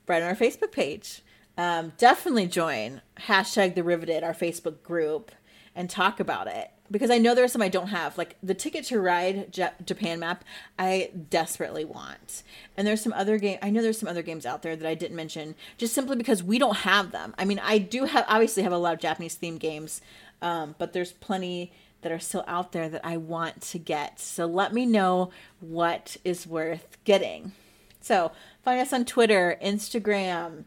write 0.06 0.22
on 0.22 0.28
our 0.28 0.36
Facebook 0.36 0.72
page. 0.72 1.22
Um, 1.58 1.92
definitely 1.96 2.46
join 2.46 3.00
hashtag 3.20 3.74
the 3.74 3.82
riveted 3.82 4.22
our 4.22 4.34
Facebook 4.34 4.82
group 4.82 5.32
and 5.74 5.88
talk 5.88 6.20
about 6.20 6.46
it 6.46 6.70
because 6.90 7.10
I 7.10 7.18
know 7.18 7.34
there 7.34 7.44
are 7.44 7.48
some 7.48 7.62
I 7.62 7.68
don't 7.68 7.88
have. 7.88 8.16
Like 8.18 8.36
the 8.42 8.54
ticket 8.54 8.84
to 8.86 9.00
ride 9.00 9.56
Ja- 9.56 9.70
Japan 9.84 10.20
map 10.20 10.44
I 10.78 11.10
desperately 11.30 11.84
want. 11.84 12.42
And 12.76 12.86
there's 12.86 13.00
some 13.00 13.12
other 13.12 13.38
game 13.38 13.58
I 13.62 13.70
know 13.70 13.82
there's 13.82 13.98
some 13.98 14.08
other 14.08 14.22
games 14.22 14.46
out 14.46 14.62
there 14.62 14.76
that 14.76 14.88
I 14.88 14.94
didn't 14.94 15.16
mention 15.16 15.54
just 15.78 15.94
simply 15.94 16.16
because 16.16 16.42
we 16.42 16.58
don't 16.58 16.78
have 16.78 17.12
them. 17.12 17.34
I 17.38 17.44
mean 17.44 17.60
I 17.62 17.78
do 17.78 18.04
have 18.04 18.24
obviously 18.28 18.62
have 18.62 18.72
a 18.72 18.78
lot 18.78 18.94
of 18.94 19.00
Japanese 19.00 19.36
themed 19.36 19.58
games 19.58 20.00
um, 20.42 20.74
but 20.78 20.92
there's 20.92 21.12
plenty 21.12 21.72
that 22.02 22.12
are 22.12 22.18
still 22.18 22.44
out 22.46 22.72
there 22.72 22.88
that 22.88 23.04
I 23.04 23.16
want 23.16 23.62
to 23.62 23.78
get. 23.78 24.20
So 24.20 24.46
let 24.46 24.72
me 24.72 24.86
know 24.86 25.30
what 25.60 26.16
is 26.24 26.46
worth 26.46 26.98
getting. 27.04 27.52
So 28.00 28.32
find 28.62 28.80
us 28.80 28.92
on 28.92 29.04
Twitter 29.04 29.58
Instagram 29.62 30.64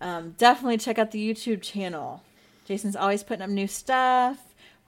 um, 0.00 0.34
definitely 0.38 0.78
check 0.78 0.98
out 0.98 1.10
the 1.10 1.34
YouTube 1.34 1.62
channel. 1.62 2.22
Jason's 2.64 2.96
always 2.96 3.22
putting 3.22 3.42
up 3.42 3.50
new 3.50 3.66
stuff. 3.66 4.38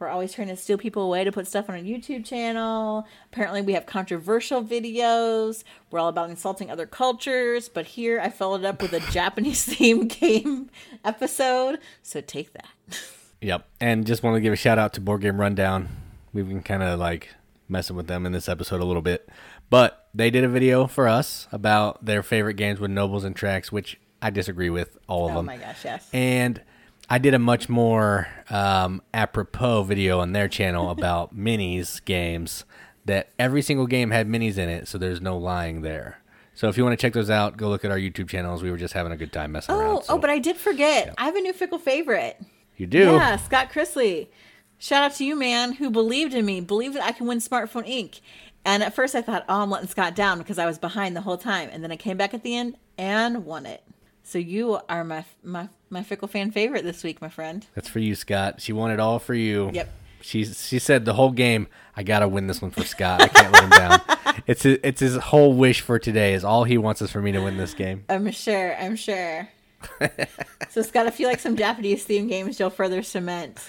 We're 0.02 0.08
always 0.08 0.32
trying 0.32 0.48
to 0.48 0.56
steal 0.56 0.78
people 0.78 1.04
away 1.04 1.22
to 1.22 1.30
put 1.30 1.46
stuff 1.46 1.68
on 1.68 1.76
our 1.76 1.80
YouTube 1.80 2.24
channel. 2.24 3.06
Apparently, 3.32 3.62
we 3.62 3.74
have 3.74 3.86
controversial 3.86 4.60
videos. 4.60 5.62
We're 5.92 6.00
all 6.00 6.08
about 6.08 6.28
insulting 6.28 6.72
other 6.72 6.86
cultures, 6.86 7.68
but 7.68 7.86
here 7.86 8.18
I 8.18 8.28
followed 8.28 8.64
up 8.64 8.82
with 8.82 8.92
a 8.94 8.98
Japanese 9.12 9.64
theme 9.64 10.08
game 10.08 10.70
episode. 11.04 11.78
So 12.02 12.20
take 12.20 12.52
that. 12.54 12.66
Yep. 13.42 13.68
And 13.80 14.04
just 14.04 14.24
want 14.24 14.34
to 14.34 14.40
give 14.40 14.52
a 14.52 14.56
shout 14.56 14.76
out 14.76 14.92
to 14.94 15.00
Board 15.00 15.20
Game 15.20 15.40
Rundown. 15.40 15.88
We've 16.32 16.48
been 16.48 16.64
kind 16.64 16.82
of 16.82 16.98
like 16.98 17.28
messing 17.68 17.94
with 17.94 18.08
them 18.08 18.26
in 18.26 18.32
this 18.32 18.48
episode 18.48 18.80
a 18.80 18.84
little 18.84 19.02
bit. 19.02 19.28
But 19.70 20.08
they 20.12 20.30
did 20.30 20.42
a 20.42 20.48
video 20.48 20.88
for 20.88 21.06
us 21.06 21.46
about 21.52 22.04
their 22.04 22.24
favorite 22.24 22.54
games 22.54 22.80
with 22.80 22.90
nobles 22.90 23.22
and 23.22 23.36
tracks, 23.36 23.70
which 23.70 24.00
I 24.20 24.30
disagree 24.30 24.68
with 24.68 24.98
all 25.06 25.26
of 25.26 25.32
Oh 25.32 25.36
them. 25.36 25.48
Oh 25.48 25.52
my 25.52 25.58
gosh, 25.58 25.84
yes. 25.84 26.10
And 26.12 26.60
I 27.08 27.18
did 27.18 27.34
a 27.34 27.38
much 27.38 27.68
more 27.68 28.28
um, 28.50 29.02
apropos 29.12 29.82
video 29.84 30.20
on 30.20 30.32
their 30.32 30.48
channel 30.48 30.90
about 30.90 31.36
minis 31.36 32.02
games 32.04 32.64
that 33.04 33.28
every 33.38 33.62
single 33.62 33.86
game 33.86 34.10
had 34.10 34.28
minis 34.28 34.56
in 34.58 34.68
it, 34.68 34.88
so 34.88 34.96
there's 34.98 35.20
no 35.20 35.36
lying 35.36 35.82
there. 35.82 36.18
So 36.54 36.68
if 36.68 36.76
you 36.76 36.84
want 36.84 36.98
to 36.98 37.02
check 37.02 37.12
those 37.14 37.30
out, 37.30 37.56
go 37.56 37.68
look 37.68 37.84
at 37.84 37.90
our 37.90 37.98
YouTube 37.98 38.28
channels. 38.28 38.62
We 38.62 38.70
were 38.70 38.76
just 38.76 38.94
having 38.94 39.10
a 39.12 39.16
good 39.16 39.32
time 39.32 39.52
messing 39.52 39.74
Oh, 39.74 39.78
around. 39.80 40.02
so- 40.04 40.14
oh, 40.14 40.18
but 40.18 40.30
I 40.30 40.38
did 40.38 40.56
forget. 40.56 41.14
I 41.18 41.24
have 41.24 41.34
a 41.36 41.40
new 41.40 41.52
fickle 41.52 41.78
favorite. 41.78 42.40
you 42.76 42.86
do. 42.86 42.98
Yeah, 43.12 43.36
Scott 43.36 43.70
Chrisley. 43.72 44.28
Shout 44.78 45.02
out 45.04 45.14
to 45.16 45.24
you, 45.24 45.36
man, 45.36 45.72
who 45.74 45.90
believed 45.90 46.34
in 46.34 46.44
me, 46.44 46.60
believed 46.60 46.94
that 46.96 47.04
I 47.04 47.12
can 47.12 47.26
win 47.26 47.38
Smartphone 47.38 47.88
Inc. 47.88 48.20
And 48.64 48.82
at 48.82 48.94
first 48.94 49.14
I 49.14 49.22
thought, 49.22 49.44
oh, 49.48 49.62
I'm 49.62 49.70
letting 49.70 49.88
Scott 49.88 50.14
down 50.14 50.38
because 50.38 50.58
I 50.58 50.66
was 50.66 50.78
behind 50.78 51.16
the 51.16 51.20
whole 51.22 51.36
time. 51.38 51.68
And 51.72 51.82
then 51.82 51.90
I 51.92 51.96
came 51.96 52.16
back 52.16 52.34
at 52.34 52.42
the 52.42 52.54
end 52.56 52.76
and 52.98 53.44
won 53.44 53.64
it. 53.66 53.82
So 54.24 54.38
you 54.38 54.78
are 54.88 55.02
my 55.04 55.24
my 55.42 55.68
my 55.92 56.02
fickle 56.02 56.26
fan 56.28 56.50
favorite 56.50 56.84
this 56.84 57.04
week, 57.04 57.20
my 57.20 57.28
friend. 57.28 57.66
That's 57.74 57.88
for 57.88 57.98
you, 58.00 58.14
Scott. 58.14 58.60
She 58.60 58.72
won 58.72 58.90
it 58.90 58.98
all 59.00 59.18
for 59.18 59.34
you. 59.34 59.70
Yep. 59.72 59.90
She 60.22 60.44
she 60.44 60.78
said 60.78 61.04
the 61.04 61.14
whole 61.14 61.32
game. 61.32 61.66
I 61.96 62.02
gotta 62.04 62.28
win 62.28 62.46
this 62.46 62.62
one 62.62 62.70
for 62.70 62.84
Scott. 62.84 63.20
I 63.22 63.28
can't 63.28 63.52
let 63.52 63.64
him 63.64 63.70
down. 63.70 64.00
It's 64.46 64.62
his, 64.62 64.78
it's 64.82 65.00
his 65.00 65.16
whole 65.16 65.52
wish 65.52 65.82
for 65.82 65.98
today. 65.98 66.32
Is 66.32 66.42
all 66.42 66.64
he 66.64 66.78
wants 66.78 67.02
is 67.02 67.10
for 67.10 67.20
me 67.20 67.32
to 67.32 67.40
win 67.40 67.58
this 67.58 67.74
game. 67.74 68.04
I'm 68.08 68.30
sure. 68.30 68.74
I'm 68.76 68.96
sure. 68.96 69.46
so 70.70 70.80
Scott, 70.80 71.06
if 71.06 71.20
you 71.20 71.26
like 71.26 71.38
some 71.38 71.54
Japanese 71.54 72.02
theme 72.04 72.28
games, 72.28 72.58
you'll 72.58 72.70
further 72.70 73.02
cement 73.02 73.62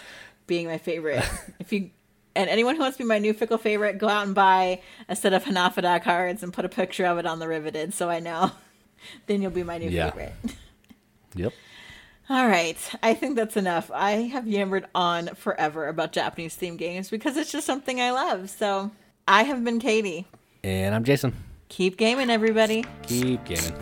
being 0.48 0.68
my 0.68 0.78
favorite. 0.78 1.24
If 1.60 1.74
you 1.74 1.90
and 2.36 2.50
anyone 2.50 2.76
who 2.76 2.82
wants 2.82 2.98
to 2.98 3.04
be 3.04 3.08
my 3.08 3.20
new 3.20 3.34
fickle 3.34 3.58
favorite, 3.58 3.98
go 3.98 4.08
out 4.08 4.26
and 4.26 4.34
buy 4.34 4.82
a 5.10 5.16
set 5.18 5.34
of 5.34 5.44
Hanafuda 5.44 6.02
cards 6.02 6.44
and 6.44 6.54
put 6.54 6.64
a 6.64 6.70
picture 6.70 7.06
of 7.06 7.18
it 7.18 7.26
on 7.26 7.40
the 7.40 7.48
riveted, 7.48 7.94
so 7.94 8.10
I 8.10 8.20
know. 8.20 8.52
then 9.28 9.42
you'll 9.42 9.52
be 9.52 9.64
my 9.64 9.78
new 9.80 9.90
Yeah. 9.90 10.12
favorite. 10.12 10.34
Yep. 11.36 11.54
All 12.34 12.48
right, 12.48 12.78
I 13.04 13.14
think 13.14 13.36
that's 13.36 13.56
enough. 13.58 13.92
I 13.94 14.14
have 14.14 14.48
yammered 14.48 14.88
on 14.96 15.28
forever 15.36 15.88
about 15.88 16.14
Japanese 16.14 16.56
theme 16.56 16.78
games 16.78 17.12
because 17.12 17.38
it's 17.38 17.52
just 17.52 17.68
something 17.68 18.02
I 18.02 18.10
love. 18.10 18.50
So 18.50 18.90
I 19.28 19.44
have 19.44 19.64
been 19.64 19.80
Katie. 19.80 20.26
And 20.64 20.96
I'm 20.96 21.04
Jason. 21.04 21.36
Keep 21.70 21.98
gaming, 21.98 22.32
everybody. 22.32 22.86
Keep 23.04 23.46
gaming. 23.46 23.74